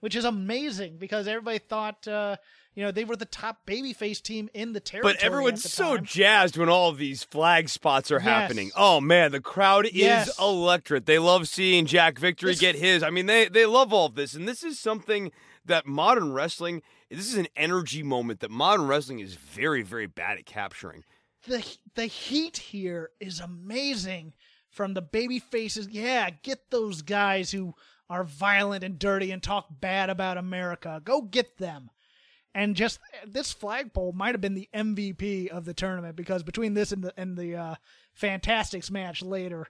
which 0.00 0.16
is 0.16 0.24
amazing 0.24 0.96
because 0.96 1.28
everybody 1.28 1.58
thought 1.58 2.08
uh, 2.08 2.36
you 2.74 2.82
know 2.82 2.90
they 2.90 3.04
were 3.04 3.16
the 3.16 3.26
top 3.26 3.66
babyface 3.66 4.22
team 4.22 4.48
in 4.54 4.72
the 4.72 4.80
territory. 4.80 5.12
But 5.12 5.22
everyone's 5.22 5.70
so 5.70 5.98
jazzed 5.98 6.56
when 6.56 6.70
all 6.70 6.92
these 6.92 7.22
flag 7.22 7.68
spots 7.68 8.10
are 8.10 8.14
yes. 8.14 8.22
happening. 8.24 8.70
Oh 8.74 8.98
man, 8.98 9.30
the 9.30 9.42
crowd 9.42 9.88
yes. 9.92 10.28
is 10.28 10.38
electric. 10.38 11.04
They 11.04 11.18
love 11.18 11.46
seeing 11.46 11.84
Jack 11.84 12.18
Victory 12.18 12.52
this... 12.52 12.60
get 12.60 12.76
his. 12.76 13.02
I 13.02 13.10
mean, 13.10 13.26
they 13.26 13.48
they 13.48 13.66
love 13.66 13.92
all 13.92 14.06
of 14.06 14.14
this, 14.14 14.32
and 14.32 14.48
this 14.48 14.64
is 14.64 14.78
something 14.78 15.32
that 15.66 15.86
modern 15.86 16.32
wrestling. 16.32 16.80
This 17.10 17.30
is 17.30 17.36
an 17.36 17.48
energy 17.54 18.02
moment 18.02 18.40
that 18.40 18.50
modern 18.50 18.86
wrestling 18.86 19.20
is 19.20 19.34
very 19.34 19.82
very 19.82 20.06
bad 20.06 20.38
at 20.38 20.46
capturing 20.46 21.04
the 21.46 21.64
the 21.94 22.06
heat 22.06 22.56
here 22.56 23.10
is 23.20 23.40
amazing 23.40 24.34
from 24.70 24.94
the 24.94 25.02
baby 25.02 25.38
faces. 25.38 25.88
Yeah, 25.88 26.30
get 26.42 26.70
those 26.70 27.02
guys 27.02 27.50
who 27.52 27.74
are 28.10 28.24
violent 28.24 28.84
and 28.84 28.98
dirty 28.98 29.30
and 29.30 29.42
talk 29.42 29.66
bad 29.70 30.10
about 30.10 30.36
America. 30.36 31.00
Go 31.04 31.22
get 31.22 31.58
them. 31.58 31.90
And 32.54 32.76
just 32.76 33.00
this 33.26 33.52
flagpole 33.52 34.12
might 34.12 34.34
have 34.34 34.40
been 34.40 34.54
the 34.54 34.68
MVP 34.72 35.48
of 35.48 35.64
the 35.64 35.74
tournament 35.74 36.14
because 36.14 36.42
between 36.42 36.74
this 36.74 36.92
and 36.92 37.02
the 37.02 37.12
and 37.16 37.36
the 37.36 37.56
uh, 37.56 37.74
Fantastics 38.12 38.90
match 38.92 39.22
later, 39.22 39.66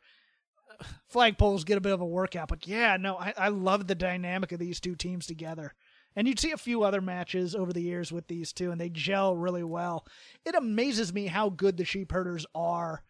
flagpoles 1.12 1.64
get 1.64 1.78
a 1.78 1.80
bit 1.80 1.92
of 1.92 2.02
a 2.02 2.06
workout. 2.06 2.48
But 2.48 2.66
yeah, 2.66 2.96
no, 2.98 3.16
I, 3.16 3.32
I 3.38 3.48
love 3.48 3.86
the 3.86 3.94
dynamic 3.94 4.52
of 4.52 4.58
these 4.58 4.80
two 4.80 4.96
teams 4.96 5.26
together. 5.26 5.74
And 6.16 6.28
you'd 6.28 6.38
see 6.38 6.52
a 6.52 6.56
few 6.56 6.82
other 6.84 7.00
matches 7.00 7.54
over 7.54 7.72
the 7.72 7.82
years 7.82 8.12
with 8.12 8.28
these 8.28 8.52
two, 8.52 8.70
and 8.70 8.80
they 8.80 8.88
gel 8.88 9.34
really 9.36 9.64
well. 9.64 10.06
It 10.44 10.54
amazes 10.54 11.12
me 11.12 11.26
how 11.26 11.48
good 11.50 11.76
the 11.76 11.84
sheep 11.84 12.12
herders 12.12 12.46
are 12.54 13.02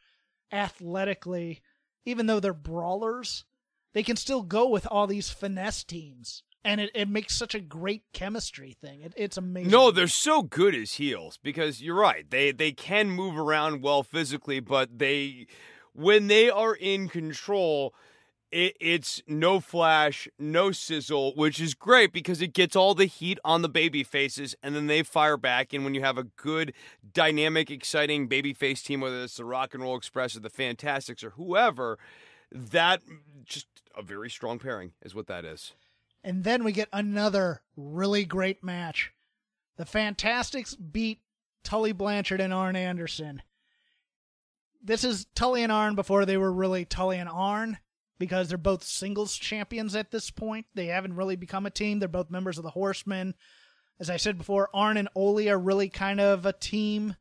athletically, 0.50 1.60
even 2.06 2.26
though 2.26 2.40
they're 2.40 2.54
brawlers. 2.54 3.44
They 3.92 4.02
can 4.02 4.16
still 4.16 4.42
go 4.42 4.68
with 4.68 4.86
all 4.90 5.06
these 5.06 5.30
finesse 5.30 5.84
teams. 5.84 6.42
and 6.64 6.80
it, 6.80 6.90
it 6.94 7.08
makes 7.08 7.36
such 7.36 7.54
a 7.54 7.60
great 7.60 8.02
chemistry 8.12 8.74
thing. 8.80 9.02
It, 9.02 9.12
it's 9.16 9.36
amazing. 9.36 9.70
No, 9.70 9.90
they're 9.90 10.08
so 10.08 10.42
good 10.42 10.74
as 10.74 10.94
heels 10.94 11.38
because 11.42 11.82
you're 11.82 11.94
right. 11.94 12.28
They 12.28 12.52
they 12.52 12.72
can 12.72 13.10
move 13.10 13.36
around 13.38 13.82
well 13.82 14.02
physically, 14.02 14.60
but 14.60 14.98
they 14.98 15.46
when 15.92 16.26
they 16.28 16.48
are 16.48 16.74
in 16.74 17.08
control, 17.08 17.94
it, 18.54 18.76
it's 18.80 19.20
no 19.26 19.58
flash, 19.58 20.28
no 20.38 20.70
sizzle, 20.70 21.32
which 21.34 21.60
is 21.60 21.74
great 21.74 22.12
because 22.12 22.40
it 22.40 22.52
gets 22.52 22.76
all 22.76 22.94
the 22.94 23.06
heat 23.06 23.40
on 23.44 23.62
the 23.62 23.68
baby 23.68 24.04
faces 24.04 24.54
and 24.62 24.76
then 24.76 24.86
they 24.86 25.02
fire 25.02 25.36
back. 25.36 25.72
And 25.72 25.84
when 25.84 25.92
you 25.92 26.02
have 26.02 26.16
a 26.16 26.22
good, 26.22 26.72
dynamic, 27.12 27.68
exciting 27.68 28.28
baby 28.28 28.52
face 28.52 28.80
team, 28.80 29.00
whether 29.00 29.24
it's 29.24 29.36
the 29.36 29.44
Rock 29.44 29.74
and 29.74 29.82
Roll 29.82 29.96
Express 29.96 30.36
or 30.36 30.40
the 30.40 30.50
Fantastics 30.50 31.24
or 31.24 31.30
whoever, 31.30 31.98
that 32.52 33.02
just 33.44 33.66
a 33.96 34.02
very 34.02 34.30
strong 34.30 34.60
pairing 34.60 34.92
is 35.02 35.16
what 35.16 35.26
that 35.26 35.44
is. 35.44 35.72
And 36.22 36.44
then 36.44 36.62
we 36.62 36.70
get 36.70 36.88
another 36.92 37.62
really 37.76 38.24
great 38.24 38.62
match. 38.62 39.10
The 39.76 39.84
Fantastics 39.84 40.76
beat 40.76 41.18
Tully 41.64 41.90
Blanchard 41.90 42.40
and 42.40 42.54
Arn 42.54 42.76
Anderson. 42.76 43.42
This 44.80 45.02
is 45.02 45.26
Tully 45.34 45.64
and 45.64 45.72
Arn 45.72 45.96
before 45.96 46.24
they 46.24 46.36
were 46.36 46.52
really 46.52 46.84
Tully 46.84 47.18
and 47.18 47.28
Arn 47.28 47.78
because 48.18 48.48
they're 48.48 48.58
both 48.58 48.84
singles 48.84 49.36
champions 49.36 49.94
at 49.94 50.10
this 50.10 50.30
point. 50.30 50.66
They 50.74 50.86
haven't 50.86 51.16
really 51.16 51.36
become 51.36 51.66
a 51.66 51.70
team. 51.70 51.98
They're 51.98 52.08
both 52.08 52.30
members 52.30 52.58
of 52.58 52.64
the 52.64 52.70
Horsemen. 52.70 53.34
As 54.00 54.10
I 54.10 54.16
said 54.16 54.38
before, 54.38 54.68
Arn 54.74 54.96
and 54.96 55.08
Ole 55.14 55.48
are 55.48 55.58
really 55.58 55.88
kind 55.88 56.20
of 56.20 56.46
a 56.46 56.52
team, 56.52 57.16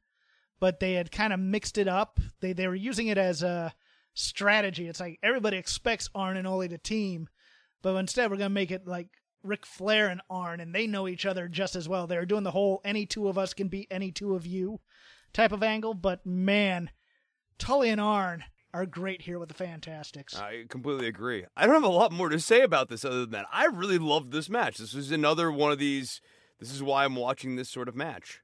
but 0.59 0.79
they 0.79 0.93
had 0.93 1.11
kind 1.11 1.33
of 1.33 1.39
mixed 1.39 1.77
it 1.77 1.87
up. 1.87 2.19
They 2.39 2.53
they 2.53 2.67
were 2.67 2.75
using 2.75 3.07
it 3.07 3.17
as 3.17 3.43
a 3.43 3.73
strategy. 4.13 4.87
It's 4.87 4.99
like 4.99 5.19
everybody 5.23 5.57
expects 5.57 6.09
Arn 6.15 6.37
and 6.37 6.47
Ole 6.47 6.67
to 6.67 6.77
team, 6.77 7.29
but 7.81 7.95
instead 7.95 8.29
we're 8.29 8.37
gonna 8.37 8.49
make 8.49 8.71
it 8.71 8.87
like 8.87 9.09
Ric 9.43 9.65
Flair 9.65 10.07
and 10.07 10.21
Arn, 10.29 10.59
and 10.59 10.73
they 10.73 10.87
know 10.87 11.07
each 11.07 11.25
other 11.25 11.47
just 11.47 11.75
as 11.75 11.89
well. 11.89 12.07
They're 12.07 12.25
doing 12.25 12.43
the 12.43 12.51
whole 12.51 12.81
any 12.83 13.05
two 13.05 13.27
of 13.27 13.37
us 13.37 13.53
can 13.53 13.67
beat 13.67 13.87
any 13.91 14.11
two 14.11 14.35
of 14.35 14.47
you 14.47 14.79
type 15.33 15.51
of 15.51 15.63
angle. 15.63 15.93
But 15.93 16.25
man, 16.25 16.89
Tully 17.57 17.89
and 17.89 18.01
Arn 18.01 18.43
are 18.73 18.85
great 18.85 19.21
here 19.21 19.39
with 19.39 19.49
the 19.49 19.55
Fantastics. 19.55 20.35
I 20.35 20.65
completely 20.67 21.07
agree. 21.07 21.45
I 21.55 21.65
don't 21.65 21.75
have 21.75 21.83
a 21.83 21.89
lot 21.89 22.11
more 22.11 22.29
to 22.29 22.39
say 22.39 22.61
about 22.61 22.89
this 22.89 23.05
other 23.05 23.21
than 23.21 23.31
that. 23.31 23.45
I 23.51 23.65
really 23.65 23.99
loved 23.99 24.31
this 24.31 24.49
match. 24.49 24.77
This 24.77 24.93
was 24.93 25.11
another 25.11 25.51
one 25.51 25.71
of 25.71 25.79
these. 25.79 26.21
This 26.59 26.73
is 26.73 26.81
why 26.81 27.05
I'm 27.05 27.15
watching 27.15 27.55
this 27.55 27.69
sort 27.69 27.87
of 27.87 27.95
match. 27.95 28.41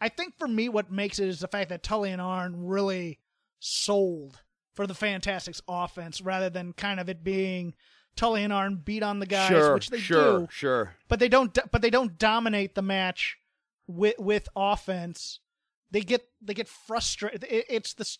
I 0.00 0.08
think 0.08 0.38
for 0.38 0.48
me, 0.48 0.68
what 0.68 0.90
makes 0.90 1.18
it 1.18 1.28
is 1.28 1.40
the 1.40 1.48
fact 1.48 1.68
that 1.70 1.82
Tully 1.82 2.10
and 2.10 2.20
Arn 2.20 2.66
really 2.66 3.20
sold 3.58 4.40
for 4.74 4.86
the 4.86 4.94
Fantastics 4.94 5.60
offense 5.68 6.20
rather 6.20 6.50
than 6.50 6.72
kind 6.72 7.00
of 7.00 7.08
it 7.08 7.22
being 7.22 7.74
Tully 8.16 8.44
and 8.44 8.52
Arn 8.52 8.76
beat 8.76 9.02
on 9.02 9.18
the 9.18 9.26
guys, 9.26 9.48
sure, 9.48 9.74
which 9.74 9.90
they 9.90 9.98
sure, 9.98 10.40
do. 10.40 10.48
Sure, 10.50 10.94
But 11.08 11.20
they 11.20 11.28
don't. 11.28 11.56
But 11.70 11.82
they 11.82 11.90
don't 11.90 12.18
dominate 12.18 12.74
the 12.74 12.82
match 12.82 13.38
with 13.86 14.18
with 14.18 14.48
offense. 14.56 15.40
They 15.90 16.00
get 16.00 16.28
they 16.40 16.54
get 16.54 16.68
frustrated. 16.68 17.44
It, 17.44 17.66
it's 17.68 17.94
this. 17.94 18.18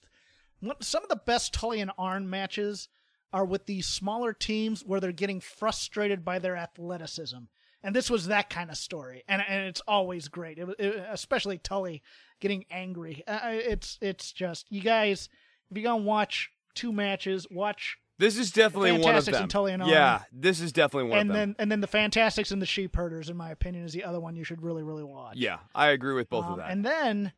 Some 0.81 1.03
of 1.03 1.09
the 1.09 1.17
best 1.25 1.53
Tully 1.55 1.81
and 1.81 1.91
Arn 1.99 2.29
matches 2.29 2.89
are 3.33 3.45
with 3.45 3.67
these 3.67 3.87
smaller 3.87 4.33
teams 4.33 4.83
where 4.85 5.01
they're 5.01 5.13
getting 5.13 5.41
frustrated 5.41 6.25
by 6.25 6.39
their 6.39 6.57
athleticism. 6.57 7.39
And 7.83 7.97
this 7.97 8.11
was 8.11 8.27
that 8.27 8.51
kind 8.51 8.69
of 8.71 8.77
story, 8.77 9.23
and 9.27 9.41
and 9.49 9.67
it's 9.67 9.81
always 9.89 10.29
great, 10.29 10.59
it, 10.59 10.69
it, 10.79 11.03
especially 11.09 11.57
Tully 11.57 12.03
getting 12.39 12.67
angry. 12.71 13.23
Uh, 13.27 13.39
it's 13.45 13.97
it's 14.03 14.33
just 14.33 14.67
you 14.71 14.83
guys, 14.83 15.31
if 15.71 15.79
you're 15.79 15.85
gonna 15.85 16.03
watch 16.03 16.51
two 16.75 16.93
matches, 16.93 17.47
watch 17.51 17.97
this 18.19 18.37
is 18.37 18.51
definitely 18.53 18.93
one 18.93 19.01
of 19.01 19.05
Fantastics 19.07 19.37
them. 19.39 19.43
and 19.45 19.51
Tully 19.51 19.73
and 19.73 19.83
Arn. 19.83 19.91
yeah, 19.91 20.21
this 20.31 20.61
is 20.61 20.73
definitely 20.73 21.09
one 21.09 21.21
and 21.21 21.31
of 21.31 21.35
them. 21.35 21.43
And 21.43 21.51
then 21.53 21.57
and 21.59 21.73
then 21.73 21.81
the 21.81 21.87
Fantastics 21.87 22.51
and 22.51 22.61
the 22.61 22.67
Sheep 22.67 22.95
Herders, 22.95 23.31
in 23.31 23.37
my 23.39 23.51
opinion, 23.51 23.87
is 23.87 23.95
the 23.95 24.05
other 24.05 24.21
one 24.21 24.37
you 24.37 24.45
should 24.45 24.61
really 24.61 24.83
really 24.83 25.05
watch. 25.05 25.37
yeah, 25.39 25.61
I 25.75 25.89
agree 25.89 26.13
with 26.13 26.29
both 26.29 26.45
Um, 26.45 26.51
of 26.53 26.59
that. 26.59 26.71
And 26.71 26.85
then 26.85 27.33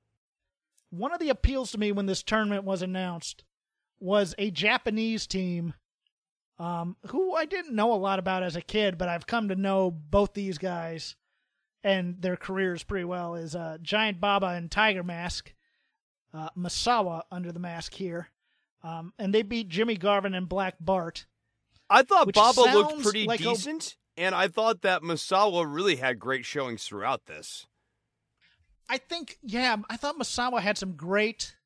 one 0.92 1.12
of 1.12 1.20
the 1.20 1.30
appeals 1.30 1.72
to 1.72 1.78
me 1.78 1.90
when 1.90 2.06
this 2.06 2.22
tournament 2.22 2.64
was 2.64 2.82
announced 2.82 3.44
was 3.98 4.34
a 4.36 4.50
Japanese 4.50 5.26
team 5.26 5.72
um, 6.58 6.96
who 7.08 7.34
I 7.34 7.46
didn't 7.46 7.74
know 7.74 7.94
a 7.94 7.96
lot 7.96 8.18
about 8.18 8.42
as 8.42 8.56
a 8.56 8.60
kid, 8.60 8.98
but 8.98 9.08
I've 9.08 9.26
come 9.26 9.48
to 9.48 9.56
know 9.56 9.90
both 9.90 10.34
these 10.34 10.58
guys 10.58 11.16
and 11.82 12.20
their 12.20 12.36
careers 12.36 12.84
pretty 12.84 13.04
well. 13.06 13.34
Is 13.34 13.56
uh, 13.56 13.78
Giant 13.80 14.20
Baba 14.20 14.48
and 14.48 14.70
Tiger 14.70 15.02
Mask, 15.02 15.54
uh, 16.34 16.50
Misawa 16.56 17.22
under 17.30 17.52
the 17.52 17.58
mask 17.58 17.94
here, 17.94 18.28
um, 18.82 19.14
and 19.18 19.34
they 19.34 19.42
beat 19.42 19.68
Jimmy 19.70 19.96
Garvin 19.96 20.34
and 20.34 20.48
Black 20.48 20.76
Bart. 20.78 21.26
I 21.88 22.02
thought 22.02 22.32
Baba 22.32 22.60
looked 22.60 23.02
pretty 23.02 23.24
like 23.24 23.40
a- 23.40 23.44
decent, 23.44 23.96
and 24.18 24.34
I 24.34 24.46
thought 24.46 24.82
that 24.82 25.02
Misawa 25.02 25.64
really 25.66 25.96
had 25.96 26.18
great 26.18 26.44
showings 26.44 26.84
throughout 26.84 27.24
this. 27.26 27.66
I 28.88 28.98
think, 28.98 29.38
yeah, 29.42 29.76
I 29.88 29.96
thought 29.96 30.18
Misawa 30.18 30.60
had 30.60 30.76
some 30.78 30.92
great. 30.92 31.56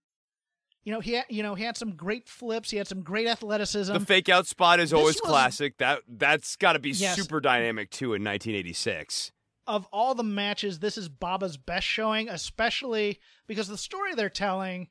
You 0.85 0.93
know, 0.93 1.01
he 1.01 1.15
had, 1.15 1.25
you 1.29 1.43
know, 1.43 1.57
he 1.57 1.65
had 1.65 1.77
some 1.77 1.97
great 1.97 2.29
flips. 2.29 2.71
He 2.71 2.77
had 2.77 2.87
some 2.87 3.03
great 3.03 3.27
athleticism. 3.27 3.93
the 3.93 4.01
fake 4.01 4.29
out 4.29 4.47
spot 4.47 4.79
is 4.79 4.91
this 4.91 4.99
always 4.99 5.17
was- 5.17 5.21
classic. 5.23 5.79
That 5.79 6.03
that's 6.09 6.55
got 6.57 6.75
to 6.75 6.79
be 6.79 6.91
Yes. 6.91 7.17
super 7.17 7.41
dynamic 7.41 7.91
too 7.91 8.15
in 8.15 8.23
1986. 8.23 9.33
of 9.69 9.85
all 9.93 10.15
the 10.15 10.23
matches, 10.23 10.79
this 10.79 10.97
is 10.97 11.09
Baba's 11.09 11.57
best 11.57 11.85
showing, 11.85 12.29
especially 12.29 13.19
because 13.49 13.67
the 13.67 13.77
story 13.77 14.15
they're 14.15 14.31
telling 14.31 14.87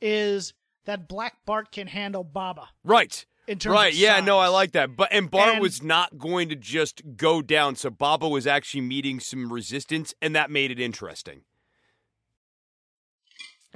is 0.00 0.52
that 0.84 1.06
Black 1.06 1.36
Bart 1.46 1.70
can 1.70 1.86
handle 1.86 2.24
Baba. 2.24 2.70
Right. 2.82 3.24
In 3.46 3.60
terms 3.60 3.74
Right, 3.74 3.94
yeah, 3.94 4.18
no, 4.18 4.38
I 4.40 4.48
like 4.48 4.72
that. 4.72 4.96
But 4.96 5.12
and 5.12 5.30
Bart 5.30 5.50
And- 5.54 5.60
was 5.62 5.80
not 5.80 6.18
going 6.18 6.48
to 6.48 6.56
just 6.56 7.02
go 7.16 7.40
down, 7.40 7.76
so 7.76 7.88
Baba 7.88 8.28
was 8.28 8.48
actually 8.48 8.80
meeting 8.80 9.20
some 9.20 9.52
resistance, 9.52 10.12
and 10.20 10.34
that 10.34 10.50
made 10.50 10.72
it 10.72 10.80
interesting. 10.80 11.42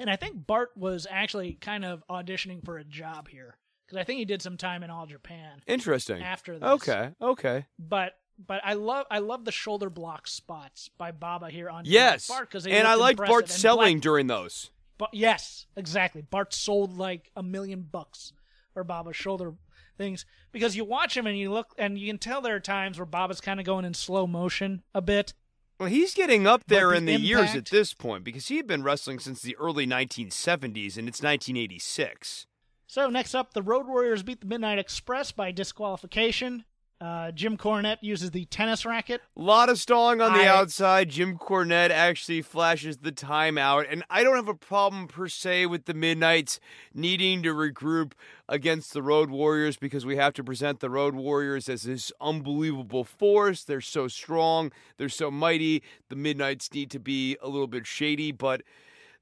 And 0.01 0.09
I 0.09 0.17
think 0.17 0.47
Bart 0.47 0.71
was 0.75 1.07
actually 1.11 1.53
kind 1.53 1.85
of 1.85 2.03
auditioning 2.09 2.65
for 2.65 2.79
a 2.79 2.85
job 2.85 3.29
here 3.29 3.59
because 3.87 4.01
I 4.01 4.05
think 4.05 4.19
he 4.19 4.25
did 4.25 4.41
some 4.41 4.57
time 4.57 4.83
in 4.83 4.89
All 4.89 5.05
Japan 5.05 5.61
Interesting. 5.67 6.23
after 6.23 6.59
this. 6.59 6.69
Okay, 6.69 7.11
okay. 7.21 7.67
but 7.79 8.15
but 8.45 8.63
I 8.65 8.73
love 8.73 9.05
I 9.11 9.19
love 9.19 9.45
the 9.45 9.53
shoulder 9.53 9.91
block 9.91 10.27
spots 10.27 10.89
by 10.97 11.13
Baba 11.13 11.51
here 11.51 11.69
on 11.69 11.85
Yes, 11.85 12.29
Bart 12.29 12.49
because 12.49 12.67
and 12.67 12.89
I 12.89 12.95
like 12.95 13.19
Bart 13.19 13.51
selling 13.51 14.01
during 14.01 14.27
those. 14.27 14.71
But 14.97 15.11
yes, 15.13 15.67
exactly. 15.77 16.23
Bart 16.23 16.55
sold 16.55 16.97
like 16.97 17.31
a 17.37 17.43
million 17.43 17.83
bucks 17.83 18.33
for 18.73 18.85
Baba's 18.85 19.17
shoulder 19.17 19.53
things 19.99 20.25
because 20.51 20.77
you 20.77 20.85
watch 20.87 21.15
him 21.15 21.27
and 21.27 21.39
you 21.39 21.53
look 21.53 21.75
and 21.77 21.99
you 21.99 22.07
can 22.07 22.19
tell 22.19 22.41
there 22.41 22.57
are 22.57 22.61
times 22.61 22.99
where 22.99 23.05
Baba's 23.05 23.43
kind 23.43 23.61
of 23.61 23.67
going 23.67 23.85
in 23.85 23.93
slow 23.93 24.27
motion 24.27 24.83
a 24.95 25.03
bit. 25.03 25.35
Well, 25.81 25.89
he's 25.89 26.13
getting 26.13 26.47
up 26.47 26.65
there 26.67 26.91
the 26.91 26.97
in 26.97 27.07
the 27.07 27.19
years 27.19 27.55
at 27.55 27.65
this 27.65 27.95
point 27.95 28.23
because 28.23 28.49
he 28.49 28.59
had 28.59 28.67
been 28.67 28.83
wrestling 28.83 29.19
since 29.19 29.41
the 29.41 29.57
early 29.57 29.87
1970s, 29.87 30.99
and 30.99 31.09
it's 31.09 31.23
1986. 31.23 32.47
So 32.87 33.09
next 33.09 33.35
up, 33.35 33.55
the 33.55 33.63
Road 33.63 33.87
Warriors 33.87 34.23
beat 34.23 34.43
the 34.43 34.47
Midnight 34.47 34.79
Express 34.79 35.33
by 35.33 35.53
disqualification. 35.53 36.67
Uh, 37.01 37.31
Jim 37.31 37.57
Cornette 37.57 37.97
uses 38.03 38.31
the 38.31 38.45
tennis 38.45 38.85
racket. 38.85 39.23
A 39.35 39.41
lot 39.41 39.71
of 39.71 39.79
stalling 39.79 40.21
on 40.21 40.35
the 40.35 40.45
I- 40.45 40.49
outside. 40.49 41.09
Jim 41.09 41.39
Cornette 41.39 41.91
actually 41.91 42.43
flashes 42.43 42.99
the 42.99 43.11
timeout, 43.11 43.87
and 43.91 44.05
I 44.11 44.23
don't 44.23 44.37
have 44.37 44.49
a 44.49 44.55
problem 44.55 45.09
per 45.09 45.27
se 45.27 45.65
with 45.67 45.87
the 45.87 45.95
Midnights 45.95 46.61
needing 46.93 47.43
to 47.45 47.55
regroup 47.55 48.13
against 48.51 48.93
the 48.93 49.03
Road 49.03 49.31
Warriors 49.31 49.79
because 49.79 50.05
we 50.05 50.17
have 50.17 50.35
to 50.35 50.45
present 50.45 50.81
the 50.81 50.91
Road 50.91 51.15
Warriors 51.15 51.71
as 51.71 51.85
this 51.85 52.13
unbelievable 52.21 53.05
force. 53.05 53.65
They're 53.65 53.81
so 53.81 54.07
strong, 54.07 54.71
they're 54.99 55.09
so 55.09 55.31
mighty. 55.31 55.83
The 56.11 56.17
Midnights 56.17 56.71
need 56.75 56.91
to 56.91 56.99
be 57.01 57.39
a 57.41 57.49
little 57.49 57.67
bit 57.67 57.87
shady, 57.87 58.31
but 58.31 58.61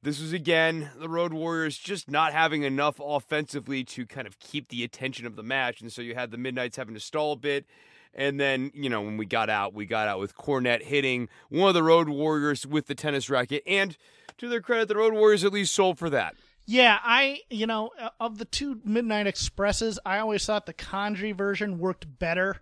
this 0.02 0.20
was 0.20 0.32
again 0.32 0.90
the 0.98 1.08
Road 1.08 1.32
Warriors 1.32 1.76
just 1.76 2.10
not 2.10 2.32
having 2.32 2.62
enough 2.62 3.00
offensively 3.02 3.84
to 3.84 4.06
kind 4.06 4.26
of 4.26 4.38
keep 4.38 4.68
the 4.68 4.84
attention 4.84 5.26
of 5.26 5.36
the 5.36 5.42
match, 5.42 5.80
and 5.80 5.92
so 5.92 6.02
you 6.02 6.14
had 6.14 6.30
the 6.30 6.38
Midnights 6.38 6.76
having 6.76 6.94
to 6.94 7.00
stall 7.00 7.32
a 7.32 7.36
bit. 7.36 7.66
And 8.14 8.40
then, 8.40 8.72
you 8.74 8.88
know, 8.88 9.02
when 9.02 9.16
we 9.16 9.26
got 9.26 9.50
out, 9.50 9.74
we 9.74 9.86
got 9.86 10.08
out 10.08 10.18
with 10.18 10.34
Cornette 10.34 10.82
hitting 10.82 11.28
one 11.50 11.68
of 11.68 11.74
the 11.74 11.82
Road 11.82 12.08
Warriors 12.08 12.66
with 12.66 12.86
the 12.86 12.94
tennis 12.94 13.28
racket. 13.28 13.62
And 13.66 13.96
to 14.38 14.48
their 14.48 14.62
credit, 14.62 14.88
the 14.88 14.96
Road 14.96 15.12
Warriors 15.12 15.44
at 15.44 15.52
least 15.52 15.74
sold 15.74 15.98
for 15.98 16.10
that. 16.10 16.34
Yeah, 16.66 16.98
I 17.02 17.40
you 17.48 17.66
know 17.66 17.90
uh, 17.98 18.10
of 18.20 18.36
the 18.38 18.44
two 18.44 18.80
Midnight 18.84 19.26
Expresses, 19.26 19.98
I 20.04 20.18
always 20.18 20.44
thought 20.44 20.66
the 20.66 20.74
Condrey 20.74 21.34
version 21.34 21.78
worked 21.78 22.18
better 22.18 22.60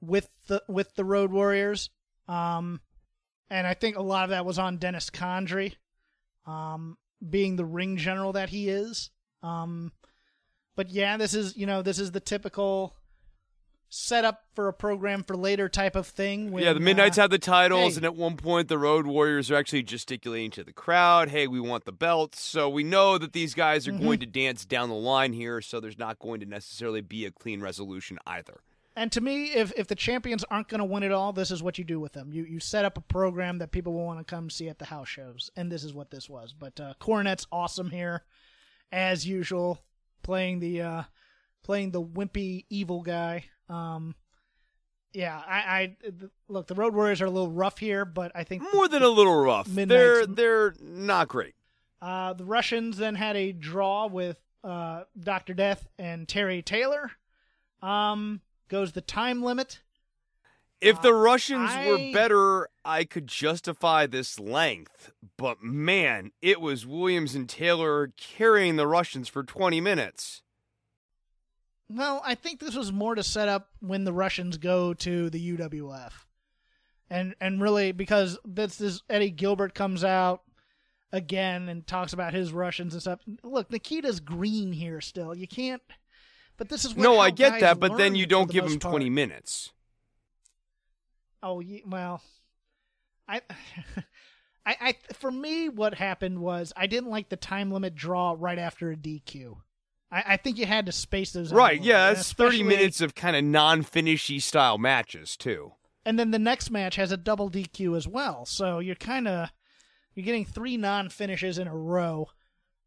with 0.00 0.30
the 0.46 0.62
with 0.66 0.94
the 0.94 1.04
Road 1.04 1.30
Warriors. 1.30 1.90
Um, 2.26 2.80
and 3.50 3.66
I 3.66 3.74
think 3.74 3.96
a 3.96 4.02
lot 4.02 4.24
of 4.24 4.30
that 4.30 4.46
was 4.46 4.58
on 4.58 4.78
Dennis 4.78 5.10
Condrey, 5.10 5.74
um, 6.48 6.96
being 7.28 7.56
the 7.56 7.64
ring 7.64 7.96
general 7.96 8.32
that 8.32 8.48
he 8.48 8.68
is. 8.68 9.10
Um, 9.42 9.92
but 10.74 10.90
yeah, 10.90 11.16
this 11.16 11.34
is 11.34 11.56
you 11.56 11.66
know 11.66 11.82
this 11.82 11.98
is 11.98 12.12
the 12.12 12.20
typical 12.20 12.96
setup 13.90 14.42
for 14.54 14.68
a 14.68 14.72
program 14.72 15.24
for 15.24 15.34
later 15.36 15.68
type 15.68 15.96
of 15.96 16.06
thing. 16.06 16.50
When, 16.50 16.62
yeah, 16.62 16.72
the 16.72 16.80
Midnights 16.80 17.18
uh, 17.18 17.22
have 17.22 17.30
the 17.30 17.38
titles, 17.38 17.94
hey. 17.94 17.96
and 17.98 18.04
at 18.04 18.14
one 18.14 18.36
point, 18.36 18.68
the 18.68 18.78
Road 18.78 19.06
Warriors 19.06 19.50
are 19.50 19.56
actually 19.56 19.82
gesticulating 19.82 20.50
to 20.52 20.64
the 20.64 20.72
crowd, 20.72 21.30
hey, 21.30 21.46
we 21.46 21.58
want 21.58 21.84
the 21.84 21.92
belts. 21.92 22.40
So 22.40 22.68
we 22.68 22.84
know 22.84 23.18
that 23.18 23.32
these 23.32 23.54
guys 23.54 23.88
are 23.88 23.92
Mm-hmm. 23.92 24.04
going 24.04 24.18
to 24.20 24.26
dance 24.26 24.64
down 24.66 24.90
the 24.90 24.94
line 24.94 25.32
here, 25.32 25.62
so 25.62 25.80
there's 25.80 25.98
not 25.98 26.18
going 26.18 26.40
to 26.40 26.46
necessarily 26.46 27.00
be 27.00 27.24
a 27.24 27.30
clean 27.30 27.60
resolution 27.60 28.18
either. 28.26 28.60
And 28.98 29.12
to 29.12 29.20
me, 29.20 29.52
if 29.52 29.72
if 29.76 29.86
the 29.86 29.94
champions 29.94 30.44
aren't 30.50 30.68
going 30.68 30.80
to 30.80 30.84
win 30.84 31.04
it 31.04 31.12
all, 31.12 31.32
this 31.32 31.52
is 31.52 31.62
what 31.62 31.78
you 31.78 31.84
do 31.84 32.00
with 32.00 32.12
them. 32.12 32.32
You 32.32 32.44
you 32.44 32.58
set 32.58 32.84
up 32.84 32.98
a 32.98 33.00
program 33.00 33.58
that 33.58 33.70
people 33.70 33.92
will 33.92 34.04
want 34.04 34.18
to 34.18 34.24
come 34.24 34.50
see 34.50 34.68
at 34.68 34.78
the 34.78 34.86
house 34.86 35.08
shows, 35.08 35.50
and 35.56 35.70
this 35.70 35.84
is 35.84 35.94
what 35.94 36.10
this 36.10 36.28
was. 36.28 36.52
But 36.52 36.80
uh, 36.80 36.94
Cornette's 37.00 37.46
awesome 37.52 37.90
here, 37.90 38.24
as 38.90 39.24
usual, 39.24 39.78
playing 40.22 40.58
the 40.58 40.82
uh, 40.82 41.02
playing 41.62 41.92
the 41.92 42.02
wimpy 42.02 42.64
evil 42.70 43.02
guy. 43.02 43.44
Um, 43.68 44.16
yeah, 45.12 45.40
I, 45.46 45.56
I 45.56 45.96
look. 46.48 46.66
The 46.66 46.74
Road 46.74 46.92
Warriors 46.92 47.22
are 47.22 47.26
a 47.26 47.30
little 47.30 47.52
rough 47.52 47.78
here, 47.78 48.04
but 48.04 48.32
I 48.34 48.42
think 48.42 48.64
more 48.74 48.88
than 48.88 49.04
a 49.04 49.08
little 49.08 49.36
rough. 49.36 49.68
They're 49.68 50.26
they're 50.26 50.74
not 50.82 51.28
great. 51.28 51.54
Uh, 52.02 52.32
the 52.32 52.44
Russians 52.44 52.96
then 52.96 53.14
had 53.14 53.36
a 53.36 53.52
draw 53.52 54.08
with 54.08 54.38
uh, 54.64 55.04
Doctor 55.18 55.54
Death 55.54 55.86
and 55.98 56.26
Terry 56.28 56.62
Taylor. 56.62 57.12
Um, 57.80 58.40
goes 58.68 58.92
the 58.92 59.00
time 59.00 59.42
limit. 59.42 59.80
If 60.80 61.02
the 61.02 61.08
uh, 61.08 61.20
Russians 61.20 61.70
I... 61.70 61.88
were 61.88 62.12
better, 62.12 62.68
I 62.84 63.04
could 63.04 63.26
justify 63.26 64.06
this 64.06 64.38
length. 64.38 65.12
But 65.36 65.62
man, 65.62 66.32
it 66.40 66.60
was 66.60 66.86
Williams 66.86 67.34
and 67.34 67.48
Taylor 67.48 68.12
carrying 68.16 68.76
the 68.76 68.86
Russians 68.86 69.28
for 69.28 69.42
20 69.42 69.80
minutes. 69.80 70.42
Well, 71.90 72.22
I 72.24 72.34
think 72.34 72.60
this 72.60 72.76
was 72.76 72.92
more 72.92 73.14
to 73.14 73.22
set 73.22 73.48
up 73.48 73.70
when 73.80 74.04
the 74.04 74.12
Russians 74.12 74.58
go 74.58 74.92
to 74.94 75.30
the 75.30 75.56
UWF. 75.56 76.12
And 77.10 77.34
and 77.40 77.62
really 77.62 77.92
because 77.92 78.38
this 78.44 78.76
this 78.76 79.00
Eddie 79.08 79.30
Gilbert 79.30 79.74
comes 79.74 80.04
out 80.04 80.42
again 81.10 81.70
and 81.70 81.86
talks 81.86 82.12
about 82.12 82.34
his 82.34 82.52
Russians 82.52 82.92
and 82.92 83.00
stuff. 83.00 83.20
Look, 83.42 83.70
Nikita's 83.70 84.20
green 84.20 84.72
here 84.72 85.00
still. 85.00 85.34
You 85.34 85.48
can't 85.48 85.82
but 86.58 86.68
this 86.68 86.84
is 86.84 86.94
what 86.94 87.02
No, 87.02 87.18
I 87.18 87.30
get 87.30 87.60
that, 87.60 87.80
but 87.80 87.96
then 87.96 88.14
you 88.14 88.26
don't 88.26 88.50
give 88.50 88.66
him 88.66 88.78
20 88.78 89.06
part. 89.06 89.12
minutes. 89.12 89.72
Oh, 91.42 91.62
well, 91.86 92.20
I 93.28 93.40
I 94.66 94.76
I 94.80 94.94
for 95.14 95.30
me 95.30 95.68
what 95.68 95.94
happened 95.94 96.40
was 96.40 96.72
I 96.76 96.86
didn't 96.86 97.10
like 97.10 97.28
the 97.28 97.36
time 97.36 97.70
limit 97.70 97.94
draw 97.94 98.34
right 98.36 98.58
after 98.58 98.90
a 98.90 98.96
DQ. 98.96 99.56
I, 100.10 100.24
I 100.26 100.36
think 100.36 100.58
you 100.58 100.66
had 100.66 100.86
to 100.86 100.92
space 100.92 101.32
those 101.32 101.52
right. 101.52 101.80
yeah, 101.80 102.12
that's 102.12 102.32
thirty 102.32 102.62
minutes 102.62 103.00
of 103.00 103.14
kind 103.14 103.36
of 103.36 103.44
non-finishy 103.44 104.40
style 104.40 104.78
matches 104.78 105.36
too. 105.36 105.72
And 106.04 106.18
then 106.18 106.30
the 106.30 106.38
next 106.38 106.70
match 106.70 106.96
has 106.96 107.12
a 107.12 107.16
double 107.16 107.50
DQ 107.50 107.96
as 107.96 108.08
well, 108.08 108.44
so 108.46 108.78
you're 108.78 108.94
kind 108.94 109.28
of 109.28 109.50
you're 110.14 110.24
getting 110.24 110.44
three 110.46 110.76
non-finishes 110.76 111.58
in 111.58 111.68
a 111.68 111.76
row, 111.76 112.28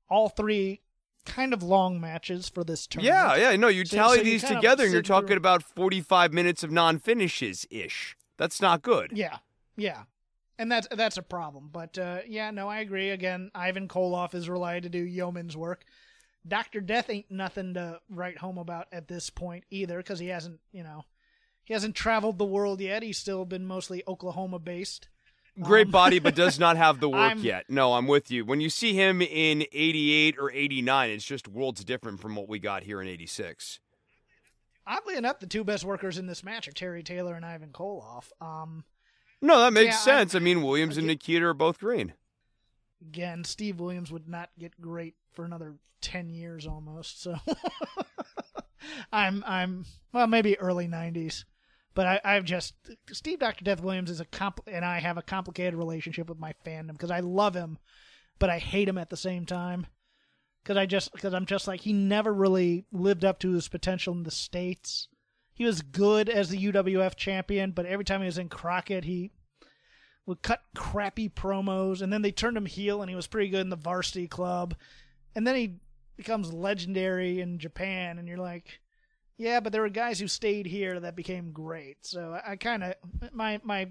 all 0.09 0.27
three 0.27 0.81
kind 1.25 1.53
of 1.53 1.63
long 1.63 1.99
matches 1.99 2.49
for 2.49 2.63
this 2.63 2.87
tournament. 2.87 3.15
Yeah, 3.15 3.51
yeah. 3.51 3.55
No, 3.55 3.67
you 3.67 3.85
so, 3.85 3.97
tally 3.97 4.17
so 4.17 4.23
these 4.23 4.43
together, 4.43 4.83
and 4.83 4.93
you're 4.93 5.01
talking 5.01 5.27
through... 5.27 5.37
about 5.37 5.63
forty-five 5.63 6.33
minutes 6.33 6.63
of 6.63 6.71
non-finishes 6.71 7.67
ish. 7.69 8.15
That's 8.37 8.61
not 8.61 8.81
good. 8.81 9.11
Yeah, 9.13 9.37
yeah 9.77 10.03
and 10.57 10.71
that's 10.71 10.87
that's 10.91 11.17
a 11.17 11.23
problem. 11.23 11.69
But 11.71 11.97
uh, 11.97 12.19
yeah, 12.27 12.51
no, 12.51 12.67
I 12.67 12.79
agree. 12.79 13.09
Again, 13.09 13.51
Ivan 13.55 13.87
Koloff 13.87 14.35
is 14.35 14.49
relied 14.49 14.83
to 14.83 14.89
do 14.89 14.99
yeoman's 14.99 15.57
work. 15.57 15.85
Doctor 16.47 16.81
Death 16.81 17.09
ain't 17.09 17.29
nothing 17.29 17.75
to 17.75 17.99
write 18.09 18.39
home 18.39 18.57
about 18.57 18.87
at 18.91 19.07
this 19.07 19.29
point 19.29 19.63
either, 19.69 19.97
because 19.97 20.17
he 20.19 20.27
hasn't, 20.29 20.59
you 20.71 20.81
know, 20.81 21.05
he 21.63 21.73
hasn't 21.73 21.95
traveled 21.95 22.39
the 22.39 22.45
world 22.45 22.81
yet. 22.81 23.03
He's 23.03 23.19
still 23.19 23.45
been 23.45 23.65
mostly 23.65 24.03
Oklahoma 24.07 24.57
based. 24.57 25.07
Great 25.59 25.87
um, 25.87 25.91
body, 25.91 26.19
but 26.19 26.35
does 26.35 26.59
not 26.59 26.77
have 26.77 26.99
the 26.99 27.09
work 27.09 27.31
I'm, 27.31 27.39
yet. 27.39 27.65
No, 27.69 27.93
I'm 27.93 28.07
with 28.07 28.31
you. 28.31 28.45
When 28.45 28.61
you 28.61 28.69
see 28.69 28.93
him 28.93 29.21
in 29.21 29.65
'88 29.71 30.37
or 30.39 30.51
'89, 30.51 31.09
it's 31.09 31.25
just 31.25 31.47
worlds 31.47 31.83
different 31.83 32.21
from 32.21 32.35
what 32.35 32.47
we 32.47 32.59
got 32.59 32.83
here 32.83 33.01
in 33.01 33.07
'86. 33.07 33.79
Oddly 34.87 35.15
enough, 35.15 35.39
the 35.39 35.47
two 35.47 35.63
best 35.63 35.83
workers 35.83 36.17
in 36.17 36.27
this 36.27 36.43
match 36.43 36.67
are 36.67 36.71
Terry 36.71 37.03
Taylor 37.03 37.35
and 37.35 37.45
Ivan 37.45 37.69
Koloff. 37.69 38.31
Um, 38.41 38.85
no, 39.41 39.59
that 39.59 39.73
makes 39.73 39.95
yeah, 39.95 39.99
sense. 39.99 40.35
I, 40.35 40.39
I 40.39 40.41
mean, 40.41 40.61
Williams 40.61 40.97
I, 40.97 41.01
and 41.01 41.07
Nikita 41.07 41.45
are 41.45 41.53
both 41.53 41.79
green. 41.79 42.13
Again, 43.01 43.43
Steve 43.43 43.79
Williams 43.79 44.11
would 44.11 44.27
not 44.27 44.49
get 44.57 44.79
great 44.79 45.15
for 45.33 45.43
another 45.43 45.75
10 46.01 46.29
years 46.29 46.67
almost. 46.67 47.21
So 47.21 47.35
I'm 49.11 49.43
I'm 49.45 49.85
well 50.13 50.27
maybe 50.27 50.59
early 50.59 50.87
90s. 50.87 51.45
But 51.93 52.07
I, 52.07 52.21
I've 52.23 52.45
just 52.45 52.73
Steve 53.11 53.39
Dr. 53.39 53.63
Death 53.63 53.81
Williams 53.81 54.09
is 54.09 54.21
a 54.21 54.25
comp 54.25 54.61
and 54.67 54.85
I 54.85 54.99
have 54.99 55.17
a 55.17 55.21
complicated 55.21 55.75
relationship 55.75 56.29
with 56.29 56.39
my 56.39 56.53
fandom 56.65 56.93
because 56.93 57.11
I 57.11 57.19
love 57.19 57.53
him, 57.53 57.77
but 58.39 58.49
I 58.49 58.59
hate 58.59 58.87
him 58.87 58.97
at 58.97 59.09
the 59.09 59.17
same 59.17 59.45
time. 59.45 59.87
Because 60.63 60.77
I 60.77 60.85
just 60.85 61.11
because 61.11 61.33
I'm 61.33 61.45
just 61.45 61.67
like 61.67 61.81
he 61.81 61.91
never 61.91 62.33
really 62.33 62.85
lived 62.91 63.25
up 63.25 63.39
to 63.39 63.51
his 63.51 63.67
potential 63.67 64.13
in 64.13 64.23
the 64.23 64.31
states. 64.31 65.07
He 65.53 65.65
was 65.65 65.81
good 65.81 66.29
as 66.29 66.49
the 66.49 66.71
UWF 66.71 67.15
champion, 67.15 67.71
but 67.71 67.85
every 67.85 68.05
time 68.05 68.21
he 68.21 68.25
was 68.25 68.37
in 68.37 68.47
Crockett, 68.47 69.03
he 69.03 69.31
would 70.25 70.41
cut 70.41 70.61
crappy 70.75 71.29
promos, 71.29 72.01
and 72.01 72.11
then 72.11 72.21
they 72.21 72.31
turned 72.31 72.57
him 72.57 72.65
heel, 72.65 73.01
and 73.01 73.09
he 73.09 73.15
was 73.15 73.27
pretty 73.27 73.49
good 73.49 73.61
in 73.61 73.69
the 73.69 73.75
Varsity 73.75 74.27
Club, 74.27 74.75
and 75.35 75.45
then 75.45 75.55
he 75.55 75.79
becomes 76.15 76.53
legendary 76.53 77.41
in 77.41 77.59
Japan, 77.59 78.17
and 78.19 78.27
you're 78.27 78.37
like, 78.37 78.80
yeah, 79.41 79.59
but 79.59 79.73
there 79.73 79.81
were 79.81 79.89
guys 79.89 80.19
who 80.19 80.27
stayed 80.27 80.67
here 80.67 80.99
that 80.99 81.15
became 81.15 81.51
great. 81.51 82.05
So 82.05 82.39
I, 82.45 82.51
I 82.51 82.55
kind 82.57 82.83
of 82.83 82.93
my 83.33 83.59
my 83.63 83.89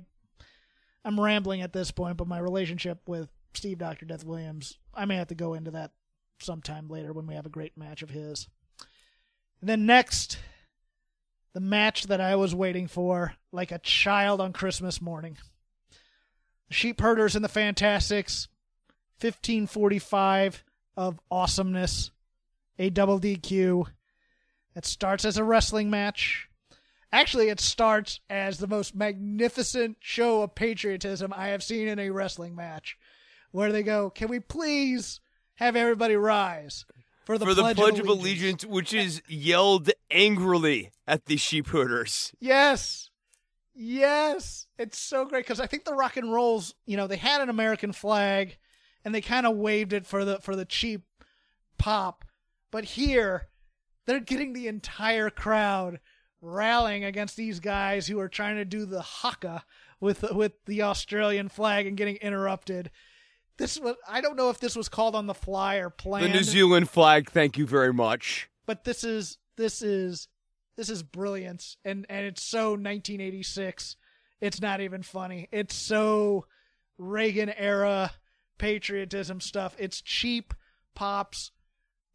I'm 1.05 1.21
rambling 1.21 1.63
at 1.63 1.73
this 1.73 1.91
point, 1.91 2.17
but 2.17 2.29
my 2.29 2.39
relationship 2.39 3.09
with 3.09 3.29
Steve 3.55 3.79
Doctor 3.79 4.07
Death 4.07 4.25
Williams, 4.25 4.79
I 4.95 5.07
may 5.07 5.17
have 5.17 5.27
to 5.29 5.35
go 5.35 5.55
into 5.55 5.73
that 5.73 5.91
sometime 6.41 6.87
later 6.89 7.13
when 7.13 7.27
we 7.27 7.35
have 7.35 7.47
a 7.47 7.51
great 7.51 7.77
match 7.77 8.03
of 8.03 8.11
his. 8.11 8.47
And 9.61 9.69
then 9.69 9.87
next, 9.87 10.39
the 11.53 11.61
match 11.61 12.05
that 12.05 12.21
I 12.21 12.37
was 12.37 12.55
waiting 12.55 12.87
for 12.87 13.35
like 13.51 13.73
a 13.73 13.79
child 13.81 14.41
on 14.41 14.53
Christmas 14.53 15.03
morning. 15.03 15.37
The 16.69 16.75
Sheep 16.75 17.01
Herders 17.01 17.35
and 17.35 17.45
the 17.45 17.49
Fantastics, 17.49 18.47
1545 19.21 20.63
of 20.97 21.19
awesomeness, 21.29 22.13
a 22.79 22.89
double 22.89 23.19
DQ. 23.19 23.89
It 24.75 24.85
starts 24.85 25.25
as 25.25 25.37
a 25.37 25.45
wrestling 25.45 25.91
match. 25.91 26.49
Actually, 27.13 27.49
it 27.49 27.61
starts 27.61 28.21
as 28.31 28.59
the 28.59 28.69
most 28.69 28.95
magnificent 28.95 29.97
show 30.01 30.43
of 30.43 30.55
patriotism 30.55 31.33
I 31.35 31.49
have 31.49 31.63
seen 31.63 31.89
in 31.89 31.99
a 31.99 32.11
wrestling 32.11 32.55
match, 32.55 32.97
where 33.51 33.73
they 33.73 33.83
go, 33.83 34.11
"Can 34.11 34.29
we 34.29 34.39
please 34.39 35.21
have 35.57 35.77
everybody 35.77 36.17
rise 36.17 36.87
for 37.25 37.39
the, 37.39 37.47
for 37.47 37.55
pledge, 37.55 37.77
the 37.77 37.83
pledge 37.83 37.99
of, 37.99 38.07
allegiance. 38.07 38.09
of 38.09 38.19
allegiance, 38.19 38.67
which 38.67 38.95
is 38.95 39.23
yelled 39.29 39.91
angrily 40.11 40.91
at 41.07 41.27
the 41.27 41.37
sheep 41.37 41.69
herders. 41.69 42.33
Yes, 42.41 43.11
yes, 43.75 44.67
it's 44.79 44.99
so 44.99 45.25
great 45.27 45.45
because 45.45 45.61
I 45.61 45.67
think 45.67 45.85
the 45.85 45.95
rock 45.95 46.17
and 46.17 46.33
rolls, 46.33 46.75
you 46.87 46.97
know, 46.97 47.07
they 47.07 47.19
had 47.19 47.41
an 47.41 47.49
American 47.49 47.93
flag 47.93 48.57
and 49.05 49.15
they 49.15 49.21
kind 49.21 49.47
of 49.47 49.57
waved 49.57 49.93
it 49.93 50.07
for 50.07 50.25
the 50.25 50.39
for 50.41 50.57
the 50.57 50.65
cheap 50.65 51.03
pop. 51.79 52.25
But 52.71 52.85
here, 52.85 53.49
they're 54.07 54.21
getting 54.21 54.53
the 54.53 54.69
entire 54.69 55.31
crowd 55.31 56.01
rallying 56.41 57.05
against 57.05 57.37
these 57.37 57.61
guys 57.61 58.07
who 58.07 58.19
are 58.19 58.29
trying 58.29 58.57
to 58.57 58.65
do 58.65 58.87
the 58.87 59.03
haka 59.03 59.65
with 60.01 60.23
with 60.33 60.53
the 60.65 60.83
Australian 60.83 61.49
flag 61.49 61.87
and 61.87 61.97
getting 61.97 62.17
interrupted. 62.17 62.91
This 63.59 63.79
was 63.79 63.97
I 64.09 64.21
don't 64.21 64.37
know 64.37 64.51
if 64.51 64.59
this 64.61 64.75
was 64.75 64.89
called 64.89 65.15
on 65.15 65.27
the 65.27 65.35
fly 65.35 65.77
or 65.77 65.91
planned. 65.91 66.33
The 66.33 66.39
New 66.39 66.45
Zealand 66.45 66.89
flag, 66.89 67.31
thank 67.31 67.59
you 67.59 67.67
very 67.67 67.93
much. 67.93 68.49
But 68.67 68.85
this 68.85 69.05
is 69.05 69.39
this 69.57 69.83
is 69.83 70.29
this 70.77 70.89
is 70.89 71.03
brilliance 71.03 71.77
and 71.85 72.07
and 72.09 72.25
it's 72.27 72.43
so 72.43 72.71
1986. 72.71 73.97
It's 74.41 74.63
not 74.63 74.81
even 74.81 75.03
funny. 75.03 75.49
It's 75.53 75.75
so 75.75 76.47
Reagan 76.97 77.51
era 77.51 78.13
patriotism 78.57 79.41
stuff. 79.41 79.77
It's 79.79 80.01
cheap 80.01 80.55
pops, 80.95 81.51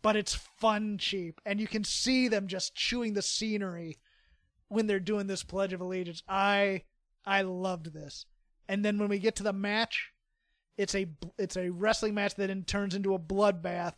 but 0.06 0.16
it's 0.16 0.36
fun 0.36 1.00
cheap. 1.00 1.42
And 1.48 1.60
you 1.60 1.66
can 1.66 1.84
see 1.84 2.28
them 2.28 2.46
just 2.46 2.76
chewing 2.76 3.16
the 3.16 3.24
scenery 3.24 3.98
when 4.68 4.86
they're 4.86 5.00
doing 5.00 5.26
this 5.26 5.42
Pledge 5.42 5.74
of 5.74 5.82
Allegiance. 5.82 6.22
I 6.30 6.84
I 7.26 7.42
loved 7.42 7.92
this. 7.92 8.28
And 8.70 8.86
then 8.86 9.00
when 9.00 9.10
we 9.10 9.18
get 9.18 9.36
to 9.38 9.44
the 9.44 9.52
match, 9.52 10.12
it's 10.78 10.94
a 10.94 11.08
it's 11.40 11.58
a 11.58 11.72
wrestling 11.72 12.14
match 12.14 12.36
that 12.36 12.50
then 12.50 12.66
turns 12.66 12.94
into 12.94 13.16
a 13.16 13.20
bloodbath 13.20 13.96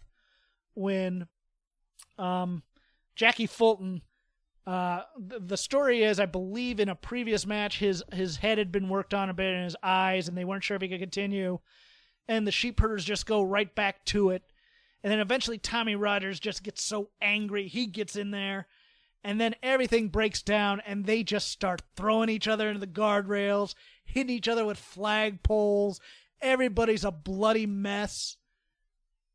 when 0.75 1.27
um 2.17 2.63
Jackie 3.17 3.45
Fulton 3.45 4.01
uh, 4.65 5.01
the 5.17 5.55
story 5.57 6.03
is, 6.03 6.19
I 6.19 6.25
believe, 6.25 6.81
in 6.81 6.89
a 6.89 6.95
previous 6.95 7.45
match, 7.45 7.79
his 7.79 8.01
his 8.13 8.37
head 8.37 8.57
had 8.59 8.71
been 8.71 8.87
worked 8.87 9.13
on 9.13 9.29
a 9.29 9.33
bit 9.33 9.53
in 9.53 9.63
his 9.65 9.75
eyes, 9.83 10.29
and 10.29 10.37
they 10.37 10.45
weren't 10.45 10.63
sure 10.63 10.75
if 10.75 10.81
he 10.81 10.87
could 10.87 11.01
continue 11.01 11.59
and 12.27 12.45
the 12.45 12.51
sheep 12.51 12.79
herders 12.79 13.05
just 13.05 13.25
go 13.25 13.41
right 13.41 13.73
back 13.73 14.03
to 14.05 14.29
it. 14.31 14.43
And 15.03 15.11
then 15.11 15.19
eventually 15.19 15.57
Tommy 15.57 15.95
Rogers 15.95 16.39
just 16.39 16.63
gets 16.63 16.83
so 16.83 17.09
angry, 17.21 17.67
he 17.67 17.85
gets 17.85 18.15
in 18.15 18.31
there, 18.31 18.67
and 19.23 19.39
then 19.39 19.55
everything 19.61 20.09
breaks 20.09 20.41
down, 20.41 20.81
and 20.85 21.05
they 21.05 21.23
just 21.23 21.49
start 21.49 21.81
throwing 21.95 22.29
each 22.29 22.47
other 22.47 22.67
into 22.67 22.79
the 22.79 22.87
guardrails, 22.87 23.75
hitting 24.03 24.35
each 24.35 24.47
other 24.47 24.65
with 24.65 24.77
flagpoles. 24.79 25.99
Everybody's 26.41 27.03
a 27.03 27.11
bloody 27.11 27.65
mess. 27.65 28.37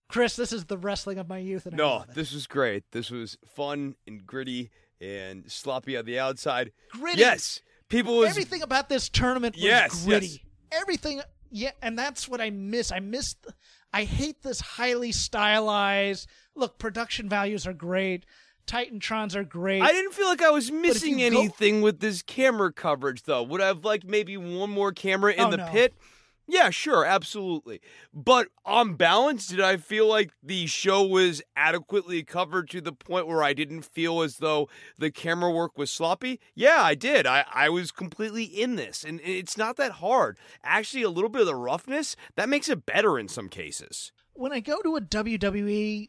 Chris, 0.09 0.37
this 0.37 0.53
is 0.53 0.67
the 0.67 0.77
wrestling 0.79 1.19
of 1.19 1.29
my 1.29 1.39
youth. 1.39 1.65
And 1.67 1.77
no, 1.77 2.05
this 2.15 2.33
was 2.35 2.47
great. 2.47 2.85
This 2.93 3.11
was 3.11 3.39
fun 3.47 3.95
and 4.07 4.27
gritty 4.27 4.71
and 5.01 5.51
sloppy 5.51 5.97
on 5.97 6.05
the 6.05 6.19
outside. 6.19 6.73
Gritty. 6.91 7.21
Yes, 7.21 7.61
people 7.89 8.19
was 8.19 8.29
Everything 8.31 8.63
about 8.63 8.89
this 8.89 9.09
tournament 9.09 9.55
was 9.57 9.65
Yes, 9.65 10.05
gritty. 10.05 10.27
yes. 10.27 10.39
Everything, 10.73 11.21
yeah, 11.51 11.71
and 11.83 11.99
that's 11.99 12.29
what 12.29 12.41
I 12.41 12.51
miss. 12.51 12.93
I 12.93 13.01
miss. 13.01 13.37
I 13.93 14.05
hate 14.05 14.43
this 14.43 14.61
highly 14.61 15.13
stylized. 15.13 16.29
Look, 16.55 16.79
production 16.79 17.29
values 17.29 17.67
are 17.67 17.73
great. 17.73 18.25
Titantrons 18.67 19.35
are 19.35 19.45
great. 19.45 19.83
I 19.83 19.93
didn't 19.93 20.13
feel 20.15 20.27
like 20.29 20.43
I 20.43 20.51
was 20.51 20.71
missing 20.71 21.19
you 21.19 21.31
go- 21.31 21.39
anything 21.39 21.83
with 21.83 22.01
this 22.01 22.23
camera 22.23 22.73
coverage, 22.73 23.25
though. 23.25 23.43
Would 23.43 23.61
I 23.61 23.67
have 23.67 23.85
liked 23.85 24.05
maybe 24.05 24.37
one 24.37 24.71
more 24.71 24.93
camera 24.93 25.35
oh, 25.37 25.41
in 25.41 25.49
Oh, 25.49 25.51
the 25.51 25.57
no. 25.59 25.69
pit? 25.69 25.95
Yeah, 26.47 26.71
sure, 26.71 27.05
absolutely. 27.05 27.81
But 28.13 28.49
on 28.65 28.95
balance, 28.95 29.47
did 29.47 29.61
I 29.61 29.77
feel 29.77 30.07
like 30.09 30.33
the 30.43 30.67
show 30.67 31.03
was 31.07 31.41
adequately 31.57 32.25
covered 32.25 32.69
to 32.71 32.81
the 32.81 32.93
point 32.93 33.27
where 33.27 33.43
I 33.43 33.53
didn't 33.53 33.83
feel 33.83 34.21
as 34.23 34.39
though 34.39 34.69
the 34.99 35.11
camera 35.11 35.51
work 35.53 35.79
was 35.79 35.91
sloppy? 35.91 36.41
Yeah, 36.55 36.83
I 36.83 36.95
did. 36.95 37.27
I, 37.27 37.45
I 37.53 37.69
was 37.69 37.93
completely 37.93 38.45
in 38.45 38.75
this, 38.77 39.05
and 39.05 39.21
it's 39.25 39.57
not 39.57 39.77
that 39.77 39.93
hard. 39.93 40.37
Actually, 40.65 41.05
a 41.05 41.11
little 41.11 41.31
bit 41.31 41.43
of 41.43 41.47
the 41.47 41.55
roughness 41.55 42.17
that 42.35 42.49
makes 42.49 42.69
it 42.69 42.85
better 42.87 43.19
in 43.19 43.29
some 43.29 43.49
cases. 43.49 44.13
when 44.35 44.53
I 44.53 44.61
go 44.61 44.81
to 44.83 44.97
a 44.97 45.01
WWE 45.01 46.09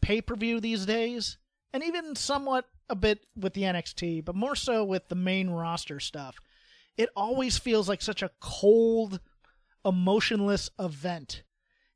pay 0.00 0.20
per 0.20 0.36
view 0.36 0.60
these 0.60 0.86
days, 0.86 1.38
and 1.72 1.82
even 1.82 2.14
somewhat 2.14 2.66
a 2.88 2.94
bit 2.94 3.26
with 3.36 3.54
the 3.54 3.62
NXT, 3.62 4.24
but 4.24 4.34
more 4.36 4.54
so 4.54 4.84
with 4.84 5.08
the 5.08 5.14
main 5.16 5.50
roster 5.50 5.98
stuff, 5.98 6.36
it 6.96 7.08
always 7.16 7.58
feels 7.58 7.88
like 7.88 8.02
such 8.02 8.22
a 8.22 8.30
cold, 8.40 9.20
emotionless 9.84 10.70
event. 10.78 11.42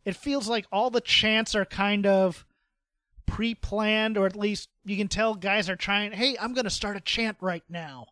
It 0.04 0.16
feels 0.16 0.48
like 0.48 0.66
all 0.72 0.90
the 0.90 1.00
chants 1.00 1.54
are 1.54 1.64
kind 1.64 2.06
of 2.06 2.46
pre 3.26 3.54
planned, 3.54 4.16
or 4.16 4.26
at 4.26 4.36
least 4.36 4.68
you 4.84 4.96
can 4.96 5.08
tell 5.08 5.34
guys 5.34 5.68
are 5.68 5.76
trying, 5.76 6.12
hey, 6.12 6.36
I'm 6.40 6.54
going 6.54 6.64
to 6.64 6.70
start 6.70 6.96
a 6.96 7.00
chant 7.00 7.36
right 7.40 7.64
now. 7.68 8.06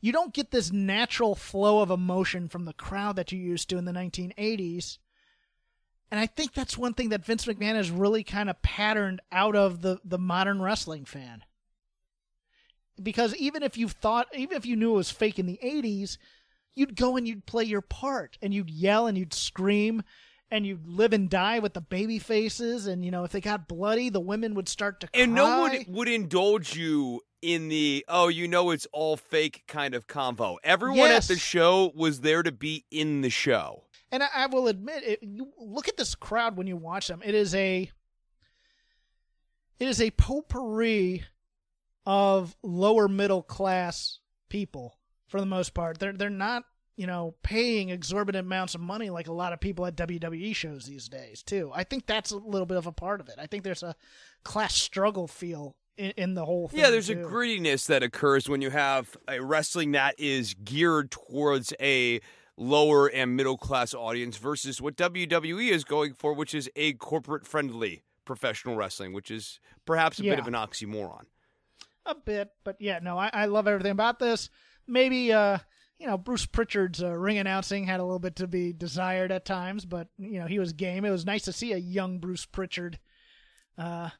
You 0.00 0.12
don't 0.12 0.34
get 0.34 0.50
this 0.50 0.70
natural 0.70 1.34
flow 1.34 1.80
of 1.80 1.90
emotion 1.90 2.48
from 2.48 2.66
the 2.66 2.74
crowd 2.74 3.16
that 3.16 3.32
you 3.32 3.38
used 3.38 3.70
to 3.70 3.78
in 3.78 3.86
the 3.86 3.92
1980s. 3.92 4.98
And 6.10 6.20
I 6.20 6.26
think 6.26 6.52
that's 6.52 6.76
one 6.76 6.92
thing 6.92 7.08
that 7.08 7.24
Vince 7.24 7.46
McMahon 7.46 7.74
has 7.74 7.90
really 7.90 8.22
kind 8.22 8.50
of 8.50 8.60
patterned 8.60 9.20
out 9.32 9.56
of 9.56 9.80
the, 9.80 9.98
the 10.04 10.18
modern 10.18 10.60
wrestling 10.60 11.06
fan. 11.06 11.42
Because 13.02 13.34
even 13.36 13.62
if 13.62 13.76
you 13.76 13.88
thought, 13.88 14.28
even 14.36 14.56
if 14.56 14.66
you 14.66 14.76
knew 14.76 14.92
it 14.92 14.96
was 14.98 15.10
fake 15.10 15.38
in 15.38 15.46
the 15.46 15.58
80s, 15.62 16.16
you'd 16.74 16.96
go 16.96 17.16
and 17.16 17.26
you'd 17.26 17.46
play 17.46 17.64
your 17.64 17.80
part 17.80 18.38
and 18.42 18.54
you'd 18.54 18.70
yell 18.70 19.06
and 19.06 19.16
you'd 19.18 19.34
scream 19.34 20.02
and 20.50 20.64
you'd 20.66 20.86
live 20.86 21.12
and 21.12 21.28
die 21.28 21.58
with 21.58 21.74
the 21.74 21.80
baby 21.80 22.18
faces. 22.18 22.86
And, 22.86 23.04
you 23.04 23.10
know, 23.10 23.24
if 23.24 23.32
they 23.32 23.40
got 23.40 23.66
bloody, 23.66 24.10
the 24.10 24.20
women 24.20 24.54
would 24.54 24.68
start 24.68 25.00
to 25.00 25.08
cry. 25.08 25.22
And 25.22 25.34
no 25.34 25.60
one 25.60 25.72
would, 25.72 25.88
would 25.88 26.08
indulge 26.08 26.76
you 26.76 27.20
in 27.42 27.68
the 27.68 28.04
oh, 28.08 28.28
you 28.28 28.48
know, 28.48 28.70
it's 28.70 28.86
all 28.92 29.16
fake 29.16 29.64
kind 29.66 29.94
of 29.94 30.06
convo. 30.06 30.56
Everyone 30.62 30.98
Yes. 30.98 31.28
at 31.28 31.34
the 31.34 31.40
show 31.40 31.92
was 31.94 32.20
there 32.20 32.42
to 32.42 32.52
be 32.52 32.84
in 32.90 33.20
the 33.20 33.30
show. 33.30 33.84
And 34.12 34.22
I, 34.22 34.28
I 34.34 34.46
will 34.46 34.68
admit, 34.68 35.02
it, 35.02 35.18
you 35.22 35.52
look 35.58 35.88
at 35.88 35.96
this 35.96 36.14
crowd 36.14 36.56
when 36.56 36.66
you 36.68 36.76
watch 36.76 37.08
them. 37.08 37.20
It 37.24 37.34
is 37.34 37.54
a, 37.54 37.90
it 39.80 39.88
is 39.88 40.00
a 40.00 40.10
potpourri 40.12 41.24
of 42.06 42.56
lower 42.62 43.08
middle 43.08 43.42
class 43.42 44.18
people 44.48 44.98
for 45.28 45.40
the 45.40 45.46
most 45.46 45.74
part. 45.74 45.98
They're 45.98 46.12
they're 46.12 46.30
not 46.30 46.64
you 46.96 47.06
know 47.06 47.34
paying 47.42 47.90
exorbitant 47.90 48.46
amounts 48.46 48.74
of 48.74 48.80
money 48.80 49.10
like 49.10 49.28
a 49.28 49.32
lot 49.32 49.52
of 49.52 49.60
people 49.60 49.86
at 49.86 49.96
WWE 49.96 50.54
shows 50.54 50.86
these 50.86 51.08
days 51.08 51.42
too. 51.42 51.70
I 51.74 51.84
think 51.84 52.06
that's 52.06 52.30
a 52.30 52.36
little 52.36 52.66
bit 52.66 52.76
of 52.76 52.86
a 52.86 52.92
part 52.92 53.20
of 53.20 53.28
it. 53.28 53.36
I 53.38 53.46
think 53.46 53.64
there's 53.64 53.82
a 53.82 53.94
class 54.42 54.74
struggle 54.74 55.26
feel 55.26 55.76
in, 55.96 56.12
in 56.16 56.34
the 56.34 56.44
whole 56.44 56.68
thing. 56.68 56.80
Yeah, 56.80 56.90
there's 56.90 57.10
a 57.10 57.14
too. 57.14 57.26
grittiness 57.26 57.86
that 57.86 58.02
occurs 58.02 58.48
when 58.48 58.60
you 58.60 58.70
have 58.70 59.16
a 59.28 59.40
wrestling 59.40 59.92
that 59.92 60.14
is 60.18 60.54
geared 60.54 61.10
towards 61.10 61.72
a 61.80 62.20
lower 62.56 63.08
and 63.08 63.36
middle 63.36 63.56
class 63.56 63.94
audience 63.94 64.36
versus 64.36 64.80
what 64.80 64.96
WWE 64.96 65.70
is 65.70 65.84
going 65.84 66.14
for, 66.14 66.32
which 66.32 66.54
is 66.54 66.70
a 66.76 66.92
corporate 66.94 67.46
friendly 67.46 68.04
professional 68.24 68.76
wrestling, 68.76 69.12
which 69.12 69.30
is 69.30 69.60
perhaps 69.84 70.18
a 70.18 70.22
bit 70.22 70.38
of 70.38 70.46
an 70.46 70.54
oxymoron. 70.54 71.24
A 72.06 72.14
bit, 72.14 72.50
but 72.64 72.76
yeah, 72.80 72.98
no, 73.02 73.18
I, 73.18 73.30
I 73.32 73.44
love 73.46 73.66
everything 73.68 73.92
about 73.92 74.18
this. 74.18 74.50
Maybe 74.86 75.32
uh, 75.32 75.58
you 75.98 76.06
know, 76.06 76.18
Bruce 76.18 76.46
Pritchard's 76.46 77.02
uh, 77.02 77.12
ring 77.12 77.38
announcing 77.38 77.84
had 77.84 78.00
a 78.00 78.04
little 78.04 78.18
bit 78.18 78.36
to 78.36 78.46
be 78.46 78.72
desired 78.72 79.32
at 79.32 79.44
times, 79.44 79.84
but 79.84 80.08
you 80.18 80.38
know, 80.40 80.46
he 80.46 80.58
was 80.58 80.72
game. 80.72 81.04
It 81.04 81.10
was 81.10 81.24
nice 81.24 81.42
to 81.44 81.52
see 81.52 81.72
a 81.72 81.78
young 81.78 82.18
Bruce 82.18 82.44
Pritchard. 82.44 82.98
Uh, 83.78 84.10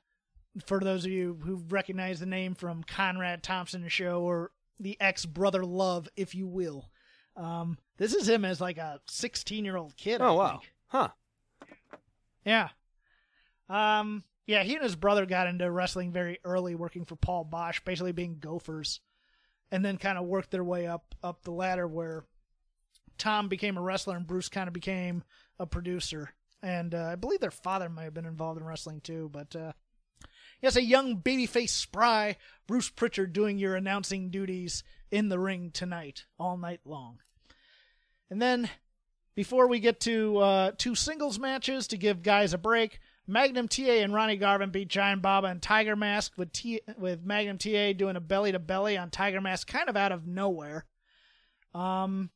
for 0.66 0.80
those 0.80 1.04
of 1.04 1.10
you 1.10 1.38
who 1.44 1.56
recognize 1.68 2.20
the 2.20 2.26
name 2.26 2.54
from 2.54 2.84
Conrad 2.84 3.42
Thompson 3.42 3.86
show 3.88 4.22
or 4.22 4.52
the 4.80 4.96
ex 5.00 5.26
brother 5.26 5.64
Love, 5.64 6.08
if 6.16 6.34
you 6.34 6.46
will, 6.46 6.90
um, 7.36 7.76
this 7.98 8.14
is 8.14 8.28
him 8.28 8.44
as 8.44 8.60
like 8.60 8.78
a 8.78 9.00
16 9.08 9.64
year 9.64 9.76
old 9.76 9.96
kid. 9.96 10.20
I 10.20 10.28
Oh 10.28 10.34
wow. 10.34 10.50
think. 10.52 10.72
Huh. 10.86 11.08
Yeah. 12.44 12.68
Um. 13.68 14.22
Yeah, 14.46 14.62
he 14.62 14.74
and 14.74 14.82
his 14.82 14.96
brother 14.96 15.24
got 15.24 15.46
into 15.46 15.70
wrestling 15.70 16.12
very 16.12 16.38
early, 16.44 16.74
working 16.74 17.04
for 17.04 17.16
Paul 17.16 17.48
Boesch, 17.50 17.84
basically 17.84 18.12
being 18.12 18.38
gophers, 18.38 19.00
and 19.70 19.84
then 19.84 19.96
kind 19.96 20.18
of 20.18 20.26
worked 20.26 20.50
their 20.50 20.64
way 20.64 20.86
up 20.86 21.14
up 21.22 21.42
the 21.42 21.50
ladder 21.50 21.86
where 21.86 22.24
Tom 23.16 23.48
became 23.48 23.76
a 23.76 23.82
wrestler 23.82 24.16
and 24.16 24.26
Bruce 24.26 24.48
kind 24.48 24.68
of 24.68 24.74
became 24.74 25.24
a 25.58 25.66
producer. 25.66 26.30
And 26.62 26.94
uh, 26.94 27.04
I 27.12 27.14
believe 27.16 27.40
their 27.40 27.50
father 27.50 27.88
might 27.88 28.04
have 28.04 28.14
been 28.14 28.26
involved 28.26 28.60
in 28.60 28.66
wrestling 28.66 29.00
too. 29.00 29.30
But 29.32 29.54
uh, 29.56 29.72
yes, 30.60 30.76
a 30.76 30.82
young 30.82 31.18
babyface 31.18 31.70
spry 31.70 32.36
Bruce 32.66 32.90
Pritchard 32.90 33.32
doing 33.32 33.58
your 33.58 33.76
announcing 33.76 34.30
duties 34.30 34.82
in 35.10 35.28
the 35.28 35.38
ring 35.38 35.70
tonight, 35.72 36.24
all 36.38 36.56
night 36.56 36.80
long. 36.84 37.18
And 38.30 38.42
then 38.42 38.70
before 39.34 39.68
we 39.68 39.80
get 39.80 40.00
to 40.00 40.38
uh, 40.38 40.70
two 40.76 40.94
singles 40.94 41.38
matches 41.38 41.86
to 41.88 41.96
give 41.96 42.22
guys 42.22 42.52
a 42.52 42.58
break, 42.58 43.00
Magnum 43.26 43.68
TA 43.68 43.82
and 43.82 44.12
Ronnie 44.12 44.36
Garvin 44.36 44.70
beat 44.70 44.88
Giant 44.88 45.22
Baba 45.22 45.46
and 45.48 45.62
Tiger 45.62 45.96
Mask 45.96 46.32
with 46.36 46.52
T- 46.52 46.82
with 46.98 47.24
Magnum 47.24 47.58
TA 47.58 47.92
doing 47.92 48.16
a 48.16 48.20
belly 48.20 48.52
to 48.52 48.58
belly 48.58 48.98
on 48.98 49.10
Tiger 49.10 49.40
Mask 49.40 49.66
kind 49.66 49.88
of 49.88 49.96
out 49.96 50.12
of 50.12 50.26
nowhere. 50.26 50.84
Um, 51.74 52.30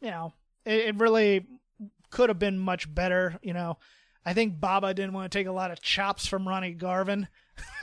you 0.00 0.10
know, 0.10 0.32
it, 0.64 0.80
it 0.88 0.96
really 0.96 1.46
could 2.10 2.28
have 2.28 2.38
been 2.38 2.58
much 2.58 2.92
better. 2.92 3.38
You 3.42 3.54
know, 3.54 3.78
I 4.24 4.34
think 4.34 4.60
Baba 4.60 4.92
didn't 4.94 5.14
want 5.14 5.32
to 5.32 5.38
take 5.38 5.46
a 5.46 5.52
lot 5.52 5.70
of 5.70 5.80
chops 5.80 6.26
from 6.26 6.46
Ronnie 6.46 6.72
Garvin. 6.72 7.28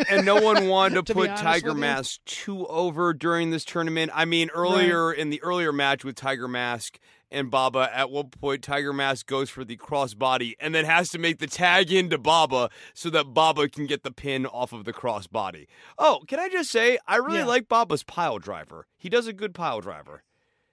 and 0.10 0.26
no 0.26 0.36
one 0.42 0.68
wanted 0.68 1.08
to, 1.08 1.14
To 1.14 1.14
put 1.14 1.36
Tiger. 1.38 1.74
Mask 1.74 2.20
too 2.26 2.68
over 2.68 3.14
during 3.14 3.50
this 3.50 3.66
tournament. 3.66 4.12
I 4.14 4.26
mean, 4.26 4.50
earlier 4.54 5.12
in 5.12 5.30
the 5.32 5.42
earlier 5.42 5.74
match 5.74 6.06
with 6.06 6.16
Tiger 6.16 6.48
Mask 6.48 7.00
and 7.32 7.52
Baba, 7.52 7.90
at 7.94 8.10
one 8.10 8.30
point 8.30 8.64
Tiger 8.64 8.92
Mask 8.94 9.26
goes 9.28 9.50
for 9.50 9.64
the 9.64 9.78
crossbody 9.78 10.54
and 10.60 10.74
then 10.74 10.86
has 10.86 11.10
to 11.12 11.20
make 11.20 11.40
the 11.40 11.48
tag 11.48 11.92
into 11.92 12.18
Baba 12.18 12.70
so 12.94 13.10
that 13.12 13.34
Baba 13.34 13.68
can 13.70 13.86
get 13.86 14.04
the 14.04 14.12
pin 14.12 14.46
off 14.46 14.74
of 14.74 14.86
the 14.86 14.94
crossbody. 14.94 15.68
Oh, 15.98 16.24
can 16.28 16.40
I 16.40 16.50
just 16.50 16.72
say 16.72 16.98
I 17.08 17.18
really 17.18 17.40
Yeah. 17.40 17.46
like 17.46 17.68
Baba's 17.70 18.04
pile 18.04 18.40
driver. 18.40 18.88
He 18.98 19.10
does 19.10 19.28
a 19.28 19.34
good 19.34 19.54
pile 19.54 19.82
driver. 19.82 20.24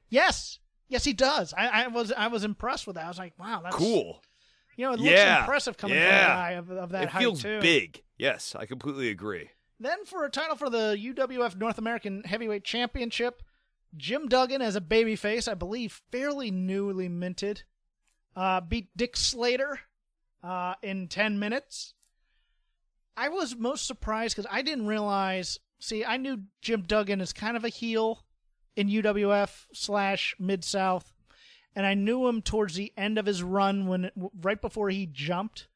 Yes, 0.09 0.59
yes, 0.89 1.05
he 1.05 1.13
does. 1.13 1.53
I, 1.57 1.85
I 1.85 1.87
was 1.89 2.13
I 2.13 2.29
was 2.29 2.45
impressed 2.45 2.87
with 2.87 2.97
that. 2.97 3.05
I 3.05 3.09
was 3.09 3.19
like, 3.19 3.39
wow, 3.39 3.61
that's 3.63 3.77
Cool. 3.77 4.23
You 4.77 4.85
know, 4.87 4.93
it 4.93 5.01
looks 5.01 5.11
Yeah, 5.13 5.41
impressive 5.41 5.77
coming 5.77 5.97
from 5.97 6.07
a 6.07 6.11
guy 6.11 6.51
of, 6.53 6.71
of 6.71 6.91
that 6.91 7.05
It 7.05 7.09
height 7.11 7.21
feels 7.21 7.43
too. 7.43 7.61
big. 7.61 8.03
Yes, 8.19 8.55
I 8.59 8.67
completely 8.67 9.09
agree. 9.09 9.51
Then 9.81 10.05
for 10.05 10.25
a 10.25 10.31
title 10.31 10.57
for 10.57 10.71
the 10.71 10.97
UWF 10.99 11.57
North 11.57 11.79
American 11.79 12.23
Heavyweight 12.25 12.65
Championship, 12.65 13.43
Jim 13.97 14.29
Duggan 14.29 14.63
as 14.63 14.77
a 14.77 14.81
babyface, 14.81 15.49
I 15.49 15.55
believe 15.55 16.03
fairly 16.11 16.51
newly 16.51 17.09
minted, 17.09 17.63
uh, 18.35 18.61
beat 18.61 18.89
Dick 18.97 19.17
Slater 19.17 19.81
uh, 20.43 20.75
in 20.83 21.09
10 21.09 21.39
minutes. 21.39 21.95
I 23.17 23.29
was 23.29 23.57
most 23.57 23.87
surprised 23.87 24.37
because 24.37 24.51
I 24.51 24.63
didn't 24.63 24.87
realize. 24.87 25.59
See, 25.79 26.05
I 26.05 26.17
knew 26.19 26.43
Jim 26.61 26.83
Duggan 26.83 27.21
is 27.21 27.33
kind 27.33 27.57
of 27.57 27.65
a 27.65 27.71
heel 27.71 28.25
in 28.77 28.89
UWF 28.89 29.67
slash 29.73 30.35
Mid 30.39 30.65
South, 30.65 31.15
and 31.75 31.87
I 31.87 31.95
knew 31.95 32.27
him 32.27 32.43
towards 32.43 32.75
the 32.75 32.93
end 32.97 33.19
of 33.19 33.27
his 33.27 33.43
run 33.43 33.87
when 33.87 34.11
right 34.41 34.61
before 34.61 34.91
he 34.91 35.07
jumped. 35.07 35.69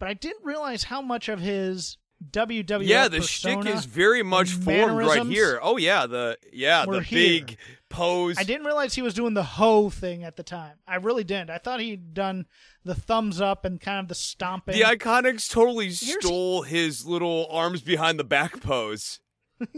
But 0.00 0.08
I 0.08 0.14
didn't 0.14 0.44
realize 0.44 0.84
how 0.84 1.00
much 1.00 1.28
of 1.28 1.40
his 1.40 1.96
WWF 2.30 2.86
Yeah, 2.86 3.08
the 3.08 3.18
persona 3.18 3.62
shtick 3.62 3.74
is 3.74 3.84
very 3.84 4.22
much 4.22 4.50
formed 4.52 4.96
right 4.98 5.26
here. 5.26 5.58
Oh 5.62 5.76
yeah, 5.76 6.06
the 6.06 6.38
yeah 6.52 6.84
the 6.88 7.00
here. 7.00 7.18
big 7.40 7.56
pose. 7.90 8.36
I 8.38 8.44
didn't 8.44 8.64
realize 8.66 8.94
he 8.94 9.02
was 9.02 9.14
doing 9.14 9.34
the 9.34 9.42
hoe 9.42 9.90
thing 9.90 10.24
at 10.24 10.36
the 10.36 10.42
time. 10.42 10.76
I 10.86 10.96
really 10.96 11.24
didn't. 11.24 11.50
I 11.50 11.58
thought 11.58 11.80
he'd 11.80 12.14
done 12.14 12.46
the 12.84 12.94
thumbs 12.94 13.40
up 13.40 13.64
and 13.64 13.80
kind 13.80 14.00
of 14.00 14.08
the 14.08 14.14
stomping. 14.14 14.74
The 14.74 14.82
Iconics 14.84 15.50
totally 15.50 15.86
Here's- 15.86 16.24
stole 16.24 16.62
his 16.62 17.04
little 17.06 17.46
arms 17.50 17.82
behind 17.82 18.18
the 18.18 18.24
back 18.24 18.60
pose. 18.60 19.20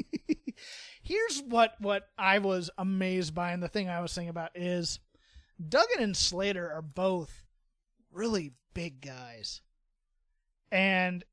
Here's 1.03 1.41
what 1.47 1.75
what 1.81 2.09
I 2.19 2.39
was 2.39 2.71
amazed 2.79 3.35
by, 3.35 3.53
and 3.53 3.63
the 3.63 3.69
thing 3.69 3.89
I 3.89 4.01
was 4.01 4.13
thinking 4.15 4.31
about 4.31 4.51
is 4.55 4.99
Duggan 5.69 6.01
and 6.03 6.17
Slater 6.17 6.71
are 6.73 6.83
both 6.83 7.45
really 8.11 8.55
big 8.75 9.01
guys, 9.01 9.61
and 10.73 11.25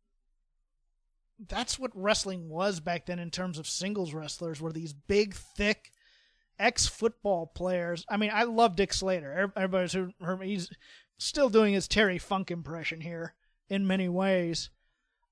that's 1.47 1.79
what 1.79 1.91
wrestling 1.93 2.49
was 2.49 2.79
back 2.79 3.05
then 3.05 3.19
in 3.19 3.31
terms 3.31 3.57
of 3.57 3.67
singles 3.67 4.13
wrestlers 4.13 4.61
were 4.61 4.71
these 4.71 4.93
big, 4.93 5.33
thick 5.33 5.91
ex 6.59 6.87
football 6.87 7.47
players. 7.47 8.05
I 8.09 8.17
mean, 8.17 8.31
I 8.33 8.43
love 8.43 8.75
Dick 8.75 8.93
Slater. 8.93 9.51
Everybody's 9.55 9.93
heard, 9.93 10.41
he's 10.43 10.69
still 11.17 11.49
doing 11.49 11.73
his 11.73 11.87
Terry 11.87 12.17
Funk 12.17 12.51
impression 12.51 13.01
here 13.01 13.33
in 13.69 13.87
many 13.87 14.09
ways. 14.09 14.69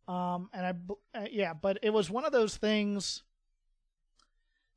Um, 0.08 0.50
and 0.54 0.66
I, 0.66 1.20
uh, 1.20 1.28
yeah, 1.32 1.54
but 1.54 1.80
it 1.84 1.92
was 1.92 2.10
one 2.10 2.26
of 2.26 2.32
those 2.32 2.58
things. 2.58 3.24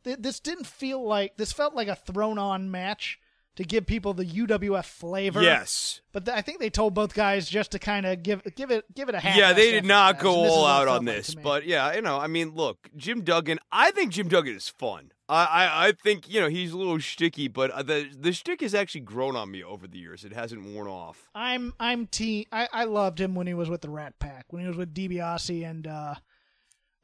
Th- 0.05 0.19
this 0.19 0.39
didn't 0.39 0.67
feel 0.67 1.05
like 1.07 1.37
this 1.37 1.53
felt 1.53 1.75
like 1.75 1.89
a 1.89 1.97
thrown 1.97 2.39
on 2.39 2.71
match 2.71 3.19
to 3.57 3.65
give 3.65 3.87
people 3.87 4.15
the 4.15 4.25
UWF 4.25 4.85
flavor. 4.85 5.43
Yes, 5.43 6.01
but 6.13 6.25
th- 6.25 6.37
I 6.37 6.41
think 6.41 6.59
they 6.59 6.71
told 6.71 6.95
both 6.95 7.15
guys 7.15 7.49
just 7.49 7.71
to 7.73 7.79
kind 7.79 8.07
of 8.07 8.23
give 8.23 8.43
give 8.57 8.71
it 8.71 8.85
give 8.95 9.09
it 9.09 9.15
a 9.15 9.21
half. 9.21 9.37
Yeah, 9.37 9.53
they 9.53 9.71
did 9.71 9.85
not 9.85 10.19
go 10.19 10.35
all 10.35 10.67
out 10.67 10.89
on 10.89 11.05
this, 11.05 11.35
like 11.35 11.45
but 11.45 11.67
yeah, 11.67 11.95
you 11.95 12.03
know, 12.03 12.19
I 12.19 12.27
mean, 12.27 12.55
look, 12.55 12.89
Jim 12.97 13.23
Duggan. 13.23 13.59
I 13.71 13.91
think 13.93 14.13
Jim 14.13 14.29
Duggan 14.29 14.57
is 14.57 14.69
fun. 14.69 15.13
I, 15.29 15.45
I, 15.45 15.87
I 15.89 15.93
think 15.93 16.29
you 16.29 16.41
know 16.41 16.49
he's 16.49 16.73
a 16.73 16.79
little 16.79 17.01
sticky, 17.01 17.49
but 17.49 17.71
uh, 17.71 17.83
the 17.83 18.09
the 18.19 18.33
shtick 18.33 18.61
has 18.61 18.75
actually 18.75 19.03
grown 19.03 19.37
on 19.37 19.51
me 19.51 19.63
over 19.63 19.87
the 19.87 19.99
years. 19.99 20.25
It 20.25 20.33
hasn't 20.33 20.65
worn 20.65 20.89
off. 20.89 21.29
I'm 21.35 21.73
I'm 21.81 22.07
team. 22.07 22.45
I, 22.53 22.69
I 22.73 22.85
loved 22.85 23.21
him 23.21 23.35
when 23.35 23.47
he 23.47 23.55
was 23.55 23.71
with 23.71 23.81
the 23.81 23.91
Rat 23.91 24.19
Pack, 24.19 24.47
when 24.51 24.63
he 24.63 24.69
was 24.69 24.77
with 24.77 24.93
DiBiase 24.93 25.69
and 25.69 25.87
uh, 25.87 26.15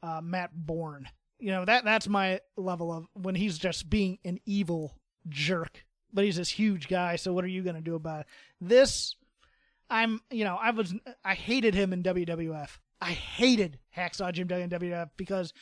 uh, 0.03 0.21
Matt 0.21 0.51
Bourne. 0.53 1.07
You 1.39 1.51
know 1.51 1.65
that 1.65 1.83
that's 1.83 2.07
my 2.07 2.41
level 2.55 2.93
of 2.93 3.07
when 3.13 3.33
he's 3.33 3.57
just 3.57 3.89
being 3.89 4.19
an 4.23 4.37
evil 4.45 4.95
jerk 5.27 5.85
but 6.13 6.25
he's 6.25 6.37
this 6.37 6.49
huge 6.49 6.87
guy. 6.87 7.15
So 7.15 7.33
what 7.33 7.43
are 7.43 7.49
you 7.49 7.63
going 7.63 7.75
to 7.75 7.81
do 7.81 7.95
about 7.95 8.21
it? 8.21 8.27
This? 8.59 9.15
I'm, 9.89 10.21
you 10.29 10.45
know, 10.45 10.57
I 10.59 10.71
was, 10.71 10.93
I 11.25 11.33
hated 11.33 11.75
him 11.75 11.91
in 11.91 12.01
WWF. 12.01 12.77
I 13.01 13.11
hated 13.11 13.79
Hacksaw 13.95 14.31
Jim 14.31 14.47
Duggan 14.47 14.69
WWF 14.69 15.09
because 15.17 15.53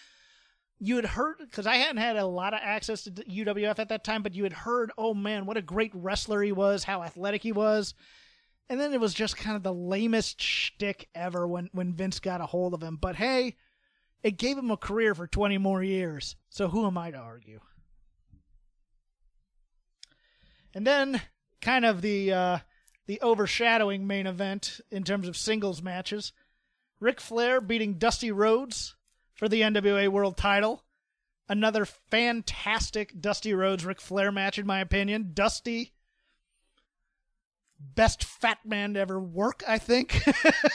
you 0.80 0.96
had 0.96 1.06
heard 1.06 1.38
because 1.40 1.68
I 1.68 1.76
hadn't 1.76 1.98
had 1.98 2.16
a 2.16 2.26
lot 2.26 2.54
of 2.54 2.60
access 2.64 3.04
to 3.04 3.12
UWF 3.12 3.80
at 3.80 3.90
that 3.90 4.04
time, 4.04 4.24
but 4.24 4.34
you 4.34 4.44
had 4.44 4.54
heard, 4.54 4.92
oh 4.98 5.14
man, 5.14 5.46
what 5.46 5.58
a 5.58 5.62
great 5.62 5.92
wrestler 5.94 6.42
he 6.42 6.52
was, 6.52 6.84
how 6.84 7.04
athletic 7.04 7.44
he 7.44 7.52
was, 7.52 7.94
and 8.70 8.80
then 8.80 8.94
it 8.94 9.00
was 9.00 9.14
just 9.14 9.38
kind 9.38 9.56
of 9.56 9.64
the 9.64 9.74
lamest 9.74 10.42
shtick 10.42 11.10
ever 11.14 11.48
when 11.48 11.70
when 11.74 11.94
Vince 11.94 12.20
got 12.20 12.42
a 12.42 12.46
hold 12.46 12.74
of 12.74 12.82
him. 12.82 12.98
But 13.00 13.16
hey, 13.16 13.58
it 14.24 14.38
gave 14.38 14.58
him 14.58 14.72
a 14.72 14.78
career 14.78 15.14
for 15.14 15.28
twenty 15.28 15.58
more 15.58 15.84
years, 15.84 16.36
so 16.50 16.70
who 16.70 16.86
am 16.86 16.98
I 16.98 17.12
to 17.12 17.18
argue? 17.18 17.60
And 20.74 20.86
then 20.86 21.22
kind 21.62 21.86
of 21.86 22.02
the 22.02 22.32
uh, 22.32 22.58
the 23.08 23.20
overshadowing 23.22 24.06
main 24.06 24.28
event 24.28 24.80
in 24.92 25.04
terms 25.04 25.28
of 25.28 25.36
singles 25.36 25.82
matches. 25.82 26.32
Ric 27.00 27.20
Flair 27.22 27.62
beating 27.62 27.96
Dusty 27.96 28.32
Rhodes 28.32 28.96
for 29.34 29.48
the 29.48 29.62
NWA 29.62 30.10
World 30.10 30.38
Title. 30.38 30.84
Another 31.48 31.86
fantastic 31.86 33.20
Dusty 33.20 33.54
Rhodes 33.54 33.86
Ric 33.86 34.00
Flair 34.00 34.32
match, 34.32 34.60
in 34.60 34.68
my 34.68 34.80
opinion. 34.82 35.32
Dusty, 35.34 35.94
best 37.80 38.24
fat 38.24 38.60
man 38.64 38.94
to 38.94 39.00
ever 39.00 39.20
work, 39.20 39.64
I 39.68 39.80
think, 39.80 40.24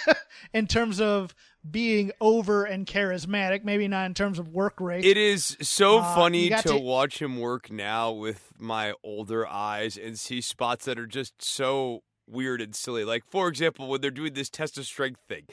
in 0.52 0.66
terms 0.66 1.00
of 1.00 1.34
being 1.68 2.12
over 2.20 2.64
and 2.64 2.86
charismatic. 2.86 3.64
Maybe 3.64 3.88
not 3.88 4.06
in 4.06 4.14
terms 4.14 4.38
of 4.38 4.48
work 4.48 4.80
rate. 4.80 5.04
It 5.04 5.16
is 5.16 5.56
so 5.60 5.98
uh, 5.98 6.14
funny 6.14 6.50
to, 6.50 6.62
to 6.62 6.76
watch 6.76 7.20
him 7.20 7.38
work 7.38 7.70
now 7.70 8.12
with 8.12 8.52
my 8.58 8.94
older 9.02 9.46
eyes 9.46 9.96
and 9.96 10.18
see 10.18 10.40
spots 10.40 10.84
that 10.84 10.98
are 10.98 11.06
just 11.06 11.42
so 11.42 12.02
weird 12.26 12.60
and 12.60 12.74
silly. 12.74 13.04
Like, 13.04 13.24
for 13.30 13.48
example, 13.48 13.88
when 13.88 14.00
they're 14.00 14.10
doing 14.10 14.34
this 14.34 14.50
test 14.50 14.78
of 14.78 14.86
strength 14.86 15.20
thing. 15.28 15.46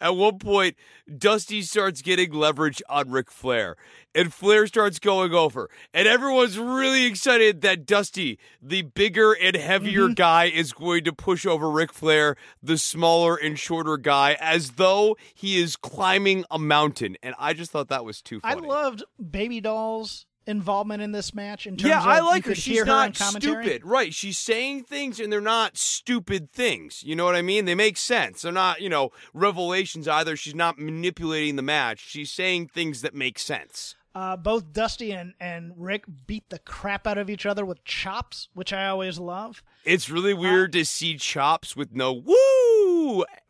At 0.00 0.16
one 0.16 0.38
point, 0.38 0.76
Dusty 1.18 1.62
starts 1.62 2.00
getting 2.02 2.32
leverage 2.32 2.82
on 2.88 3.10
Ric 3.10 3.30
Flair, 3.30 3.76
and 4.14 4.32
Flair 4.32 4.66
starts 4.66 4.98
going 4.98 5.34
over. 5.34 5.68
And 5.92 6.08
everyone's 6.08 6.58
really 6.58 7.04
excited 7.04 7.60
that 7.60 7.84
Dusty, 7.84 8.38
the 8.62 8.82
bigger 8.82 9.32
and 9.32 9.56
heavier 9.56 10.04
mm-hmm. 10.04 10.14
guy, 10.14 10.44
is 10.46 10.72
going 10.72 11.04
to 11.04 11.12
push 11.12 11.44
over 11.44 11.70
Ric 11.70 11.92
Flair, 11.92 12.36
the 12.62 12.78
smaller 12.78 13.36
and 13.36 13.58
shorter 13.58 13.96
guy, 13.96 14.36
as 14.40 14.72
though 14.72 15.16
he 15.34 15.60
is 15.60 15.76
climbing 15.76 16.44
a 16.50 16.58
mountain. 16.58 17.16
And 17.22 17.34
I 17.38 17.52
just 17.52 17.70
thought 17.70 17.88
that 17.88 18.04
was 18.04 18.22
too 18.22 18.40
funny. 18.40 18.66
I 18.66 18.68
loved 18.68 19.04
Baby 19.30 19.60
Doll's 19.60 20.26
involvement 20.46 21.02
in 21.02 21.12
this 21.12 21.34
match 21.34 21.66
in 21.66 21.76
terms 21.76 21.88
yeah, 21.88 22.02
I 22.02 22.20
like 22.20 22.46
her. 22.46 22.54
She's 22.54 22.84
not 22.84 23.16
stupid. 23.16 23.84
Right. 23.84 24.12
She's 24.12 24.38
saying 24.38 24.84
things 24.84 25.20
and 25.20 25.32
they're 25.32 25.40
not 25.40 25.76
stupid 25.76 26.50
things. 26.50 27.02
You 27.02 27.16
know 27.16 27.24
what 27.24 27.36
I 27.36 27.42
mean? 27.42 27.64
They 27.64 27.74
make 27.74 27.96
sense. 27.96 28.42
They're 28.42 28.52
not, 28.52 28.80
you 28.80 28.88
know, 28.88 29.10
revelations 29.32 30.08
either. 30.08 30.36
She's 30.36 30.54
not 30.54 30.78
manipulating 30.78 31.56
the 31.56 31.62
match. 31.62 32.00
She's 32.00 32.30
saying 32.30 32.68
things 32.68 33.02
that 33.02 33.14
make 33.14 33.38
sense. 33.38 33.94
Uh, 34.12 34.36
both 34.36 34.72
Dusty 34.72 35.12
and, 35.12 35.34
and 35.38 35.72
Ric 35.76 36.04
beat 36.26 36.50
the 36.50 36.58
crap 36.58 37.06
out 37.06 37.16
of 37.16 37.30
each 37.30 37.46
other 37.46 37.64
with 37.64 37.84
chops, 37.84 38.48
which 38.54 38.72
I 38.72 38.88
always 38.88 39.20
love. 39.20 39.62
It's 39.84 40.10
really 40.10 40.34
weird 40.34 40.74
uh, 40.74 40.78
to 40.78 40.84
see 40.84 41.16
chops 41.16 41.76
with 41.76 41.94
no 41.94 42.12
woo 42.12 42.69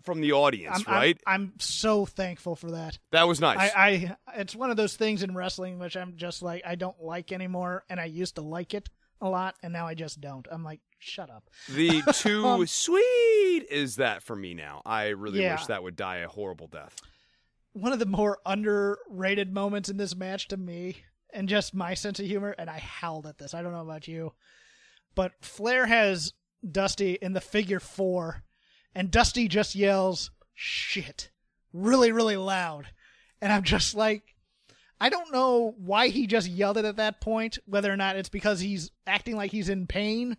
from 0.03 0.21
the 0.21 0.33
audience, 0.33 0.85
I'm, 0.87 0.93
right? 0.93 1.21
I'm, 1.27 1.35
I'm, 1.35 1.53
so 1.59 2.07
thankful 2.07 2.57
for 2.57 2.73
that. 2.73 2.99
That 3.13 3.29
was 3.29 3.41
nice. 3.41 3.73
I, 3.75 4.17
I 4.27 4.41
it's 4.41 4.55
one 4.55 4.71
of 4.71 4.77
those 4.77 4.97
things 4.97 5.23
in 5.23 5.35
wrestling 5.35 5.79
which 5.79 5.97
I'm 5.97 6.17
just 6.17 6.43
like 6.43 6.63
I 6.65 6.75
don't 6.75 7.01
like 7.03 7.33
anymore, 7.33 7.85
and 7.89 8.01
I 8.01 8.07
used 8.07 8.37
to 8.37 8.43
like 8.43 8.75
it 8.75 8.89
a 9.21 9.29
lot, 9.29 9.57
and 9.63 9.73
now 9.73 9.87
I 9.87 9.95
just 9.95 10.21
don't. 10.21 10.47
I'm 10.51 10.65
like, 10.65 10.81
shut 10.99 11.31
up. 11.31 11.51
The 11.69 12.03
too 12.15 12.47
um, 12.47 12.67
sweet 12.67 13.67
is 13.71 13.97
that 13.97 14.23
for 14.23 14.35
me 14.35 14.55
now. 14.55 14.83
I 14.87 15.09
really 15.09 15.43
yeah. 15.43 15.55
wish 15.55 15.67
that 15.67 15.83
would 15.83 15.97
die 15.97 16.19
a 16.19 16.29
horrible 16.29 16.69
death 16.69 16.97
one 17.73 17.93
of 17.93 17.99
the 17.99 18.07
more 18.07 18.39
underrated 18.45 19.53
moments 19.53 19.89
in 19.89 19.97
this 19.97 20.17
match 20.17 20.49
to 20.49 20.57
me, 20.57 20.97
and 21.33 21.49
just 21.49 21.75
my 21.75 21.95
sense 21.95 22.19
of 22.19 22.27
humor, 22.27 22.55
and 22.59 22.69
I 22.69 22.79
howled 22.79 23.27
at 23.27 23.39
this. 23.39 23.55
I 23.55 23.63
don't 23.63 23.73
know 23.73 23.81
about 23.81 24.09
you, 24.09 24.33
but 25.15 25.33
Flair 25.41 25.87
has 25.87 26.33
Dusty 26.69 27.13
in 27.15 27.33
the 27.33 27.41
figure 27.41 27.81
four, 27.81 28.43
and 28.95 29.11
Dusty 29.11 29.49
just 29.49 29.75
yells 29.75 30.31
"shit" 30.55 31.31
really, 31.73 32.13
really 32.13 32.37
loud, 32.37 32.89
and 33.41 33.53
I'm 33.53 33.63
just 33.63 33.95
like, 33.95 34.35
I 35.01 35.09
don't 35.09 35.33
know 35.33 35.75
why 35.79 36.09
he 36.09 36.27
just 36.27 36.49
yelled 36.49 36.77
it 36.77 36.85
at 36.85 36.97
that 36.97 37.21
point, 37.21 37.59
whether 37.65 37.91
or 37.91 37.97
not 37.97 38.17
it's 38.17 38.29
because 38.29 38.61
he's 38.61 38.91
acting 39.07 39.37
like 39.37 39.51
he's 39.51 39.71
in 39.71 39.87
pain 39.87 40.37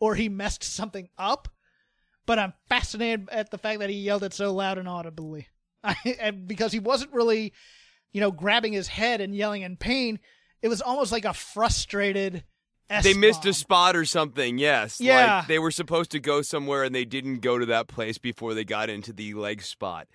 or 0.00 0.14
he 0.14 0.28
messed 0.28 0.62
something 0.62 1.08
up. 1.16 1.48
But 2.26 2.38
I'm 2.38 2.52
fascinated 2.68 3.28
at 3.32 3.50
the 3.50 3.58
fact 3.58 3.80
that 3.80 3.90
he 3.90 3.96
yelled 3.96 4.22
it 4.22 4.34
so 4.34 4.52
loud 4.52 4.76
and 4.76 4.88
audibly. 4.88 5.48
and 6.20 6.46
because 6.46 6.72
he 6.72 6.78
wasn't 6.78 7.12
really, 7.12 7.52
you 8.12 8.20
know, 8.20 8.30
grabbing 8.30 8.74
his 8.74 8.88
head 8.88 9.20
and 9.20 9.34
yelling 9.34 9.62
in 9.62 9.76
pain. 9.76 10.20
It 10.60 10.68
was 10.68 10.82
almost 10.82 11.10
like 11.10 11.24
a 11.24 11.32
frustrated. 11.32 12.44
S-bomb. 12.92 13.12
They 13.12 13.18
missed 13.18 13.46
a 13.46 13.52
spot 13.52 13.96
or 13.96 14.04
something. 14.04 14.58
Yes. 14.58 15.00
Yeah. 15.00 15.38
Like 15.38 15.48
they 15.48 15.58
were 15.58 15.70
supposed 15.70 16.10
to 16.12 16.20
go 16.20 16.42
somewhere 16.42 16.84
and 16.84 16.94
they 16.94 17.04
didn't 17.04 17.40
go 17.40 17.58
to 17.58 17.66
that 17.66 17.88
place 17.88 18.18
before 18.18 18.54
they 18.54 18.64
got 18.64 18.90
into 18.90 19.12
the 19.12 19.34
leg 19.34 19.62
spot. 19.62 20.08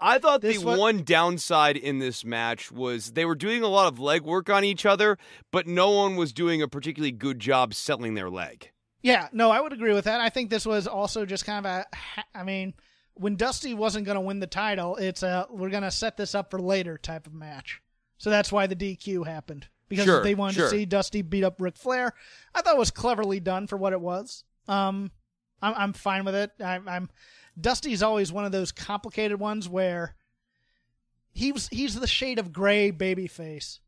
I 0.00 0.18
thought 0.18 0.42
this 0.42 0.60
the 0.60 0.64
was- 0.64 0.78
one 0.78 1.02
downside 1.02 1.76
in 1.76 1.98
this 1.98 2.24
match 2.24 2.70
was 2.70 3.12
they 3.12 3.24
were 3.24 3.34
doing 3.34 3.62
a 3.62 3.68
lot 3.68 3.92
of 3.92 3.98
leg 3.98 4.22
work 4.22 4.48
on 4.48 4.62
each 4.64 4.86
other, 4.86 5.18
but 5.50 5.66
no 5.66 5.90
one 5.90 6.16
was 6.16 6.32
doing 6.32 6.62
a 6.62 6.68
particularly 6.68 7.12
good 7.12 7.40
job 7.40 7.74
selling 7.74 8.14
their 8.14 8.30
leg. 8.30 8.70
Yeah, 9.02 9.28
no, 9.32 9.50
I 9.50 9.60
would 9.60 9.72
agree 9.72 9.92
with 9.94 10.04
that. 10.04 10.20
I 10.20 10.28
think 10.28 10.50
this 10.50 10.66
was 10.66 10.86
also 10.86 11.24
just 11.24 11.44
kind 11.44 11.64
of 11.64 11.70
a, 11.72 11.86
I 12.34 12.42
mean, 12.42 12.74
when 13.14 13.36
Dusty 13.36 13.74
wasn't 13.74 14.06
going 14.06 14.16
to 14.16 14.20
win 14.20 14.38
the 14.40 14.46
title, 14.46 14.96
it's 14.96 15.22
a 15.22 15.46
we're 15.50 15.70
going 15.70 15.82
to 15.82 15.90
set 15.90 16.16
this 16.16 16.34
up 16.34 16.50
for 16.50 16.60
later 16.60 16.96
type 16.98 17.26
of 17.26 17.34
match. 17.34 17.80
So 18.18 18.30
that's 18.30 18.50
why 18.52 18.66
the 18.66 18.76
DQ 18.76 19.26
happened 19.26 19.68
because 19.88 20.04
sure, 20.04 20.22
they 20.22 20.34
wanted 20.34 20.56
sure. 20.56 20.70
to 20.70 20.70
see 20.70 20.84
Dusty 20.84 21.22
beat 21.22 21.44
up 21.44 21.60
Ric 21.60 21.76
Flair. 21.76 22.12
I 22.54 22.62
thought 22.62 22.74
it 22.74 22.78
was 22.78 22.90
cleverly 22.90 23.40
done 23.40 23.66
for 23.66 23.76
what 23.76 23.92
it 23.92 24.00
was. 24.00 24.44
Um, 24.66 25.10
I'm 25.62 25.74
I'm 25.76 25.92
fine 25.92 26.24
with 26.24 26.34
it. 26.34 26.52
I'm, 26.64 26.88
I'm 26.88 27.10
Dusty's 27.60 28.02
always 28.02 28.32
one 28.32 28.44
of 28.44 28.52
those 28.52 28.72
complicated 28.72 29.40
ones 29.40 29.68
where 29.68 30.14
he's 31.32 31.68
he's 31.68 31.94
the 31.94 32.06
shade 32.06 32.38
of 32.38 32.52
gray 32.52 32.90
baby 32.90 33.26
face 33.26 33.80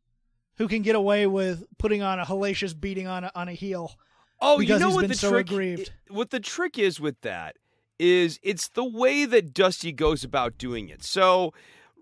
who 0.56 0.68
can 0.68 0.82
get 0.82 0.94
away 0.96 1.26
with 1.26 1.64
putting 1.78 2.02
on 2.02 2.18
a 2.18 2.24
hellacious 2.24 2.78
beating 2.78 3.06
on 3.06 3.24
a, 3.24 3.32
on 3.34 3.48
a 3.48 3.52
heel. 3.52 3.92
Oh, 4.40 4.60
you 4.60 4.78
know 4.78 4.90
what 4.90 5.08
the 5.08 5.14
so 5.14 5.30
trick 5.30 5.50
aggrieved. 5.50 5.92
what 6.08 6.30
the 6.30 6.40
trick 6.40 6.78
is 6.78 7.00
with 7.00 7.20
that 7.22 7.56
is 7.98 8.40
it's 8.42 8.68
the 8.68 8.84
way 8.84 9.26
that 9.26 9.52
Dusty 9.52 9.92
goes 9.92 10.24
about 10.24 10.56
doing 10.56 10.88
it. 10.88 11.02
So 11.02 11.52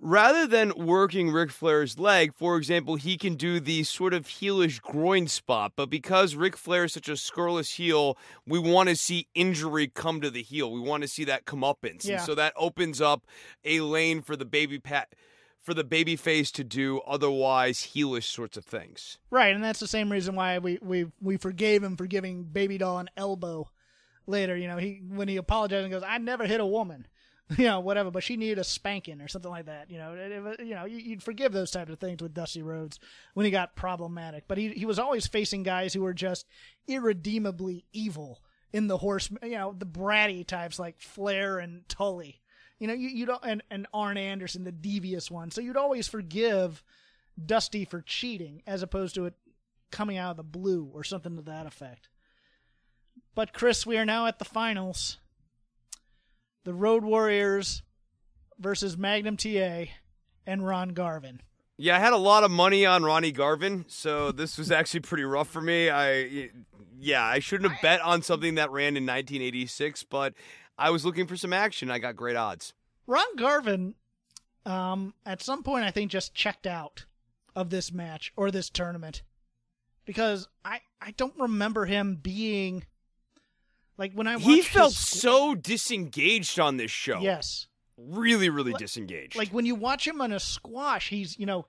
rather 0.01 0.47
than 0.47 0.73
working 0.77 1.31
Ric 1.31 1.51
Flair's 1.51 1.99
leg, 1.99 2.35
for 2.35 2.57
example, 2.57 2.97
he 2.97 3.17
can 3.17 3.35
do 3.35 3.61
the 3.61 3.85
sort 3.85 4.15
of 4.15 4.27
heelish 4.27 4.81
groin 4.81 5.29
spot. 5.29 5.73
But 5.77 5.91
because 5.91 6.35
Ric 6.35 6.57
Flair 6.57 6.85
is 6.85 6.93
such 6.93 7.09
a 7.09 7.17
scurrilous 7.17 7.71
heel, 7.75 8.17
we 8.47 8.59
want 8.59 8.89
to 8.89 8.97
see 8.97 9.29
injury 9.35 9.89
come 9.89 10.21
to 10.21 10.31
the 10.31 10.43
heel. 10.43 10.73
We 10.73 10.81
want 10.81 11.03
to 11.03 11.09
see 11.09 11.25
that 11.25 11.45
comeuppance. 11.45 12.05
Yeah. 12.05 12.17
And 12.17 12.23
so 12.23 12.35
that 12.35 12.53
opens 12.57 13.01
up 13.01 13.27
a 13.65 13.81
lane 13.81 14.23
for 14.23 14.37
the 14.37 14.45
baby 14.45 14.79
pat 14.79 15.15
for 15.61 15.75
the 15.75 15.85
baby 15.85 16.17
face 16.17 16.51
to 16.53 16.65
do 16.65 17.01
otherwise 17.01 17.91
heelish 17.95 18.25
sorts 18.25 18.57
of 18.57 18.65
things. 18.65 19.19
Right, 19.31 19.55
and 19.55 19.63
that's 19.63 19.81
the 19.81 19.89
same 19.89 20.11
reason 20.11 20.35
why 20.35 20.59
we 20.59 20.79
we 20.81 21.07
we 21.21 21.37
forgave 21.37 21.83
him 21.83 21.97
for 21.97 22.07
giving 22.07 22.45
Baby 22.45 22.79
Doll 22.79 22.99
an 22.99 23.11
elbow 23.17 23.69
later. 24.27 24.57
You 24.57 24.69
know, 24.69 24.79
he 24.79 25.03
when 25.07 25.29
he 25.29 25.37
apologized 25.37 25.85
and 25.85 25.93
goes, 25.93 26.05
"I 26.07 26.19
never 26.19 26.47
hit 26.47 26.61
a 26.61 26.67
woman." 26.67 27.07
you 27.57 27.65
know, 27.65 27.81
whatever. 27.81 28.11
But 28.11 28.23
she 28.23 28.37
needed 28.37 28.59
a 28.59 28.65
spanking 28.65 29.21
or 29.21 29.29
something 29.29 29.51
like 29.51 29.67
that. 29.67 29.91
You 29.91 29.99
know, 29.99 30.15
it, 30.15 30.33
it, 30.33 30.67
you 30.67 30.75
know, 30.75 30.85
you'd 30.85 31.23
forgive 31.23 31.53
those 31.53 31.71
types 31.71 31.91
of 31.91 31.99
things 31.99 32.23
with 32.23 32.35
Dusty 32.35 32.63
Rhodes 32.63 32.99
when 33.35 33.45
he 33.45 33.51
got 33.51 33.77
problematic. 33.77 34.45
But 34.49 34.59
he 34.59 34.69
he 34.69 34.85
was 34.85 34.99
always 34.99 35.27
facing 35.27 35.63
guys 35.63 35.95
who 35.95 36.03
were 36.03 36.15
just 36.15 36.47
irredeemably 36.87 37.85
evil 37.93 38.41
in 38.73 38.87
the 38.87 38.99
horse. 38.99 39.31
You 39.43 39.51
know, 39.51 39.75
the 39.77 39.87
bratty 39.87 40.47
types 40.47 40.79
like 40.79 41.01
Flair 41.01 41.59
and 41.59 41.89
Tully. 41.89 42.41
You 42.79 42.87
know, 42.87 42.95
you 42.95 43.09
you 43.09 43.27
don't 43.27 43.45
and 43.45 43.63
and 43.71 43.87
Arn 43.95 44.19
Anderson, 44.19 44.65
the 44.65 44.73
devious 44.73 45.31
one. 45.31 45.51
So 45.51 45.61
you'd 45.61 45.77
always 45.77 46.07
forgive 46.07 46.83
Dusty 47.45 47.85
for 47.85 48.03
cheating 48.03 48.63
as 48.67 48.83
opposed 48.83 49.15
to 49.15 49.27
it 49.27 49.35
coming 49.91 50.19
out 50.19 50.33
of 50.33 50.37
the 50.37 50.43
blue 50.43 50.91
or 50.93 51.03
something 51.03 51.37
to 51.37 51.43
that 51.43 51.67
effect. 51.67 52.09
But 53.35 53.53
Chris, 53.53 53.87
we 53.87 53.97
are 53.97 54.05
now 54.05 54.27
at 54.27 54.39
the 54.39 54.45
finals 54.45 55.19
the 56.69 56.75
Road 56.75 57.03
Warriors 57.03 57.83
versus 58.59 58.99
Magnum 58.99 59.39
TA 59.39 59.85
and 60.47 60.67
Ron 60.67 60.91
Garvin. 60.91 61.41
Yeah, 61.79 61.97
I 61.97 61.99
had 61.99 62.13
a 62.13 62.19
lot 62.19 62.45
of 62.45 62.51
money 62.51 62.85
on 62.85 63.05
Ronnie 63.05 63.33
Garvin, 63.33 63.87
so 63.89 64.33
this 64.33 64.59
was 64.59 64.71
actually 64.71 65.01
pretty 65.01 65.25
rough 65.25 65.49
for 65.49 65.63
me. 65.63 65.89
I 65.89 66.51
yeah, 67.01 67.25
I 67.25 67.39
shouldn't 67.39 67.73
have 67.73 67.81
bet 67.81 68.03
on 68.03 68.21
something 68.21 68.57
that 68.57 68.71
ran 68.71 68.99
in 68.99 69.05
1986, 69.07 70.03
but 70.11 70.35
I 70.77 70.91
was 70.91 71.07
looking 71.07 71.27
for 71.27 71.39
some 71.39 71.55
action. 71.55 71.91
I 71.91 72.01
got 72.01 72.17
great 72.17 72.37
odds. 72.37 72.75
Ron 73.07 73.37
Garvin 73.37 73.95
um, 74.67 75.15
at 75.25 75.41
some 75.43 75.63
point 75.63 75.87
I 75.87 75.91
think 75.91 76.11
just 76.11 76.35
checked 76.35 76.67
out 76.67 77.07
of 77.57 77.71
this 77.71 77.91
match 77.95 78.31
or 78.37 78.51
this 78.51 78.69
tournament 78.69 79.23
because 80.05 80.47
I 80.67 80.81
I 81.01 81.13
don't 81.13 81.39
remember 81.39 81.87
him 81.87 82.19
being 82.21 82.85
like 83.99 84.13
when 84.15 84.27
I 84.27 84.39
he 84.39 84.63
felt 84.63 84.95
his... 84.95 84.99
so 84.99 85.55
disengaged 85.55 86.59
on 86.59 86.77
this 86.77 86.91
show. 86.91 87.21
Yes, 87.21 87.67
really, 87.97 88.49
really 88.49 88.73
like, 88.73 88.81
disengaged. 88.81 89.37
Like 89.37 89.51
when 89.51 89.67
you 89.67 89.75
watch 89.75 90.07
him 90.07 90.21
on 90.21 90.33
a 90.33 90.41
squash, 90.41 91.11
he's 91.11 91.39
you 91.39 91.45
know, 91.45 91.67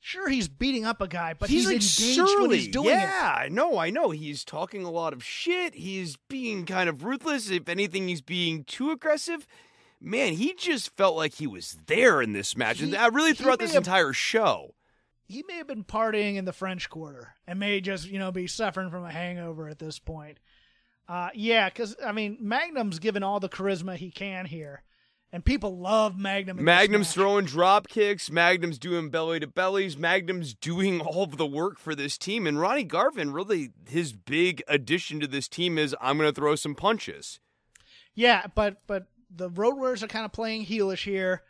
sure 0.00 0.28
he's 0.28 0.48
beating 0.48 0.84
up 0.84 1.00
a 1.00 1.08
guy, 1.08 1.32
but 1.32 1.48
he's, 1.48 1.60
he's 1.60 1.66
like 1.66 1.74
engaged 1.74 2.28
surly. 2.28 2.48
when 2.48 2.58
he's 2.58 2.68
doing 2.68 2.88
yeah, 2.88 3.02
it. 3.02 3.06
Yeah, 3.06 3.34
I 3.44 3.48
know, 3.48 3.78
I 3.78 3.90
know. 3.90 4.10
He's 4.10 4.44
talking 4.44 4.84
a 4.84 4.90
lot 4.90 5.12
of 5.12 5.24
shit. 5.24 5.74
He's 5.74 6.16
being 6.28 6.66
kind 6.66 6.90
of 6.90 7.04
ruthless. 7.04 7.50
If 7.50 7.68
anything, 7.68 8.08
he's 8.08 8.22
being 8.22 8.64
too 8.64 8.90
aggressive. 8.90 9.46
Man, 10.00 10.34
he 10.34 10.52
just 10.52 10.94
felt 10.96 11.16
like 11.16 11.34
he 11.34 11.46
was 11.46 11.78
there 11.86 12.20
in 12.20 12.34
this 12.34 12.56
match, 12.56 12.80
he, 12.80 12.84
and 12.84 12.94
uh, 12.94 13.10
really 13.12 13.32
throughout 13.32 13.58
this 13.58 13.72
have, 13.72 13.84
entire 13.84 14.12
show. 14.12 14.74
He 15.26 15.42
may 15.48 15.54
have 15.54 15.66
been 15.66 15.84
partying 15.84 16.36
in 16.36 16.44
the 16.44 16.52
French 16.52 16.90
Quarter 16.90 17.34
and 17.46 17.58
may 17.58 17.80
just, 17.80 18.06
you 18.06 18.18
know, 18.18 18.30
be 18.30 18.46
suffering 18.46 18.90
from 18.90 19.04
a 19.04 19.10
hangover 19.10 19.68
at 19.68 19.78
this 19.78 19.98
point. 19.98 20.38
Uh, 21.08 21.28
yeah, 21.34 21.68
because 21.68 21.96
I 22.04 22.12
mean, 22.12 22.38
Magnum's 22.40 22.98
given 22.98 23.22
all 23.22 23.40
the 23.40 23.48
charisma 23.48 23.96
he 23.96 24.10
can 24.10 24.46
here, 24.46 24.82
and 25.32 25.44
people 25.44 25.76
love 25.76 26.18
Magnum. 26.18 26.64
Magnum's 26.64 27.12
throwing 27.12 27.44
drop 27.44 27.88
kicks. 27.88 28.30
Magnum's 28.30 28.78
doing 28.78 29.10
belly 29.10 29.40
to 29.40 29.46
bellies. 29.46 29.98
Magnum's 29.98 30.54
doing 30.54 31.00
all 31.02 31.24
of 31.24 31.36
the 31.36 31.46
work 31.46 31.78
for 31.78 31.94
this 31.94 32.16
team. 32.16 32.46
And 32.46 32.58
Ronnie 32.58 32.84
Garvin, 32.84 33.32
really, 33.32 33.70
his 33.88 34.12
big 34.12 34.62
addition 34.66 35.20
to 35.20 35.26
this 35.26 35.46
team 35.48 35.76
is 35.76 35.94
I'm 36.00 36.16
going 36.16 36.32
to 36.32 36.34
throw 36.34 36.54
some 36.54 36.74
punches. 36.74 37.40
Yeah, 38.14 38.46
but 38.54 38.78
but 38.86 39.06
the 39.28 39.50
Road 39.50 39.76
Warriors 39.76 40.02
are 40.02 40.08
kind 40.08 40.24
of 40.24 40.32
playing 40.32 40.66
heelish 40.66 41.04
here. 41.04 41.42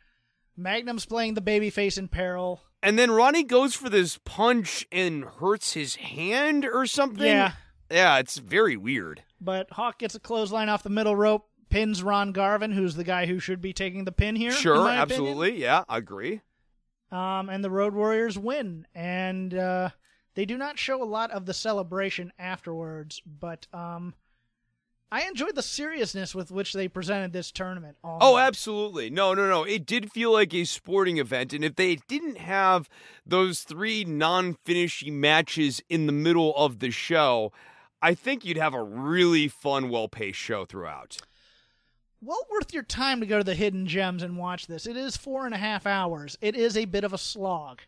Magnum's 0.57 1.07
playing 1.07 1.35
the 1.35 1.43
babyface 1.43 1.99
in 1.99 2.09
peril. 2.09 2.63
And 2.83 2.99
then 2.99 3.11
Ronnie 3.11 3.45
goes 3.45 3.75
for 3.75 3.89
this 3.89 4.19
punch 4.25 4.87
and 4.93 5.25
hurts 5.25 5.73
his 5.73 5.97
hand 5.97 6.65
or 6.65 6.87
something. 6.87 7.27
Yeah. 7.27 7.53
Yeah, 7.91 8.19
it's 8.19 8.39
very 8.39 8.77
weird. 8.77 9.23
But 9.45 9.71
Hawk 9.73 9.99
gets 9.99 10.15
a 10.15 10.21
clothesline 10.21 10.69
off 10.69 10.83
the 10.83 10.91
middle 10.91 11.15
rope, 11.15 11.47
pins 11.69 12.03
Ron 12.03 12.33
Garvin, 12.33 12.73
who's 12.73 12.95
the 12.95 13.05
guy 13.05 13.27
who 13.27 13.39
should 13.39 13.61
be 13.61 13.73
taking 13.73 14.05
the 14.05 14.13
pin 14.13 14.37
here. 14.37 14.53
Sure, 14.53 14.89
absolutely. 14.89 15.49
Opinion. 15.49 15.63
Yeah, 15.63 15.85
I 15.89 15.99
agree. 15.99 16.41
Um, 17.13 17.49
and 17.49 17.63
the 17.63 17.71
Road 17.71 17.95
Warriors 17.95 18.39
win. 18.39 18.87
And 18.95 19.55
uh, 19.55 19.91
they 20.35 20.45
do 20.47 20.57
not 20.57 20.79
show 20.79 21.03
a 21.03 21.05
lot 21.05 21.31
of 21.31 21.47
the 21.47 21.55
celebration 21.55 22.33
afterwards, 22.39 23.23
but 23.25 23.67
um, 23.73 24.15
I 25.13 25.23
enjoyed 25.23 25.55
the 25.55 25.63
seriousness 25.63 26.35
with 26.35 26.51
which 26.51 26.73
they 26.73 26.89
presented 26.89 27.33
this 27.33 27.53
tournament. 27.53 27.97
oh, 28.03 28.37
absolutely. 28.37 29.11
No, 29.11 29.33
no, 29.33 29.49
no. 29.49 29.63
It 29.63 29.87
did 29.87 30.11
feel 30.11 30.33
like 30.33 30.53
a 30.53 30.65
sporting 30.65 31.19
event. 31.19 31.53
And 31.53 31.65
if 31.65 31.77
they 31.77 31.97
didn't 32.09 32.39
have 32.39 32.89
those 33.25 33.61
three 33.61 34.05
non 34.05 34.57
finishing 34.65 35.21
matches 35.21 35.81
in 35.89 36.07
the 36.07 36.13
middle 36.13 36.53
of 36.57 36.81
the 36.81 36.91
show, 36.91 37.53
I 38.05 38.13
think 38.13 38.45
you'd 38.45 38.59
have 38.59 38.75
a 38.75 38.83
really 38.83 39.49
fun, 39.49 39.89
well 39.89 40.09
paced 40.09 40.39
show 40.39 40.67
throughout. 40.67 41.17
Well 42.21 42.47
worth 42.51 42.75
your 42.75 42.83
time 42.83 43.21
to 43.21 43.27
go 43.27 43.39
to 43.39 43.45
the 43.45 43.55
Hidden 43.55 43.87
Gems 43.87 44.23
and 44.23 44.37
watch 44.37 44.67
this. 44.67 44.87
It 44.87 44.95
is 44.95 45.17
four 45.17 45.47
and 45.47 45.55
a 45.55 45.59
half 45.59 45.87
hours. 45.87 46.37
It 46.43 46.55
is 46.55 46.77
a 46.77 46.85
bit 46.85 47.05
of 47.05 47.15
a 47.15 47.19
slog. 47.19 47.81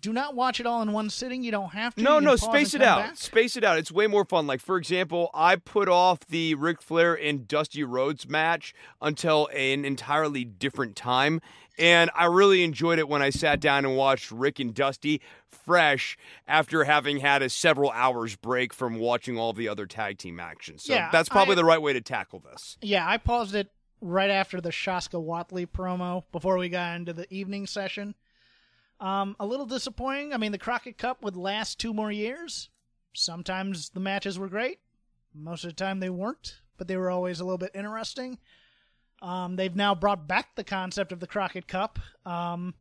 Do 0.00 0.14
not 0.14 0.34
watch 0.34 0.58
it 0.58 0.64
all 0.64 0.80
in 0.80 0.92
one 0.92 1.10
sitting. 1.10 1.42
You 1.42 1.50
don't 1.50 1.72
have 1.74 1.94
to. 1.96 2.02
No, 2.02 2.18
no, 2.18 2.34
space 2.36 2.72
it 2.72 2.80
out. 2.80 3.02
Back. 3.02 3.16
Space 3.18 3.58
it 3.58 3.64
out. 3.64 3.76
It's 3.78 3.92
way 3.92 4.06
more 4.06 4.24
fun. 4.24 4.46
Like, 4.46 4.62
for 4.62 4.78
example, 4.78 5.28
I 5.34 5.56
put 5.56 5.90
off 5.90 6.20
the 6.20 6.54
Ric 6.54 6.80
Flair 6.80 7.12
and 7.12 7.46
Dusty 7.46 7.84
Rhodes 7.84 8.26
match 8.26 8.72
until 9.02 9.50
an 9.54 9.84
entirely 9.84 10.46
different 10.46 10.96
time. 10.96 11.42
And 11.80 12.10
I 12.14 12.26
really 12.26 12.62
enjoyed 12.62 12.98
it 12.98 13.08
when 13.08 13.22
I 13.22 13.30
sat 13.30 13.58
down 13.58 13.86
and 13.86 13.96
watched 13.96 14.30
Ric 14.30 14.60
and 14.60 14.74
Dusty 14.74 15.22
fresh 15.48 16.18
after 16.46 16.84
having 16.84 17.20
had 17.20 17.40
a 17.40 17.48
several 17.48 17.90
hours 17.90 18.36
break 18.36 18.74
from 18.74 18.98
watching 18.98 19.38
all 19.38 19.54
the 19.54 19.68
other 19.68 19.86
tag 19.86 20.18
team 20.18 20.38
action. 20.38 20.78
So 20.78 20.92
yeah, 20.92 21.08
that's 21.10 21.30
probably 21.30 21.52
I, 21.52 21.56
the 21.56 21.64
right 21.64 21.80
way 21.80 21.94
to 21.94 22.02
tackle 22.02 22.40
this. 22.40 22.76
Yeah, 22.82 23.08
I 23.08 23.16
paused 23.16 23.54
it 23.54 23.70
right 24.02 24.30
after 24.30 24.60
the 24.60 24.70
Shaska 24.70 25.22
Whatley 25.22 25.66
promo 25.66 26.24
before 26.32 26.58
we 26.58 26.68
got 26.68 26.96
into 26.96 27.14
the 27.14 27.32
evening 27.32 27.66
session. 27.66 28.14
Um, 29.00 29.34
a 29.40 29.46
little 29.46 29.66
disappointing. 29.66 30.34
I 30.34 30.36
mean, 30.36 30.52
the 30.52 30.58
Crockett 30.58 30.98
Cup 30.98 31.22
would 31.24 31.36
last 31.36 31.80
two 31.80 31.94
more 31.94 32.12
years. 32.12 32.68
Sometimes 33.14 33.88
the 33.90 34.00
matches 34.00 34.38
were 34.38 34.48
great. 34.48 34.80
Most 35.34 35.64
of 35.64 35.70
the 35.70 35.76
time 35.76 36.00
they 36.00 36.10
weren't, 36.10 36.60
but 36.76 36.88
they 36.88 36.96
were 36.98 37.10
always 37.10 37.40
a 37.40 37.44
little 37.44 37.58
bit 37.58 37.70
interesting. 37.74 38.38
Um, 39.22 39.56
they've 39.56 39.74
now 39.74 39.94
brought 39.94 40.26
back 40.26 40.54
the 40.54 40.64
concept 40.64 41.12
of 41.12 41.20
the 41.20 41.26
Crockett 41.26 41.66
Cup 41.68 41.98
um, 42.24 42.74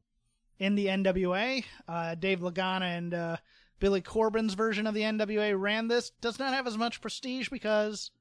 in 0.58 0.76
the 0.76 0.88
NWA. 0.88 1.64
Uh, 1.88 2.16
Dave 2.16 2.40
Lagana 2.40 2.98
and 2.98 3.14
uh, 3.14 3.38
Billy 3.80 4.02
Corgan's 4.02 4.54
version 4.54 4.88
of 4.88 4.94
the 4.94 5.02
NWA 5.02 5.60
ran 5.60 5.88
this. 5.88 6.12
Does 6.22 6.40
not 6.40 6.54
have 6.54 6.68
as 6.68 6.78
much 6.78 7.02
prestige 7.02 7.50
because, 7.50 8.12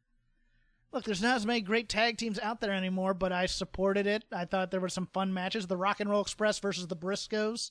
look, 0.93 1.05
there's 1.05 1.23
not 1.23 1.37
as 1.37 1.47
many 1.47 1.61
great 1.61 1.89
tag 1.89 2.19
teams 2.19 2.39
out 2.41 2.61
there 2.61 2.73
anymore, 2.73 3.15
but 3.15 3.33
I 3.33 3.47
supported 3.47 4.07
it. 4.07 4.25
I 4.33 4.45
thought 4.45 4.71
there 4.71 4.81
were 4.81 4.89
some 4.89 5.09
fun 5.13 5.33
matches. 5.33 5.67
The 5.67 5.77
Rock 5.77 6.01
and 6.01 6.11
Roll 6.11 6.23
Express 6.23 6.59
versus 6.59 6.89
the 6.89 6.97
Briscoes 6.97 7.71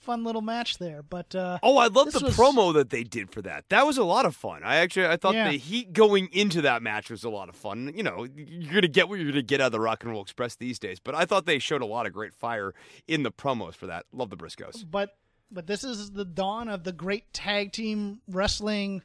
fun 0.00 0.24
little 0.24 0.42
match 0.42 0.78
there. 0.78 1.02
But 1.02 1.34
uh, 1.34 1.58
oh, 1.62 1.78
I 1.78 1.86
love 1.86 2.12
the 2.12 2.24
was... 2.24 2.36
promo 2.36 2.74
that 2.74 2.90
they 2.90 3.04
did 3.04 3.30
for 3.30 3.42
that. 3.42 3.64
That 3.68 3.86
was 3.86 3.98
a 3.98 4.04
lot 4.04 4.26
of 4.26 4.34
fun. 4.34 4.62
I 4.64 4.76
actually 4.76 5.06
I 5.06 5.16
thought 5.16 5.34
yeah. 5.34 5.50
the 5.50 5.58
heat 5.58 5.92
going 5.92 6.28
into 6.32 6.62
that 6.62 6.82
match 6.82 7.10
was 7.10 7.24
a 7.24 7.30
lot 7.30 7.48
of 7.48 7.56
fun. 7.56 7.92
You 7.94 8.02
know, 8.02 8.26
you're 8.34 8.72
gonna 8.72 8.88
get 8.88 9.08
what 9.08 9.18
you're 9.18 9.30
gonna 9.30 9.42
get 9.42 9.60
out 9.60 9.66
of 9.66 9.72
the 9.72 9.80
Rock 9.80 10.02
and 10.02 10.12
Roll 10.12 10.22
Express 10.22 10.56
these 10.56 10.78
days. 10.78 10.98
But 10.98 11.14
I 11.14 11.24
thought 11.24 11.46
they 11.46 11.58
showed 11.58 11.82
a 11.82 11.86
lot 11.86 12.06
of 12.06 12.12
great 12.12 12.34
fire 12.34 12.74
in 13.06 13.22
the 13.22 13.30
promos 13.30 13.74
for 13.74 13.86
that. 13.86 14.06
Love 14.12 14.30
the 14.30 14.36
Briscoes. 14.36 14.84
But 14.90 15.16
but 15.50 15.66
this 15.66 15.84
is 15.84 16.12
the 16.12 16.24
dawn 16.24 16.68
of 16.68 16.84
the 16.84 16.92
great 16.92 17.32
tag 17.32 17.72
team 17.72 18.20
wrestling 18.28 19.02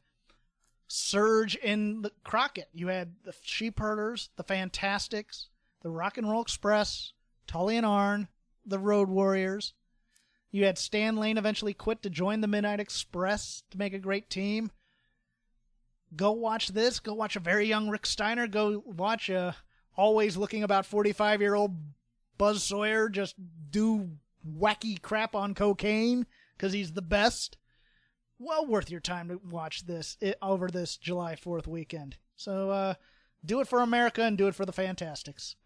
surge 0.88 1.56
in 1.56 2.04
the 2.04 2.12
Crockett. 2.24 2.70
You 2.74 2.88
had 2.88 3.16
the 3.24 3.34
Sheep 3.42 3.80
Herders, 3.80 4.30
the 4.36 4.44
Fantastics, 4.44 5.50
the 5.82 5.90
Rock 5.90 6.18
and 6.18 6.30
Roll 6.30 6.42
Express, 6.42 7.14
Tully 7.48 7.78
and 7.78 7.86
Arn, 7.86 8.28
the 8.66 8.80
Road 8.80 9.10
Warriors 9.10 9.74
you 10.56 10.64
had 10.64 10.78
Stan 10.78 11.18
Lane 11.18 11.38
eventually 11.38 11.74
quit 11.74 12.02
to 12.04 12.10
join 12.10 12.40
the 12.40 12.48
Midnight 12.48 12.80
Express 12.80 13.64
to 13.72 13.78
make 13.78 13.94
a 13.94 14.00
great 14.00 14.30
team. 14.30 14.72
Go 16.16 16.32
watch 16.32 16.70
this. 16.70 17.02
Go 17.02 17.14
watch 17.14 17.36
a 17.36 17.42
very 17.42 17.68
young 17.68 17.90
Rick 17.90 18.06
Steiner. 18.06 18.48
Go 18.48 18.82
watch 18.86 19.28
a 19.28 19.58
always 19.98 20.38
looking 20.38 20.64
about 20.64 20.86
45 20.86 21.42
year 21.42 21.56
old 21.56 21.76
Buzz 22.38 22.64
Sawyer 22.64 23.10
just 23.10 23.36
do 23.70 24.12
wacky 24.50 25.02
crap 25.02 25.36
on 25.36 25.56
cocaine 25.56 26.26
because 26.56 26.72
he's 26.72 26.94
the 26.94 27.02
best. 27.02 27.58
Well 28.40 28.66
worth 28.66 28.90
your 28.90 29.02
time 29.02 29.28
to 29.28 29.42
watch 29.50 29.86
this 29.86 30.16
it, 30.22 30.38
over 30.42 30.70
this 30.70 30.96
July 30.96 31.36
4th 31.36 31.68
weekend. 31.68 32.16
So 32.38 32.70
uh, 32.70 32.94
do 33.44 33.60
it 33.60 33.68
for 33.68 33.82
America 33.82 34.22
and 34.22 34.38
do 34.38 34.48
it 34.48 34.56
for 34.56 34.66
the 34.66 34.72
Fantastics. 34.72 35.58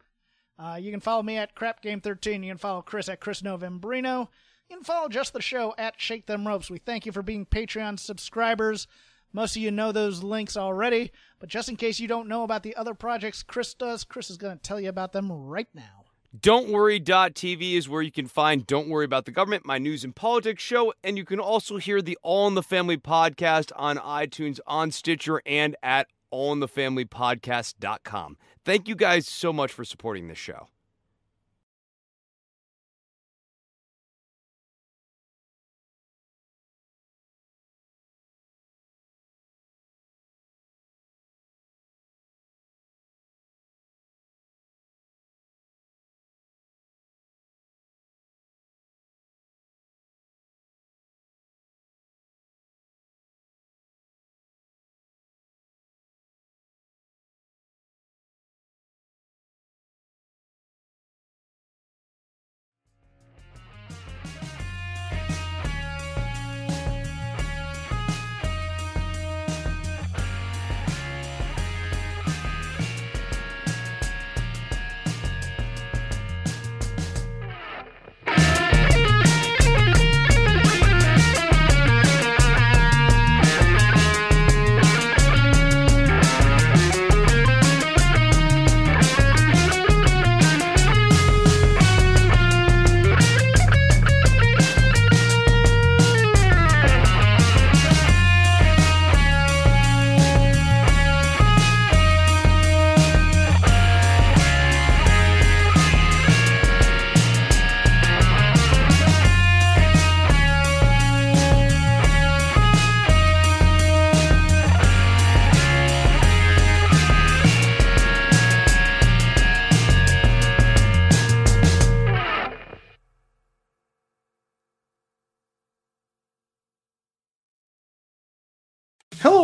Uh, 0.58 0.80
you 0.82 0.90
can 0.90 1.00
follow 1.00 1.22
me 1.22 1.38
at 1.38 1.54
Crap 1.54 1.84
Game 1.84 2.02
13 2.02 2.42
You 2.42 2.50
can 2.50 2.58
follow 2.58 2.82
Chris 2.82 3.08
at 3.08 3.20
Chris 3.20 3.44
Novembrino. 3.44 4.30
You 4.70 4.78
can 4.78 4.84
follow 4.84 5.10
just 5.10 5.34
the 5.34 5.42
show 5.42 5.74
at 5.80 6.00
Shake 6.00 6.28
Them 6.28 6.48
Ropes. 6.48 6.70
We 6.70 6.78
thank 6.78 7.08
you 7.08 7.12
for 7.12 7.24
being 7.24 7.48
Patreon 7.48 8.00
subscribers. 8.00 8.86
Most 9.34 9.56
of 9.56 9.64
you 9.64 9.72
know 9.72 9.92
those 9.92 10.22
links 10.22 10.56
already, 10.56 11.12
but 11.40 11.50
just 11.50 11.70
in 11.70 11.76
case 11.76 12.00
you 12.00 12.08
don't 12.08 12.28
know 12.28 12.44
about 12.44 12.62
the 12.62 12.76
other 12.76 12.94
projects 12.94 13.42
Chris 13.42 13.74
does, 13.74 14.04
Chris 14.04 14.30
is 14.30 14.38
going 14.38 14.56
to 14.56 14.62
tell 14.62 14.80
you 14.80 14.90
about 14.90 15.12
them 15.12 15.32
right 15.32 15.70
now. 15.74 16.04
Don't 16.40 16.70
Worry.tv 16.70 17.74
is 17.74 17.90
where 17.90 18.04
you 18.04 18.12
can 18.12 18.28
find 18.28 18.68
Don't 18.68 18.90
Worry 18.90 19.06
About 19.06 19.26
the 19.26 19.32
Government, 19.32 19.66
my 19.66 19.80
news 19.80 20.04
and 20.04 20.16
politics 20.16 20.62
show, 20.62 20.94
and 21.04 21.18
you 21.18 21.26
can 21.26 21.40
also 21.40 21.78
hear 21.78 22.04
the 22.04 22.20
All 22.22 22.48
in 22.48 22.54
the 22.54 22.62
Family 22.62 22.98
podcast 22.98 23.72
on 23.76 23.98
iTunes, 23.98 24.60
on 24.68 24.92
Stitcher, 24.92 25.42
and 25.48 25.76
at 25.82 26.06
allinthefamilypodcast.com. 26.32 28.38
Thank 28.64 28.88
you 28.88 28.96
guys 28.96 29.28
so 29.28 29.52
much 29.52 29.72
for 29.72 29.84
supporting 29.84 30.28
this 30.28 30.38
show. 30.38 30.68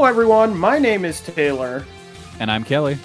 Hello, 0.05 0.13
everyone. 0.13 0.55
My 0.55 0.77
name 0.77 1.03
is 1.03 1.19
Taylor, 1.19 1.83
And 2.39 2.51
I'm 2.51 2.63
Kelly. 2.63 2.99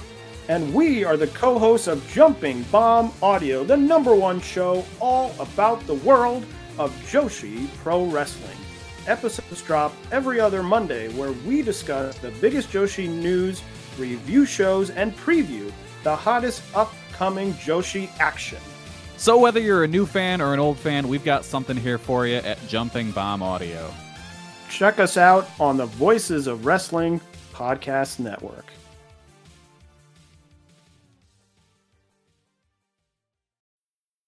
and 0.49 0.75
we 0.75 1.03
are 1.03 1.17
the 1.17 1.29
co 1.29 1.59
hosts 1.59 1.87
of 1.87 2.07
Jumping 2.11 2.63
Bomb 2.65 3.11
Audio, 3.23 3.65
the 3.65 3.75
number 3.75 4.15
one 4.15 4.39
show 4.39 4.85
all 5.01 5.35
about 5.41 5.87
the 5.87 5.95
world 5.95 6.45
of 6.79 6.95
Joshi 7.11 7.75
Pro 7.79 8.05
Wrestling. 8.05 8.59
Episodes 9.07 9.63
drop 9.63 9.95
every 10.13 10.41
other 10.41 10.63
Monday 10.63 11.09
where 11.15 11.33
we 11.33 11.63
discuss 11.63 12.19
the 12.19 12.33
biggest 12.33 12.69
Joshi 12.69 13.09
news, 13.09 13.63
review 13.97 14.45
shows, 14.45 14.91
and 14.91 15.17
preview 15.17 15.73
the 16.03 16.15
hottest 16.15 16.63
upcoming 16.75 17.55
Joshi 17.55 18.11
action. 18.21 18.59
So, 19.17 19.39
whether 19.39 19.59
you're 19.59 19.85
a 19.85 19.89
new 19.89 20.05
fan 20.05 20.43
or 20.43 20.53
an 20.53 20.61
old 20.61 20.79
fan, 20.79 21.09
we've 21.09 21.25
got 21.25 21.47
something 21.47 21.79
here 21.79 21.97
for 21.97 22.27
you 22.27 22.37
at 22.37 22.59
Jumping 22.69 23.11
Bomb 23.13 23.43
Audio. 23.43 23.91
Check 24.71 25.01
us 25.01 25.17
out 25.17 25.51
on 25.59 25.77
the 25.77 25.87
Voices 25.87 26.47
of 26.47 26.65
Wrestling 26.65 27.21
Podcast 27.53 28.21
Network. 28.21 28.67